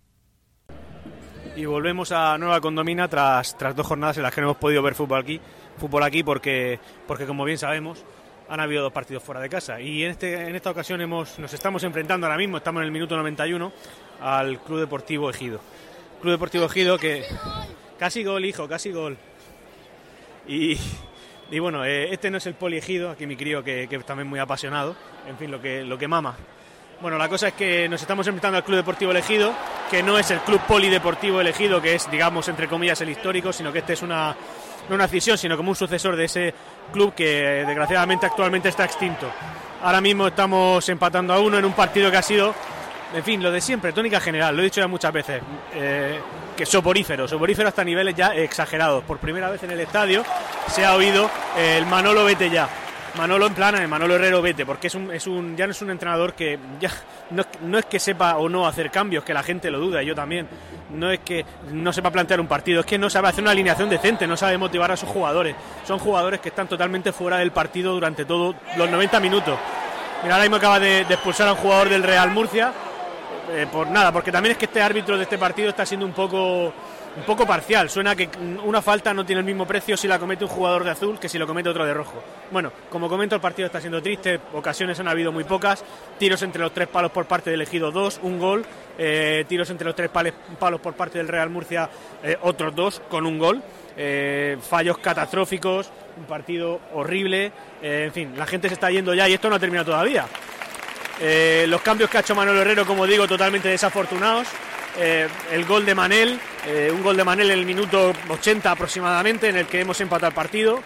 y 1.57 1.67
volvemos 1.67 2.11
a 2.11 2.37
Nueva 2.39 2.61
Condomina 2.61 3.09
tras, 3.09 3.57
tras 3.57 3.77
dos 3.77 3.87
jornadas 3.87 4.17
en 4.17 4.25
las 4.25 4.35
que 4.35 4.41
no 4.41 4.49
hemos 4.49 4.57
podido 4.57 4.83
ver 4.83 4.95
fútbol 4.95 5.21
aquí, 5.21 5.41
fútbol 5.79 6.03
aquí 6.03 6.23
porque, 6.23 6.81
porque 7.07 7.27
como 7.27 7.45
bien 7.45 7.59
sabemos 7.59 8.05
han 8.49 8.61
habido 8.61 8.83
dos 8.83 8.93
partidos 8.93 9.23
fuera 9.23 9.41
de 9.41 9.49
casa 9.49 9.81
y 9.81 10.05
en, 10.05 10.11
este, 10.11 10.49
en 10.49 10.55
esta 10.55 10.71
ocasión 10.71 11.01
hemos, 11.01 11.39
nos 11.39 11.53
estamos 11.55 11.83
enfrentando 11.85 12.27
ahora 12.27 12.39
mismo, 12.39 12.57
estamos 12.57 12.81
en 12.81 12.87
el 12.87 12.93
minuto 12.93 13.17
91 13.17 13.73
al 14.21 14.61
Club 14.61 14.81
Deportivo 14.81 15.31
Ejido. 15.31 15.61
Club 16.25 16.37
Deportivo 16.37 16.65
Ejido 16.65 16.97
que 16.97 17.23
casi 17.99 18.25
gol, 18.25 18.47
hijo, 18.47 18.67
casi 18.67 18.91
gol. 18.91 19.19
Y, 20.49 20.75
y 21.51 21.59
bueno, 21.59 21.85
eh, 21.85 22.15
este 22.15 22.31
no 22.31 22.39
es 22.39 22.47
el 22.47 22.55
poli 22.55 22.79
Ejido, 22.79 23.11
aquí 23.11 23.27
mi 23.27 23.37
crío 23.37 23.63
que, 23.63 23.87
que 23.89 23.99
también 23.99 24.27
muy 24.27 24.39
apasionado, 24.39 24.97
en 25.29 25.37
fin, 25.37 25.51
lo 25.51 25.61
que, 25.61 25.85
lo 25.85 25.99
que 25.99 26.09
mama. 26.09 26.35
Bueno, 27.03 27.19
la 27.19 27.29
cosa 27.29 27.49
es 27.49 27.55
que 27.55 27.91
nos 27.91 28.01
estamos 28.01 28.27
enfrentando 28.27 28.57
al 28.57 28.65
Club 28.65 28.79
Deportivo 28.79 29.11
Elegido, 29.11 29.53
que 29.91 30.03
no 30.03 30.19
es 30.19 30.31
el 30.31 30.39
Club 30.39 30.63
Polideportivo 30.67 31.43
Elegido, 31.43 31.83
que 31.83 31.97
es, 31.97 32.11
digamos, 32.11 32.49
entre 32.49 32.69
comillas, 32.69 33.03
el 33.03 33.11
histórico, 33.11 33.53
sino 33.53 33.71
que 33.71 33.81
este 33.81 33.93
es 33.93 34.01
una, 34.01 34.35
no 34.89 34.95
una 34.95 35.07
cisión, 35.07 35.37
sino 35.37 35.59
como 35.59 35.69
un 35.69 35.77
sucesor 35.77 36.17
de 36.17 36.25
ese 36.25 36.55
club 36.91 37.15
que 37.15 37.65
desgraciadamente 37.67 38.25
actualmente 38.25 38.71
está 38.71 38.87
extinto. 38.87 39.31
Ahora 39.83 40.01
mismo 40.01 40.29
estamos 40.29 40.89
empatando 40.89 41.35
a 41.35 41.41
uno 41.41 41.59
en 41.59 41.67
un 41.67 41.75
partido 41.75 42.11
que 42.11 42.17
ha 42.17 42.23
sido, 42.23 42.55
en 43.15 43.23
fin, 43.23 43.43
lo 43.43 43.51
de 43.51 43.61
siempre, 43.61 43.93
tónica 43.93 44.21
general, 44.21 44.55
lo 44.55 44.63
he 44.63 44.65
dicho 44.65 44.81
ya 44.81 44.89
muchas 44.89 45.13
veces, 45.13 45.41
eh, 45.75 46.21
que 46.57 46.67
soporífero, 46.67 47.29
soporífero 47.29 47.69
hasta 47.69 47.85
niveles 47.85 48.15
ya 48.15 48.35
exagerados. 48.35 49.05
Por 49.05 49.19
primera 49.19 49.51
vez 49.51 49.63
en 49.63 49.71
el 49.71 49.81
estadio 49.81 50.25
se 50.69 50.85
ha 50.85 50.95
oído 50.95 51.31
el 51.57 51.87
Manolo 51.87 52.25
vete 52.25 52.51
ya 52.51 52.69
Manolo 53.17 53.47
en 53.47 53.55
plan, 53.55 53.89
Manolo 53.89 54.17
Herrero 54.17 54.43
vete, 54.43 54.67
porque 54.67 54.89
es 54.89 54.95
un, 54.97 55.13
es 55.13 55.27
un, 55.29 55.57
ya 55.57 55.67
no 55.67 55.71
es 55.71 55.81
un 55.81 55.91
entrenador 55.91 56.35
que 56.35 56.59
no, 57.31 57.45
no, 57.63 57.79
es 57.79 57.85
que 57.87 58.01
sepa 58.01 58.37
o 58.39 58.49
no 58.49 58.67
hacer 58.67 58.91
cambios, 58.91 59.23
que 59.23 59.33
la 59.33 59.45
gente 59.45 59.71
lo 59.71 59.79
duda, 59.79 60.03
yo 60.03 60.15
también. 60.17 60.49
No 60.91 61.11
es 61.11 61.21
que 61.21 61.45
no 61.71 61.93
sepa 61.93 62.11
plantear 62.11 62.41
un 62.41 62.49
partido, 62.49 62.81
es 62.81 62.87
que 62.87 62.99
no 62.99 63.09
sabe 63.09 63.29
hacer 63.29 63.43
una 63.43 63.53
alineación 63.53 63.89
decente, 63.89 64.27
no 64.27 64.37
sabe 64.37 64.59
motivar 64.59 64.91
a 64.91 64.97
sus 64.97 65.09
jugadores. 65.09 65.55
Son 65.85 65.99
jugadores 66.01 66.41
que 66.41 66.49
están 66.49 66.67
totalmente 66.67 67.13
fuera 67.13 67.39
del 67.39 67.53
partido 67.53 67.93
durante 67.93 68.25
todos 68.25 68.57
los 68.77 68.91
90 68.91 69.21
minutos. 69.21 69.59
Mira, 70.23 70.35
ahora 70.35 70.45
mismo 70.45 70.57
acaba 70.57 70.81
de 70.81 71.03
expulsar 71.03 71.47
a 71.47 71.53
un 71.53 71.59
jugador 71.59 71.89
del 71.89 72.03
Real 72.03 72.31
Murcia. 72.33 72.73
Eh, 73.51 73.67
por 73.71 73.89
nada, 73.89 74.13
porque 74.13 74.33
también 74.33 74.53
es 74.53 74.59
que 74.59 74.65
este 74.67 74.81
árbitro 74.81 75.17
de 75.17 75.25
este 75.25 75.39
partido 75.39 75.69
está 75.69 75.85
siendo 75.85 76.07
un 76.07 76.13
poco 76.13 76.73
un 77.17 77.23
poco 77.23 77.47
parcial. 77.47 77.89
Suena 77.89 78.17
que 78.17 78.29
una 78.65 78.83
falta 78.83 79.15
no 79.15 79.25
tiene 79.25 79.41
el 79.41 79.47
mismo 79.47 79.67
precio 79.67 79.97
si 79.97 80.09
la 80.09 80.19
comete 80.19 80.45
un 80.45 80.51
jugador 80.51 80.85
de 80.85 80.91
azul 80.91 81.19
que 81.19 81.29
si 81.29 81.39
lo 81.39 81.47
comete 81.47 81.69
otro 81.69 81.85
de 81.85 81.95
rojo. 81.95 82.23
Bueno, 82.51 82.73
como 82.91 83.09
comento, 83.09 83.37
el 83.37 83.41
partido 83.41 83.67
está 83.67 83.81
siendo 83.81 84.03
triste, 84.03 84.41
ocasiones 84.53 84.99
han 84.99 85.09
habido 85.09 85.31
muy 85.31 85.45
pocas, 85.45 85.85
tiros 86.19 86.43
entre 86.43 86.63
los 86.63 86.73
tres 86.73 86.89
palos 86.89 87.13
por 87.13 87.27
parte 87.27 87.51
del 87.51 87.61
elegido 87.61 87.93
dos, 87.93 88.19
un 88.23 88.39
gol, 88.39 88.65
eh, 88.99 89.45
tiros 89.49 89.71
entre 89.71 89.87
los 89.87 89.95
tres 89.95 90.11
palos 90.11 90.81
por 90.81 90.95
parte 90.95 91.19
del 91.19 91.29
Real 91.29 91.51
Murcia, 91.51 91.89
eh, 92.23 92.37
otros 92.43 92.75
dos 92.75 93.03
con 93.09 93.27
un 93.27 93.39
gol. 93.39 93.63
Fallos 94.61 94.99
catastróficos, 94.99 95.89
un 96.17 96.25
partido 96.25 96.81
horrible, 96.95 97.53
en 97.81 98.11
fin, 98.11 98.35
la 98.37 98.45
gente 98.45 98.67
se 98.67 98.75
está 98.75 98.91
yendo 98.91 99.15
ya 99.15 99.29
y 99.29 99.35
esto 99.35 99.49
no 99.49 99.55
ha 99.55 99.61
terminado 99.61 99.93
todavía. 99.93 100.27
Los 101.21 101.81
cambios 101.83 102.11
que 102.11 102.19
ha 102.19 102.21
hecho 102.21 102.35
Manuel 102.35 102.59
Herrero, 102.59 102.87
como 102.87 103.07
digo, 103.07 103.27
totalmente 103.27 103.69
desafortunados. 103.69 104.49
Eh, 104.97 105.27
el 105.51 105.65
gol 105.65 105.85
de 105.85 105.95
Manel, 105.95 106.39
eh, 106.69 106.91
un 106.93 107.03
gol 107.03 107.17
de 107.17 107.25
Manel 107.25 107.51
en 107.51 107.59
el 107.59 107.67
minuto 107.67 108.13
80 108.29 108.71
aproximadamente, 108.71 109.49
en 109.49 109.57
el 109.57 109.67
que 109.67 109.81
hemos 109.81 110.01
empatado 110.01 110.29
el 110.29 110.35
partido. 110.35 110.81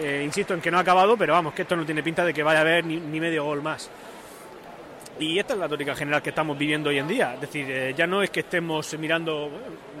Eh, 0.00 0.22
insisto 0.24 0.54
en 0.54 0.60
que 0.60 0.70
no 0.70 0.78
ha 0.78 0.82
acabado, 0.82 1.16
pero 1.16 1.32
vamos, 1.32 1.54
que 1.54 1.62
esto 1.62 1.74
no 1.74 1.84
tiene 1.84 2.02
pinta 2.02 2.24
de 2.24 2.32
que 2.32 2.42
vaya 2.42 2.58
a 2.58 2.62
haber 2.62 2.84
ni, 2.84 2.98
medio 3.20 3.44
gol 3.44 3.62
más. 3.62 3.90
Y 5.18 5.38
esta 5.38 5.54
es 5.54 5.58
la 5.58 5.68
tónica 5.68 5.96
general 5.96 6.22
que 6.22 6.28
estamos 6.28 6.56
viviendo 6.56 6.90
hoy 6.90 6.98
en 6.98 7.08
día. 7.08 7.34
Es 7.34 7.40
decir, 7.40 7.94
ya 7.96 8.06
no 8.06 8.22
es 8.22 8.30
que 8.30 8.40
estemos 8.40 8.96
mirando, 8.98 9.50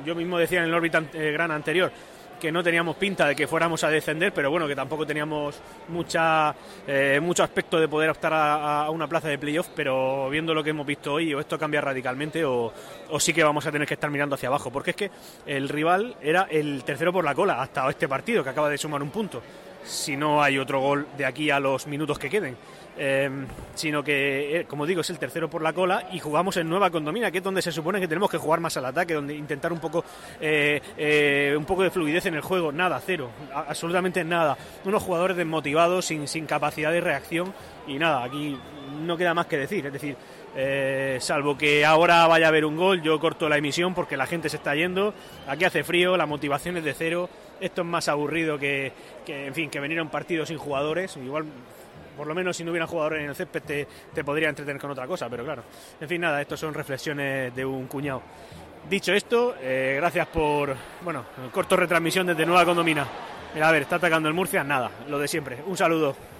yo 0.04 0.14
mismo 0.14 0.38
decía 0.38 0.58
en 0.60 0.66
el 0.66 0.74
órbita 0.74 1.02
gran 1.12 1.50
anterior, 1.50 1.90
que 2.38 2.52
no 2.52 2.62
teníamos 2.62 2.96
pinta 2.96 3.26
de 3.26 3.36
que 3.36 3.46
fuéramos 3.46 3.82
a 3.84 3.90
descender, 3.90 4.32
pero 4.32 4.50
bueno, 4.50 4.66
que 4.66 4.76
tampoco 4.76 5.06
teníamos 5.06 5.60
mucha, 5.88 6.54
eh, 6.86 7.20
mucho 7.22 7.42
aspecto 7.42 7.78
de 7.78 7.88
poder 7.88 8.10
optar 8.10 8.32
a, 8.34 8.88
una 8.90 9.06
plaza 9.06 9.28
de 9.28 9.38
playoff, 9.38 9.68
pero 9.74 10.30
viendo 10.30 10.54
lo 10.54 10.62
que 10.62 10.70
hemos 10.70 10.86
visto 10.86 11.14
hoy, 11.14 11.34
o 11.34 11.40
esto 11.40 11.58
cambia 11.58 11.80
radicalmente 11.80 12.44
o, 12.44 12.72
o, 13.10 13.20
sí 13.20 13.32
que 13.32 13.44
vamos 13.44 13.66
a 13.66 13.72
tener 13.72 13.86
que 13.86 13.94
estar 13.94 14.10
mirando 14.10 14.34
hacia 14.34 14.48
abajo, 14.48 14.70
porque 14.70 14.90
es 14.90 14.96
que 14.96 15.10
el 15.46 15.68
rival 15.68 16.16
era 16.22 16.46
el 16.50 16.84
tercero 16.84 17.12
por 17.12 17.24
la 17.24 17.34
cola 17.34 17.60
hasta 17.60 17.88
este 17.88 18.08
partido, 18.08 18.42
que 18.42 18.50
acaba 18.50 18.70
de 18.70 18.78
sumar 18.78 19.02
un 19.02 19.10
punto, 19.10 19.42
si 19.84 20.16
no 20.16 20.42
hay 20.42 20.58
otro 20.58 20.80
gol 20.80 21.06
de 21.16 21.26
aquí 21.26 21.50
a 21.50 21.60
los 21.60 21.86
minutos 21.86 22.18
que 22.18 22.30
queden. 22.30 22.56
Em, 23.00 23.46
sino 23.76 24.02
que, 24.02 24.58
eh, 24.58 24.64
como 24.64 24.84
digo, 24.84 25.02
es 25.02 25.10
el 25.10 25.20
tercero 25.20 25.48
por 25.48 25.62
la 25.62 25.72
cola 25.72 26.08
y 26.10 26.18
jugamos 26.18 26.56
en 26.56 26.68
Nueva 26.68 26.90
Condomina, 26.90 27.30
que 27.30 27.38
es 27.38 27.44
donde 27.44 27.62
se 27.62 27.70
supone 27.70 28.00
que 28.00 28.08
tenemos 28.08 28.28
que 28.28 28.38
jugar 28.38 28.58
más 28.58 28.76
al 28.76 28.86
ataque, 28.86 29.14
donde 29.14 29.36
intentar 29.36 29.72
un 29.72 29.78
poco, 29.78 30.04
eh, 30.40 30.80
eh, 30.96 31.54
un 31.56 31.64
poco 31.64 31.84
de 31.84 31.90
fluidez 31.90 32.26
en 32.26 32.34
el 32.34 32.40
juego. 32.40 32.72
Nada, 32.72 33.00
cero, 33.04 33.30
absolutamente 33.54 34.24
nada. 34.24 34.58
Unos 34.84 35.00
jugadores 35.00 35.36
desmotivados, 35.36 36.06
sin, 36.06 36.26
sin 36.26 36.46
capacidad 36.46 36.90
de 36.90 37.00
reacción 37.00 37.54
y 37.86 37.98
nada, 37.98 38.24
aquí 38.24 38.58
no 39.00 39.16
queda 39.16 39.32
más 39.32 39.46
que 39.46 39.58
decir. 39.58 39.86
Es 39.86 39.92
decir, 39.92 40.16
salvo 41.20 41.56
que 41.56 41.84
ahora 41.84 42.26
vaya 42.26 42.46
a 42.46 42.48
haber 42.48 42.64
un 42.64 42.76
gol, 42.76 43.00
yo 43.00 43.20
corto 43.20 43.48
la 43.48 43.58
emisión 43.58 43.94
porque 43.94 44.16
la 44.16 44.26
gente 44.26 44.48
se 44.48 44.56
está 44.56 44.74
yendo. 44.74 45.14
Aquí 45.46 45.64
hace 45.64 45.84
frío, 45.84 46.16
la 46.16 46.26
motivación 46.26 46.76
es 46.78 46.84
de 46.84 46.94
cero. 46.94 47.30
Esto 47.60 47.82
es 47.82 47.86
más 47.86 48.08
aburrido 48.08 48.58
que, 48.58 48.92
que 49.24 49.46
en 49.46 49.54
fin, 49.54 49.70
que 49.70 49.78
venir 49.78 50.00
a 50.00 50.02
un 50.02 50.10
partido 50.10 50.44
sin 50.44 50.58
jugadores. 50.58 51.16
Igual 51.16 51.46
por 52.18 52.26
lo 52.26 52.34
menos 52.34 52.56
si 52.56 52.64
no 52.64 52.72
hubiera 52.72 52.86
jugadores 52.86 53.22
en 53.22 53.28
el 53.30 53.36
césped 53.36 53.86
te, 54.12 54.24
podría 54.24 54.48
entretener 54.48 54.80
con 54.80 54.90
otra 54.90 55.06
cosa, 55.06 55.30
pero 55.30 55.44
claro. 55.44 55.62
En 56.00 56.08
fin, 56.08 56.20
nada, 56.20 56.42
estas 56.42 56.58
son 56.58 56.74
reflexiones 56.74 57.54
de 57.54 57.64
un 57.64 57.86
cuñado. 57.86 58.22
Dicho 58.90 59.12
esto, 59.12 59.54
eh, 59.60 59.94
gracias 59.98 60.26
por, 60.26 60.74
bueno, 61.02 61.24
corto 61.52 61.76
retransmisión 61.76 62.26
desde 62.26 62.44
Nueva 62.44 62.64
Condomina. 62.64 63.06
Mira, 63.54 63.68
a 63.68 63.72
ver, 63.72 63.82
está 63.82 63.96
atacando 63.96 64.28
el 64.28 64.34
Murcia, 64.34 64.64
nada, 64.64 64.90
lo 65.08 65.18
de 65.18 65.28
siempre. 65.28 65.58
Un 65.64 65.76
saludo. 65.76 66.37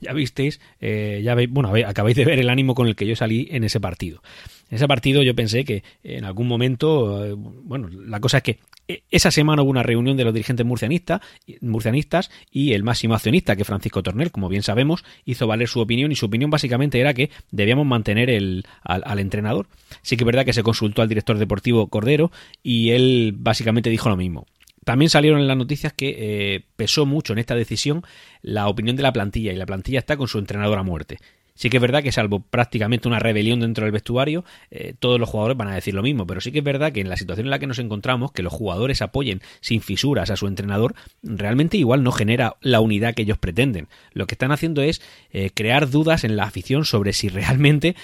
Ya 0.00 0.12
visteis, 0.12 0.60
eh, 0.80 1.20
ya 1.24 1.34
veis, 1.34 1.50
bueno, 1.50 1.72
acabáis 1.86 2.16
de 2.16 2.24
ver 2.24 2.38
el 2.38 2.50
ánimo 2.50 2.74
con 2.74 2.86
el 2.86 2.96
que 2.96 3.06
yo 3.06 3.16
salí 3.16 3.48
en 3.50 3.64
ese 3.64 3.80
partido. 3.80 4.22
En 4.70 4.76
ese 4.76 4.86
partido 4.86 5.22
yo 5.22 5.34
pensé 5.34 5.64
que 5.64 5.82
en 6.04 6.24
algún 6.24 6.46
momento, 6.46 7.24
eh, 7.24 7.34
bueno, 7.36 7.88
la 7.88 8.20
cosa 8.20 8.38
es 8.38 8.42
que 8.42 8.58
eh, 8.86 9.02
esa 9.10 9.30
semana 9.30 9.62
hubo 9.62 9.70
una 9.70 9.82
reunión 9.82 10.16
de 10.16 10.24
los 10.24 10.34
dirigentes 10.34 10.64
murcianistas, 10.66 11.20
murcianistas 11.60 12.30
y 12.50 12.72
el 12.72 12.82
máximo 12.82 13.14
accionista, 13.14 13.56
que 13.56 13.64
Francisco 13.64 14.02
Tornel, 14.02 14.30
como 14.30 14.48
bien 14.48 14.62
sabemos, 14.62 15.04
hizo 15.24 15.46
valer 15.46 15.68
su 15.68 15.80
opinión 15.80 16.12
y 16.12 16.16
su 16.16 16.26
opinión 16.26 16.50
básicamente 16.50 17.00
era 17.00 17.14
que 17.14 17.30
debíamos 17.50 17.86
mantener 17.86 18.30
el, 18.30 18.64
al, 18.82 19.18
entrenador. 19.18 19.66
Sí 20.02 20.16
que 20.16 20.24
es 20.24 20.26
verdad 20.26 20.44
que 20.44 20.52
se 20.52 20.62
consultó 20.62 21.02
al 21.02 21.08
director 21.08 21.38
deportivo 21.38 21.88
Cordero 21.88 22.30
y 22.62 22.90
él 22.90 23.34
básicamente 23.36 23.90
dijo 23.90 24.08
lo 24.08 24.16
mismo. 24.16 24.46
También 24.88 25.10
salieron 25.10 25.40
en 25.40 25.48
las 25.48 25.56
noticias 25.58 25.92
que 25.92 26.16
eh, 26.18 26.64
pesó 26.76 27.04
mucho 27.04 27.34
en 27.34 27.38
esta 27.38 27.54
decisión 27.54 28.04
la 28.40 28.68
opinión 28.68 28.96
de 28.96 29.02
la 29.02 29.12
plantilla 29.12 29.52
y 29.52 29.56
la 29.56 29.66
plantilla 29.66 29.98
está 29.98 30.16
con 30.16 30.28
su 30.28 30.38
entrenador 30.38 30.78
a 30.78 30.82
muerte. 30.82 31.18
Sí 31.52 31.68
que 31.68 31.76
es 31.76 31.80
verdad 31.82 32.02
que 32.02 32.10
salvo 32.10 32.40
prácticamente 32.40 33.06
una 33.06 33.18
rebelión 33.18 33.60
dentro 33.60 33.84
del 33.84 33.92
vestuario, 33.92 34.46
eh, 34.70 34.94
todos 34.98 35.20
los 35.20 35.28
jugadores 35.28 35.58
van 35.58 35.68
a 35.68 35.74
decir 35.74 35.92
lo 35.92 36.02
mismo, 36.02 36.26
pero 36.26 36.40
sí 36.40 36.52
que 36.52 36.60
es 36.60 36.64
verdad 36.64 36.90
que 36.90 37.02
en 37.02 37.10
la 37.10 37.18
situación 37.18 37.48
en 37.48 37.50
la 37.50 37.58
que 37.58 37.66
nos 37.66 37.78
encontramos, 37.78 38.32
que 38.32 38.42
los 38.42 38.50
jugadores 38.50 39.02
apoyen 39.02 39.42
sin 39.60 39.82
fisuras 39.82 40.30
a 40.30 40.36
su 40.36 40.46
entrenador, 40.46 40.94
realmente 41.22 41.76
igual 41.76 42.02
no 42.02 42.10
genera 42.10 42.56
la 42.62 42.80
unidad 42.80 43.14
que 43.14 43.24
ellos 43.24 43.36
pretenden. 43.36 43.88
Lo 44.14 44.26
que 44.26 44.36
están 44.36 44.52
haciendo 44.52 44.80
es 44.80 45.02
eh, 45.32 45.50
crear 45.52 45.90
dudas 45.90 46.24
en 46.24 46.34
la 46.34 46.44
afición 46.44 46.86
sobre 46.86 47.12
si 47.12 47.28
realmente 47.28 47.94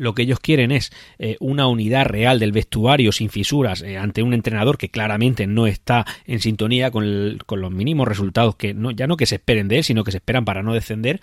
lo 0.00 0.14
que 0.14 0.22
ellos 0.22 0.40
quieren 0.40 0.72
es 0.72 0.92
eh, 1.18 1.36
una 1.40 1.66
unidad 1.66 2.06
real 2.06 2.38
del 2.38 2.52
vestuario 2.52 3.12
sin 3.12 3.28
fisuras 3.28 3.82
ante 3.82 4.22
un 4.22 4.32
entrenador 4.32 4.78
que 4.78 4.88
claramente 4.88 5.46
no 5.46 5.66
está 5.66 6.06
en 6.26 6.40
sintonía 6.40 6.90
con, 6.90 7.38
con 7.44 7.60
los 7.60 7.70
mínimos 7.70 8.08
resultados 8.08 8.56
que 8.56 8.72
no, 8.72 8.90
ya 8.90 9.06
no 9.06 9.16
que 9.16 9.26
se 9.26 9.36
esperen 9.36 9.68
de 9.68 9.78
él, 9.78 9.84
sino 9.84 10.04
que 10.04 10.10
se 10.10 10.18
esperan 10.18 10.44
para 10.44 10.62
no 10.62 10.72
descender, 10.72 11.20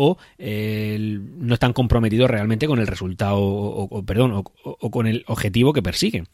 o 0.00 0.16
eh, 0.38 1.18
no 1.38 1.54
están 1.54 1.72
comprometidos 1.72 2.30
realmente 2.30 2.68
con 2.68 2.78
el 2.78 2.86
resultado 2.86 3.40
o, 3.40 4.02
perdón 4.04 4.32
o, 4.32 4.44
o, 4.62 4.90
con 4.92 5.08
el 5.08 5.24
objetivo 5.26 5.72
que 5.72 5.82
persiguen 5.82 6.28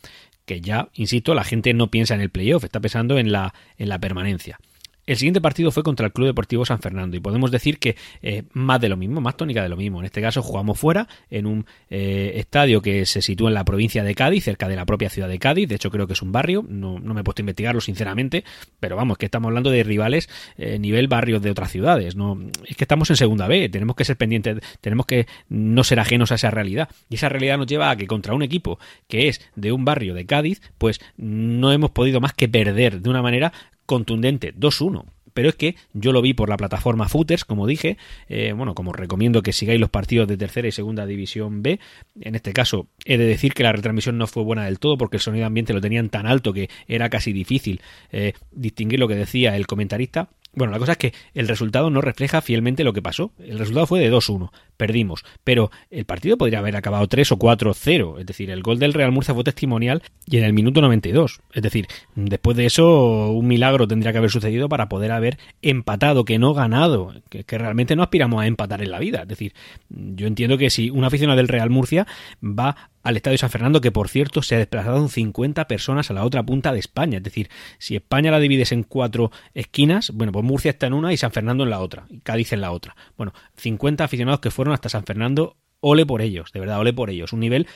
que 0.45 0.61
ya 0.61 0.91
insisto 0.93 1.33
la 1.33 1.45
gente 1.45 1.73
no 1.73 1.91
piensa 1.91 2.15
en 2.15 2.21
el 2.21 2.29
playoff 2.29 2.65
está 2.65 2.81
pensando 2.81 3.17
en 3.19 3.33
la 3.33 3.55
en 3.79 3.89
la 3.89 3.99
permanencia 3.99 4.59
el 5.07 5.17
siguiente 5.17 5.41
partido 5.41 5.71
fue 5.71 5.83
contra 5.83 6.07
el 6.07 6.13
Club 6.13 6.29
Deportivo 6.29 6.65
San 6.65 6.79
Fernando 6.81 7.17
y 7.17 7.21
podemos 7.21 7.51
decir 7.51 7.79
que 7.79 7.97
eh, 8.23 8.45
más 8.53 8.81
de 8.81 8.89
lo 8.89 8.97
mismo, 8.97 9.21
más 9.21 9.37
tónica 9.37 9.63
de 9.63 9.69
lo 9.69 9.77
mismo. 9.77 10.01
En 10.01 10.07
este 10.07 10.21
caso 10.21 10.43
jugamos 10.43 10.79
fuera, 10.79 11.09
en 11.31 11.47
un 11.47 11.67
eh, 11.91 12.33
estadio 12.37 12.81
que 12.81 13.07
se 13.07 13.23
sitúa 13.23 13.49
en 13.49 13.55
la 13.55 13.65
provincia 13.65 14.03
de 14.03 14.15
Cádiz, 14.15 14.45
cerca 14.45 14.69
de 14.69 14.77
la 14.77 14.87
propia 14.87 15.11
ciudad 15.11 15.29
de 15.29 15.39
Cádiz. 15.39 15.69
De 15.69 15.75
hecho, 15.75 15.91
creo 15.91 16.07
que 16.07 16.15
es 16.15 16.23
un 16.23 16.33
barrio, 16.33 16.65
no, 16.69 16.99
me 16.99 17.21
he 17.21 17.25
puesto 17.25 17.41
a 17.41 17.45
investigarlo 17.45 17.81
sinceramente, 17.81 18.45
pero 18.81 18.97
vamos, 18.97 19.19
que 19.19 19.27
estamos 19.27 19.49
hablando 19.49 19.71
de 19.71 19.83
rivales 19.83 20.29
eh, 20.57 20.79
nivel 20.79 21.09
barrios 21.09 21.43
de 21.43 21.51
otras 21.51 21.71
ciudades. 21.71 22.17
No, 22.17 22.39
es 22.67 22.77
que 22.77 22.85
estamos 22.85 23.11
en 23.11 23.17
segunda 23.17 23.47
B, 23.47 23.69
tenemos 23.69 23.97
que 23.97 24.05
ser 24.05 24.17
pendientes, 24.17 24.59
tenemos 24.81 25.07
que 25.07 25.27
no 25.49 25.85
ser 25.85 26.01
ajenos 26.01 26.33
a 26.33 26.37
esa 26.37 26.51
realidad. 26.51 26.89
Y 27.11 27.17
esa 27.17 27.29
realidad 27.29 27.59
nos 27.59 27.67
lleva 27.67 27.91
a 27.91 27.97
que 27.97 28.07
contra 28.07 28.35
un 28.35 28.43
equipo 28.43 28.79
que 29.09 29.29
es 29.29 29.41
de 29.55 29.73
un 29.73 29.85
barrio 29.85 30.15
de 30.15 30.27
Cádiz, 30.27 30.63
pues 30.79 31.01
no 31.17 31.73
hemos 31.73 31.91
podido 31.91 32.21
más 32.21 32.33
que 32.33 32.49
perder 32.49 33.01
de 33.01 33.11
una 33.11 33.23
manera 33.23 33.53
contundente, 33.87 34.55
2-1 34.55 35.05
pero 35.35 35.49
es 35.49 35.57
que 35.57 35.77
yo 35.93 36.13
lo 36.13 36.23
vi 36.23 36.33
por 36.33 36.49
la 36.49 36.57
plataforma 36.57 37.09
Footers, 37.09 37.45
como 37.45 37.67
dije, 37.67 37.99
eh, 38.29 38.53
bueno, 38.57 38.75
como 38.75 38.93
recomiendo 38.93 39.43
que 39.43 39.53
sigáis 39.53 39.81
los 39.81 39.91
partidos 39.91 40.29
de 40.29 40.37
tercera 40.37 40.69
y 40.69 40.73
segunda 40.73 41.05
división 41.05 41.63
B, 41.63 41.81
en 42.21 42.35
este 42.35 42.53
caso 42.53 42.87
he 43.05 43.19
de 43.19 43.27
decir 43.27 43.53
que 43.53 43.65
la 43.65 43.73
retransmisión 43.73 44.17
no 44.17 44.27
fue 44.27 44.45
buena 44.45 44.65
del 44.65 44.79
todo 44.79 44.97
porque 44.97 45.17
el 45.17 45.21
sonido 45.21 45.45
ambiente 45.45 45.75
lo 45.75 45.81
tenían 45.81 46.09
tan 46.09 46.27
alto 46.27 46.53
que 46.53 46.71
era 46.87 47.11
casi 47.11 47.33
difícil 47.33 47.83
eh, 48.13 48.33
distinguir 48.53 49.01
lo 49.01 49.09
que 49.09 49.17
decía 49.17 49.57
el 49.57 49.67
comentarista, 49.67 50.31
bueno, 50.57 50.73
la 50.73 50.79
cosa 50.79 50.93
es 50.93 50.99
que 50.99 51.15
el 51.35 51.49
resultado 51.49 51.91
no 51.91 52.01
refleja 52.01 52.41
fielmente 52.41 52.85
lo 52.85 52.93
que 52.93 53.03
pasó. 53.03 53.33
El 53.39 53.59
resultado 53.59 53.87
fue 53.87 54.01
de 54.01 54.13
2-1, 54.13 54.51
perdimos, 54.77 55.25
pero 55.43 55.71
el 55.91 56.05
partido 56.05 56.37
podría 56.37 56.59
haber 56.59 56.77
acabado 56.77 57.07
3 57.07 57.33
o 57.33 57.39
4-0, 57.39 58.21
es 58.21 58.27
decir, 58.27 58.51
el 58.51 58.63
gol 58.63 58.79
del 58.79 58.93
Real 58.93 59.13
Murcia 59.13 59.35
fue 59.35 59.45
testimonial 59.45 60.03
y 60.27 60.39
en 60.39 60.45
el 60.45 60.53
minuto 60.53 60.81
92. 60.81 61.41
Es 61.53 61.63
decir, 61.63 61.87
después 62.15 62.57
de 62.57 62.67
eso 62.67 63.31
un 63.31 63.47
milagro 63.47 63.87
tendría 63.87 64.13
que 64.13 64.19
haber 64.19 64.31
sucedido 64.31 64.69
para 64.69 64.89
poder 64.89 65.13
haber 65.13 65.39
empatado, 65.63 66.25
que 66.25 66.39
no 66.39 66.55
ganado, 66.55 67.15
que, 67.29 67.45
realmente 67.59 67.97
no 67.97 68.03
aspiramos 68.03 68.43
a 68.43 68.47
empatar 68.47 68.83
en 68.83 68.91
la 68.91 68.99
vida. 68.99 69.23
Es 69.23 69.29
decir, 69.29 69.55
yo 69.89 70.27
entiendo 70.27 70.59
que 70.59 70.71
si 70.71 70.91
una 70.91 71.09
aficionado 71.09 71.37
del 71.37 71.49
Real 71.49 71.71
Murcia 71.71 72.07
va 72.43 72.91
al 73.05 73.17
Estadio 73.17 73.39
San 73.39 73.51
Fernando, 73.51 73.81
que 73.81 73.93
por 73.93 74.09
cierto 74.09 74.43
se 74.43 74.57
ha 74.57 74.59
desplazado 74.59 75.07
50 75.07 75.69
personas 75.69 76.11
a 76.11 76.15
la 76.15 76.25
otra 76.25 76.43
punta 76.43 76.73
de 76.73 76.81
España. 76.81 77.19
Es 77.19 77.23
decir, 77.23 77.51
si 77.79 77.95
España 77.95 78.31
la 78.31 78.41
divides 78.41 78.73
en 78.73 78.83
cuatro 78.83 79.31
esquinas, 79.53 80.11
bueno, 80.11 80.33
pues 80.33 80.45
Murcia 80.45 80.71
está 80.71 80.87
en 80.87 80.95
una 80.95 81.13
y 81.13 81.17
San 81.17 81.31
Fernando 81.31 81.65
en 81.65 81.71
la 81.71 81.81
otra, 81.81 82.07
y 82.09 82.19
Cádiz 82.21 82.53
en 82.53 82.63
la 82.63 82.73
otra. 82.73 82.97
Bueno, 83.17 83.33
50 83.59 84.03
aficionados 84.03 84.41
que 84.41 84.51
fueron 84.51 84.75
hasta 84.75 84.89
San 84.89 85.05
Fernando, 85.05 85.57
ole 85.81 86.07
por 86.07 86.23
ellos, 86.23 86.51
de 86.53 86.61
verdad, 86.61 86.81
ole 86.81 86.93
por 86.93 87.11
ellos. 87.11 87.33
Un 87.33 87.41
nivel 87.41 87.69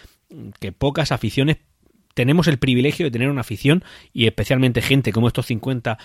que 0.58 0.72
pocas 0.72 1.12
aficiones 1.12 1.58
tenemos 2.14 2.48
el 2.48 2.58
privilegio 2.58 3.06
de 3.06 3.10
tener 3.10 3.28
una 3.28 3.42
afición 3.42 3.84
y 4.12 4.26
especialmente 4.26 4.82
gente 4.82 5.12
como 5.12 5.28
estos 5.28 5.46
50 5.46 5.98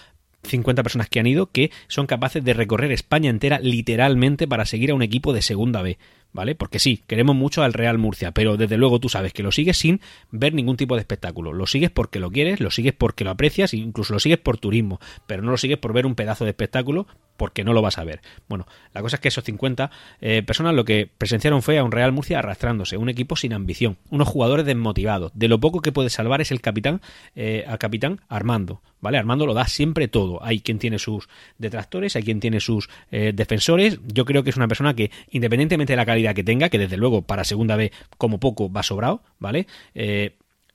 50 0.43 0.83
personas 0.83 1.09
que 1.09 1.21
han 1.21 1.27
ido 1.27 1.47
que 1.51 1.71
son 1.87 2.05
capaces 2.05 2.43
de 2.43 2.53
recorrer 2.53 2.91
España 2.91 3.29
entera 3.29 3.59
literalmente 3.59 4.47
para 4.47 4.65
seguir 4.65 4.91
a 4.91 4.93
un 4.93 5.01
equipo 5.01 5.33
de 5.33 5.41
segunda 5.41 5.81
B. 5.81 5.97
¿vale? 6.33 6.55
Porque 6.55 6.79
sí, 6.79 7.03
queremos 7.07 7.35
mucho 7.35 7.63
al 7.63 7.73
Real 7.73 7.97
Murcia, 7.97 8.31
pero 8.31 8.57
desde 8.57 8.77
luego 8.77 8.99
tú 8.99 9.09
sabes 9.09 9.33
que 9.33 9.43
lo 9.43 9.51
sigues 9.51 9.77
sin 9.77 10.01
ver 10.31 10.53
ningún 10.53 10.77
tipo 10.77 10.95
de 10.95 11.01
espectáculo. 11.01 11.53
Lo 11.53 11.67
sigues 11.67 11.91
porque 11.91 12.19
lo 12.19 12.31
quieres, 12.31 12.59
lo 12.59 12.71
sigues 12.71 12.93
porque 12.93 13.23
lo 13.23 13.31
aprecias, 13.31 13.73
incluso 13.73 14.13
lo 14.13 14.19
sigues 14.19 14.39
por 14.39 14.57
turismo, 14.57 14.99
pero 15.27 15.41
no 15.41 15.51
lo 15.51 15.57
sigues 15.57 15.77
por 15.77 15.93
ver 15.93 16.05
un 16.05 16.15
pedazo 16.15 16.43
de 16.43 16.51
espectáculo 16.51 17.07
porque 17.37 17.63
no 17.63 17.73
lo 17.73 17.81
vas 17.81 17.97
a 17.97 18.03
ver. 18.03 18.21
Bueno, 18.47 18.67
la 18.93 19.01
cosa 19.01 19.17
es 19.17 19.19
que 19.21 19.27
esos 19.27 19.43
50 19.43 19.91
eh, 20.21 20.43
personas 20.43 20.73
lo 20.73 20.85
que 20.85 21.09
presenciaron 21.17 21.61
fue 21.61 21.77
a 21.77 21.83
un 21.83 21.91
Real 21.91 22.11
Murcia 22.11 22.39
arrastrándose, 22.39 22.97
un 22.97 23.09
equipo 23.09 23.35
sin 23.35 23.53
ambición, 23.53 23.97
unos 24.09 24.27
jugadores 24.27 24.65
desmotivados. 24.65 25.31
De 25.35 25.47
lo 25.47 25.59
poco 25.59 25.81
que 25.81 25.91
puede 25.91 26.09
salvar 26.09 26.41
es 26.41 26.51
el 26.51 26.61
capitán, 26.61 27.01
eh, 27.35 27.65
al 27.67 27.79
capitán 27.79 28.21
Armando, 28.27 28.81
¿vale? 29.01 29.17
Armando 29.17 29.45
lo 29.45 29.53
da 29.53 29.67
siempre 29.67 30.07
todo. 30.07 30.43
Hay 30.43 30.61
quien 30.61 30.79
tiene 30.79 30.99
sus 30.99 31.27
detractores, 31.57 32.15
hay 32.15 32.23
quien 32.23 32.39
tiene 32.39 32.59
sus 32.59 32.89
eh, 33.11 33.33
defensores. 33.35 33.99
Yo 34.07 34.25
creo 34.25 34.43
que 34.43 34.49
es 34.49 34.57
una 34.57 34.67
persona 34.67 34.93
que, 34.95 35.11
independientemente 35.29 35.93
de 35.93 35.97
la 35.97 36.05
calidad 36.05 36.22
que 36.33 36.43
tenga, 36.43 36.69
que 36.69 36.79
desde 36.79 36.97
luego 36.97 37.23
para 37.23 37.43
segunda 37.43 37.75
vez 37.75 37.91
como 38.17 38.39
poco 38.39 38.71
va 38.71 38.83
sobrado, 38.83 39.23
¿vale? 39.39 39.67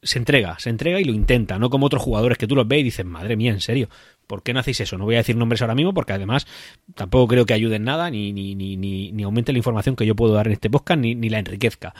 se 0.00 0.18
entrega, 0.18 0.58
se 0.60 0.70
entrega 0.70 1.00
y 1.00 1.04
lo 1.04 1.12
intenta, 1.12 1.58
no 1.58 1.70
como 1.70 1.86
otros 1.86 2.02
jugadores 2.02 2.38
que 2.38 2.46
tú 2.46 2.54
los 2.54 2.68
ves 2.68 2.80
y 2.80 2.84
dices, 2.84 3.04
madre 3.04 3.36
mía, 3.36 3.50
en 3.50 3.60
serio, 3.60 3.88
¿Por 4.28 4.42
qué 4.42 4.52
no 4.52 4.60
hacéis 4.60 4.82
eso? 4.82 4.98
No 4.98 5.06
voy 5.06 5.14
a 5.14 5.18
decir 5.18 5.36
nombres 5.36 5.62
ahora 5.62 5.74
mismo 5.74 5.94
porque 5.94 6.12
además 6.12 6.46
tampoco 6.94 7.28
creo 7.28 7.46
que 7.46 7.54
ayuden 7.54 7.82
nada 7.82 8.10
ni, 8.10 8.34
ni, 8.34 8.54
ni, 8.54 8.76
ni, 8.76 9.22
aumente 9.22 9.52
la 9.52 9.58
información 9.58 9.96
que 9.96 10.04
yo 10.04 10.14
puedo 10.14 10.34
dar 10.34 10.46
en 10.46 10.52
este 10.52 10.68
podcast 10.68 11.00
ni, 11.00 11.14
la 11.30 11.38
enriquezca. 11.38 11.94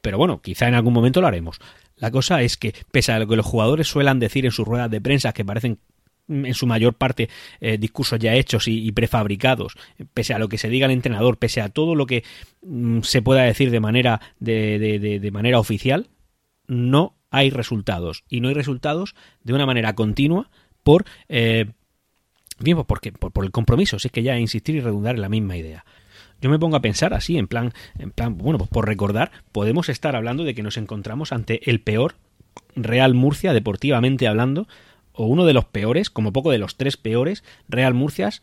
Pero 0.00 0.16
bueno, 0.16 0.40
quizá 0.40 0.66
en 0.66 0.74
algún 0.74 0.94
momento 0.94 1.20
lo 1.20 1.26
haremos. 1.26 1.60
La 1.96 2.10
cosa 2.10 2.40
es 2.40 2.56
que, 2.56 2.74
pese 2.90 3.12
a 3.12 3.18
lo 3.18 3.26
que 3.28 3.36
los 3.36 3.44
jugadores 3.44 3.86
suelan 3.86 4.18
decir 4.18 4.46
en 4.46 4.50
sus 4.50 4.66
ruedas 4.66 4.90
de 4.90 5.02
prensa, 5.02 5.34
que 5.34 5.44
parecen 5.44 5.78
en 6.28 6.54
su 6.54 6.66
mayor 6.66 6.94
parte 6.94 7.28
eh, 7.60 7.78
discursos 7.78 8.18
ya 8.18 8.34
hechos 8.34 8.68
y, 8.68 8.90
prefabricados, 8.92 9.74
pese 10.14 10.34
a 10.34 10.38
lo 10.38 10.48
que 10.48 10.58
se 10.58 10.68
diga 10.68 10.86
el 10.86 10.92
entrenador, 10.92 11.38
pese 11.38 11.60
a 11.60 11.68
todo 11.68 11.94
lo 11.94 12.06
que 12.06 12.24
mm, 12.62 13.00
se 13.02 13.22
pueda 13.22 13.42
decir 13.42 13.70
de 13.70 13.80
manera, 13.80 14.20
de, 14.38 14.78
de, 14.78 15.20
de 15.20 15.30
manera 15.30 15.58
oficial, 15.58 16.08
no 16.66 17.16
hay 17.30 17.50
resultados. 17.50 18.24
Y 18.28 18.40
no 18.40 18.48
hay 18.48 18.54
resultados 18.54 19.14
de 19.42 19.54
una 19.54 19.66
manera 19.66 19.94
continua 19.94 20.50
por... 20.82 21.04
Eh, 21.28 21.66
bien, 22.58 22.76
pues 22.76 22.86
porque, 22.86 23.12
por, 23.12 23.44
el 23.44 23.50
compromiso, 23.50 23.98
si 23.98 24.08
es 24.08 24.12
que 24.12 24.22
ya 24.22 24.38
insistir 24.38 24.76
y 24.76 24.80
redundar 24.80 25.16
en 25.16 25.22
la 25.22 25.28
misma 25.28 25.56
idea 25.56 25.84
yo 26.40 26.50
me 26.50 26.58
pongo 26.60 26.76
a 26.76 26.80
pensar 26.80 27.14
así, 27.14 27.36
en 27.36 27.48
plan, 27.48 27.72
en 27.98 28.12
plan, 28.12 28.38
bueno, 28.38 28.58
pues 28.58 28.70
por 28.70 28.86
recordar, 28.86 29.32
podemos 29.50 29.88
estar 29.88 30.14
hablando 30.14 30.44
de 30.44 30.54
que 30.54 30.62
nos 30.62 30.76
encontramos 30.76 31.32
ante 31.32 31.68
el 31.68 31.80
peor 31.80 32.14
Real 32.76 33.12
Murcia, 33.12 33.52
deportivamente 33.52 34.28
hablando, 34.28 34.68
o 35.18 35.26
uno 35.26 35.44
de 35.44 35.52
los 35.52 35.64
peores, 35.64 36.10
como 36.10 36.32
poco 36.32 36.50
de 36.50 36.58
los 36.58 36.76
tres 36.76 36.96
peores 36.96 37.44
Real 37.68 37.92
Murcias 37.92 38.40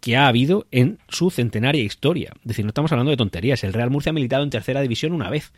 que 0.00 0.16
ha 0.16 0.26
habido 0.26 0.66
en 0.70 0.98
su 1.08 1.30
centenaria 1.30 1.84
historia. 1.84 2.32
Es 2.36 2.48
decir, 2.48 2.64
no 2.64 2.70
estamos 2.70 2.90
hablando 2.90 3.10
de 3.10 3.18
tonterías. 3.18 3.62
El 3.64 3.74
Real 3.74 3.90
Murcia 3.90 4.10
ha 4.10 4.14
militado 4.14 4.42
en 4.42 4.48
tercera 4.48 4.80
división 4.80 5.12
una 5.12 5.28
vez 5.28 5.52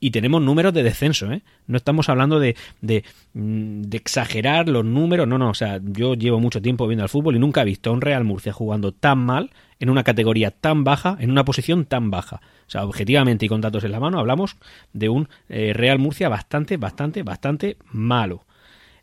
y 0.00 0.10
tenemos 0.10 0.40
números 0.40 0.72
de 0.72 0.82
descenso, 0.82 1.30
¿eh? 1.30 1.42
No 1.66 1.76
estamos 1.76 2.08
hablando 2.08 2.40
de, 2.40 2.56
de, 2.80 3.04
mm, 3.34 3.82
de, 3.82 3.96
exagerar 3.98 4.68
los 4.68 4.84
números, 4.84 5.28
no, 5.28 5.38
no, 5.38 5.50
o 5.50 5.54
sea, 5.54 5.78
yo 5.80 6.14
llevo 6.14 6.40
mucho 6.40 6.60
tiempo 6.62 6.88
viendo 6.88 7.04
al 7.04 7.08
fútbol 7.08 7.36
y 7.36 7.38
nunca 7.38 7.62
he 7.62 7.66
visto 7.66 7.90
a 7.90 7.92
un 7.92 8.00
Real 8.00 8.24
Murcia 8.24 8.52
jugando 8.52 8.92
tan 8.92 9.18
mal, 9.18 9.50
en 9.78 9.90
una 9.90 10.02
categoría 10.04 10.50
tan 10.50 10.84
baja, 10.84 11.16
en 11.20 11.30
una 11.30 11.44
posición 11.44 11.84
tan 11.84 12.10
baja. 12.10 12.40
O 12.66 12.70
sea, 12.70 12.84
objetivamente 12.84 13.46
y 13.46 13.48
con 13.48 13.60
datos 13.60 13.84
en 13.84 13.92
la 13.92 14.00
mano, 14.00 14.18
hablamos 14.18 14.56
de 14.92 15.08
un 15.08 15.28
eh, 15.48 15.72
Real 15.74 15.98
Murcia 15.98 16.28
bastante, 16.28 16.78
bastante, 16.78 17.22
bastante 17.22 17.76
malo. 17.92 18.44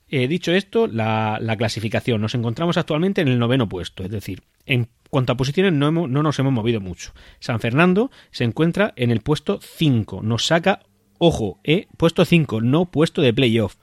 Eh, 0.10 0.28
dicho 0.28 0.52
esto, 0.52 0.88
la, 0.88 1.38
la, 1.40 1.56
clasificación. 1.56 2.20
Nos 2.20 2.36
encontramos 2.36 2.78
actualmente 2.78 3.22
en 3.22 3.28
el 3.28 3.38
noveno 3.38 3.70
puesto, 3.70 4.04
es 4.04 4.10
decir, 4.10 4.42
en 4.66 4.88
cuanto 5.10 5.34
a 5.34 5.38
posiciones 5.38 5.74
no, 5.74 5.88
hemos, 5.88 6.10
no 6.10 6.24
nos 6.24 6.40
hemos 6.40 6.54
movido 6.54 6.82
mucho. 6.82 7.14
San 7.40 7.60
Fernando 7.60 8.10
se 8.32 8.44
encuentra 8.44 8.94
en 8.96 9.12
el 9.12 9.22
puesto 9.22 9.60
5, 9.62 10.22
nos 10.24 10.46
saca 10.48 10.82
Ojo, 11.22 11.60
eh, 11.66 11.88
puesto 11.98 12.24
5, 12.24 12.62
no 12.62 12.86
puesto 12.86 13.22
de 13.22 13.34
playoff. 13.34 13.76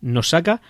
Nos 0.00 0.30
saca 0.30 0.60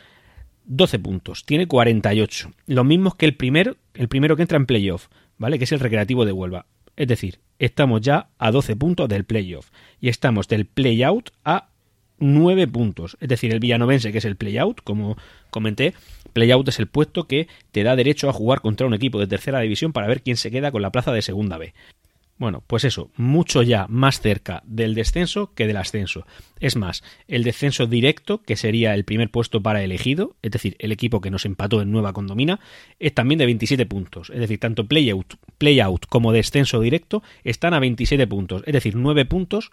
12 0.66 0.99
puntos, 0.99 1.46
tiene 1.46 1.66
48. 1.66 2.53
Los 2.66 2.85
mismos 2.85 3.14
que 3.14 3.25
el, 3.25 3.35
primer, 3.35 3.79
el 3.94 4.09
primero 4.09 4.37
que 4.37 4.42
entra 4.42 4.59
en 4.59 4.66
playoff, 4.66 5.09
¿vale? 5.38 5.57
Que 5.57 5.64
es 5.64 5.73
el 5.73 5.81
Recreativo 5.81 6.27
de 6.27 6.33
Huelva. 6.33 6.66
Es 6.94 7.09
decir, 7.09 7.40
estamos 7.59 8.03
ya 8.03 8.29
a 8.37 8.51
12 8.51 8.77
puntos 8.77 9.09
del 9.09 9.25
playoff. 9.25 9.70
Y 9.99 10.11
estamos 10.11 10.46
del 10.46 10.66
playout 10.66 11.31
a 11.42 11.69
9 12.20 12.68
puntos. 12.68 13.16
Es 13.20 13.28
decir, 13.28 13.52
el 13.52 13.61
Villanovense, 13.61 14.12
que 14.12 14.18
es 14.18 14.24
el 14.24 14.37
playout, 14.37 14.83
como 14.83 15.16
comenté, 15.50 15.94
playout 16.33 16.68
es 16.68 16.78
el 16.78 16.87
puesto 16.87 17.26
que 17.26 17.48
te 17.72 17.83
da 17.83 17.96
derecho 17.96 18.28
a 18.28 18.33
jugar 18.33 18.61
contra 18.61 18.87
un 18.87 18.94
equipo 18.94 19.18
de 19.18 19.26
tercera 19.26 19.61
división 19.61 19.92
para 19.92 20.06
ver 20.06 20.22
quién 20.22 20.37
se 20.37 20.50
queda 20.50 20.70
con 20.70 20.83
la 20.83 20.92
plaza 20.92 21.12
de 21.12 21.22
segunda 21.22 21.59
B. 21.59 21.74
Bueno, 22.40 22.64
pues 22.66 22.85
eso, 22.85 23.11
mucho 23.18 23.62
ya 23.62 23.87
más 23.90 24.22
cerca 24.22 24.62
del 24.64 24.94
descenso 24.94 25.52
que 25.54 25.66
del 25.66 25.76
ascenso. 25.76 26.26
Es 26.59 26.74
más, 26.74 27.04
el 27.28 27.44
descenso 27.44 27.87
directo, 27.87 28.40
que 28.40 28.56
sería 28.56 28.94
el 28.94 29.04
primer 29.04 29.30
puesto 29.30 29.62
para 29.62 29.85
elegido, 29.85 30.37
es 30.40 30.50
decir, 30.50 30.74
el 30.78 30.90
equipo 30.90 31.20
que 31.20 31.30
nos 31.30 31.44
empató 31.44 31.83
en 31.83 31.90
Nueva 31.90 32.14
Condomina, 32.14 32.59
es 32.98 33.12
también 33.12 33.40
de 33.40 33.44
27 33.44 33.85
puntos. 33.85 34.30
Es 34.30 34.40
decir, 34.40 34.59
tanto 34.59 34.87
playout, 34.87 35.35
out 35.83 36.06
como 36.09 36.33
descenso 36.33 36.80
directo 36.80 37.22
están 37.44 37.74
a 37.74 37.78
27 37.78 38.26
puntos. 38.26 38.62
Es 38.64 38.72
decir, 38.72 38.96
9 38.96 39.26
puntos 39.26 39.70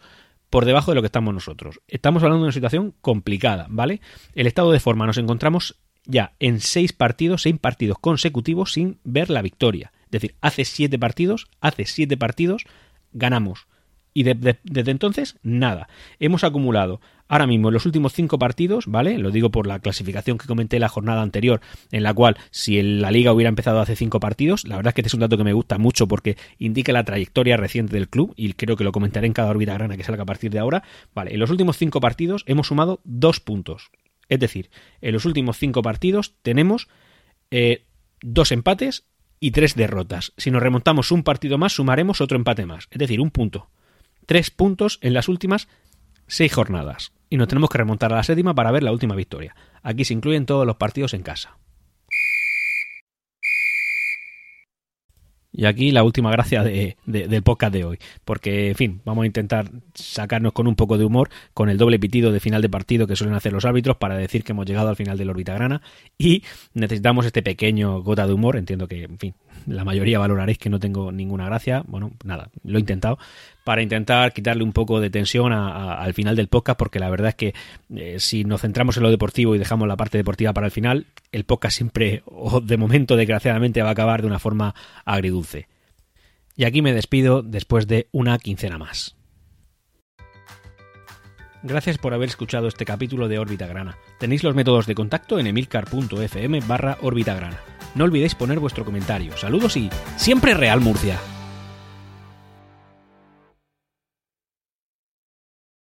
por 0.49 0.65
debajo 0.65 0.91
de 0.91 0.95
lo 0.95 1.01
que 1.01 1.07
estamos 1.07 1.33
nosotros. 1.33 1.81
Estamos 1.87 2.23
hablando 2.23 2.43
de 2.43 2.47
una 2.47 2.53
situación 2.53 2.93
complicada, 3.01 3.67
¿vale? 3.69 4.01
El 4.33 4.47
estado 4.47 4.71
de 4.71 4.79
forma 4.79 5.05
nos 5.05 5.17
encontramos 5.17 5.75
ya 6.05 6.33
en 6.39 6.61
6 6.61 6.93
partidos, 6.93 7.41
6 7.43 7.59
partidos 7.59 7.97
consecutivos 7.99 8.73
sin 8.73 8.99
ver 9.03 9.29
la 9.29 9.41
victoria. 9.41 9.91
Es 10.07 10.11
decir, 10.11 10.35
hace 10.39 10.63
siete 10.63 10.97
partidos, 10.97 11.47
hace 11.59 11.85
siete 11.85 12.15
partidos, 12.15 12.63
ganamos. 13.11 13.67
Y 14.17 14.23
desde 14.23 14.89
entonces, 14.89 15.37
nada. 15.43 15.89
Hemos 16.19 16.43
acumulado 16.43 17.01
ahora 17.27 17.45
mismo 17.45 17.67
en 17.69 17.75
los 17.75 17.85
últimos 17.85 18.13
cinco 18.13 18.39
partidos, 18.39 18.87
¿vale? 18.87 19.19
Lo 19.19 19.29
digo 19.29 19.51
por 19.51 19.67
la 19.67 19.77
clasificación 19.77 20.39
que 20.39 20.47
comenté 20.47 20.79
la 20.79 20.89
jornada 20.89 21.21
anterior, 21.21 21.61
en 21.91 22.01
la 22.01 22.15
cual 22.15 22.35
si 22.49 22.81
la 22.81 23.11
liga 23.11 23.31
hubiera 23.31 23.49
empezado 23.49 23.79
hace 23.79 23.95
cinco 23.95 24.19
partidos, 24.19 24.67
la 24.67 24.75
verdad 24.75 24.89
es 24.89 24.95
que 24.95 25.01
este 25.01 25.09
es 25.09 25.13
un 25.13 25.19
dato 25.19 25.37
que 25.37 25.43
me 25.43 25.53
gusta 25.53 25.77
mucho 25.77 26.07
porque 26.07 26.35
indica 26.57 26.91
la 26.93 27.03
trayectoria 27.03 27.57
reciente 27.57 27.93
del 27.93 28.09
club 28.09 28.33
y 28.35 28.53
creo 28.53 28.75
que 28.75 28.83
lo 28.83 28.91
comentaré 28.91 29.27
en 29.27 29.33
cada 29.33 29.51
órbita 29.51 29.75
grana 29.75 29.97
que 29.97 30.03
salga 30.03 30.23
a 30.23 30.25
partir 30.25 30.49
de 30.49 30.57
ahora. 30.57 30.81
Vale, 31.13 31.35
en 31.35 31.39
los 31.39 31.51
últimos 31.51 31.77
cinco 31.77 32.01
partidos 32.01 32.43
hemos 32.47 32.69
sumado 32.69 33.01
dos 33.03 33.39
puntos. 33.39 33.91
Es 34.29 34.39
decir, 34.39 34.71
en 35.01 35.13
los 35.13 35.25
últimos 35.25 35.59
cinco 35.59 35.83
partidos 35.83 36.33
tenemos 36.41 36.87
eh, 37.51 37.83
dos 38.23 38.51
empates 38.51 39.03
y 39.39 39.51
tres 39.51 39.75
derrotas. 39.75 40.33
Si 40.37 40.49
nos 40.49 40.63
remontamos 40.63 41.11
un 41.11 41.21
partido 41.21 41.59
más, 41.59 41.73
sumaremos 41.73 42.19
otro 42.19 42.35
empate 42.35 42.65
más, 42.65 42.87
es 42.89 42.97
decir, 42.97 43.21
un 43.21 43.29
punto. 43.29 43.69
Tres 44.27 44.51
puntos 44.51 44.99
en 45.01 45.13
las 45.13 45.29
últimas 45.29 45.69
seis 46.27 46.53
jornadas. 46.53 47.13
Y 47.29 47.37
nos 47.37 47.47
tenemos 47.47 47.69
que 47.69 47.77
remontar 47.77 48.11
a 48.11 48.17
la 48.17 48.23
séptima 48.23 48.53
para 48.53 48.71
ver 48.71 48.83
la 48.83 48.91
última 48.91 49.15
victoria. 49.15 49.55
Aquí 49.81 50.03
se 50.03 50.13
incluyen 50.13 50.45
todos 50.45 50.67
los 50.67 50.75
partidos 50.75 51.13
en 51.13 51.23
casa. 51.23 51.57
Y 55.53 55.65
aquí 55.65 55.91
la 55.91 56.03
última 56.03 56.29
gracia 56.29 56.61
de, 56.61 56.97
del 57.05 57.41
podcast 57.41 57.73
de 57.73 57.83
hoy, 57.83 57.97
porque, 58.25 58.67
en 58.67 58.75
fin, 58.75 59.01
vamos 59.05 59.23
a 59.23 59.25
intentar 59.25 59.71
sacarnos 59.95 60.53
con 60.53 60.67
un 60.67 60.75
poco 60.75 60.99
de 60.99 61.05
humor 61.05 61.29
con 61.55 61.69
el 61.69 61.79
doble 61.79 61.97
pitido 61.97 62.31
de 62.31 62.39
final 62.39 62.61
de 62.61 62.69
partido 62.69 63.07
que 63.07 63.15
suelen 63.15 63.35
hacer 63.35 63.53
los 63.53 63.65
árbitros 63.65 63.97
para 63.97 64.17
decir 64.17 64.43
que 64.43 64.51
hemos 64.51 64.67
llegado 64.67 64.89
al 64.89 64.95
final 64.95 65.17
del 65.17 65.31
órbita 65.31 65.55
grana 65.55 65.81
y 66.15 66.43
necesitamos 66.75 67.25
este 67.25 67.41
pequeño 67.41 68.03
gota 68.03 68.27
de 68.27 68.33
humor, 68.33 68.55
entiendo 68.55 68.87
que, 68.87 69.05
en 69.05 69.17
fin, 69.17 69.33
la 69.65 69.83
mayoría 69.83 70.19
valoraréis 70.19 70.59
que 70.59 70.69
no 70.69 70.79
tengo 70.79 71.11
ninguna 71.11 71.45
gracia, 71.45 71.83
bueno, 71.87 72.11
nada, 72.23 72.51
lo 72.63 72.77
he 72.77 72.81
intentado, 72.81 73.17
para 73.67 73.81
intentar 73.81 74.31
quitarle 74.31 74.63
un 74.63 74.71
poco 74.71 75.01
de 75.01 75.09
tensión 75.09 75.51
al 75.51 76.13
final 76.13 76.37
del 76.37 76.47
podcast, 76.47 76.79
porque 76.79 76.99
la 76.99 77.09
verdad 77.09 77.27
es 77.27 77.35
que 77.35 77.53
eh, 77.93 78.15
si 78.17 78.45
nos 78.45 78.61
centramos 78.61 78.95
en 78.95 79.03
lo 79.03 79.11
deportivo 79.11 79.55
y 79.55 79.59
dejamos 79.59 79.89
la 79.89 79.97
parte 79.97 80.17
deportiva 80.17 80.53
para 80.53 80.67
el 80.67 80.71
final, 80.71 81.07
el 81.33 81.43
podcast 81.43 81.75
siempre, 81.75 82.23
o 82.27 82.61
de 82.61 82.77
momento 82.77 83.17
desgraciadamente, 83.17 83.81
va 83.81 83.89
a 83.89 83.91
acabar 83.91 84.21
de 84.21 84.27
una 84.27 84.39
forma 84.39 84.73
agridulce. 85.03 85.67
Y 86.55 86.63
aquí 86.63 86.81
me 86.81 86.93
despido 86.93 87.41
después 87.41 87.87
de 87.87 88.07
una 88.13 88.39
quincena 88.39 88.77
más. 88.77 89.17
Gracias 91.61 91.97
por 91.97 92.13
haber 92.13 92.29
escuchado 92.29 92.69
este 92.69 92.85
capítulo 92.85 93.27
de 93.27 93.37
Órbita 93.37 93.67
Grana. 93.67 93.97
Tenéis 94.17 94.45
los 94.45 94.55
métodos 94.55 94.87
de 94.87 94.95
contacto 94.95 95.39
en 95.39 95.47
emilcar.fm 95.47 96.61
barra. 96.61 96.97
No 97.95 98.05
olvidéis 98.05 98.33
poner 98.33 98.61
vuestro 98.61 98.85
comentario. 98.85 99.35
Saludos 99.35 99.75
y 99.75 99.89
siempre 100.15 100.53
Real 100.53 100.79
Murcia. 100.79 101.19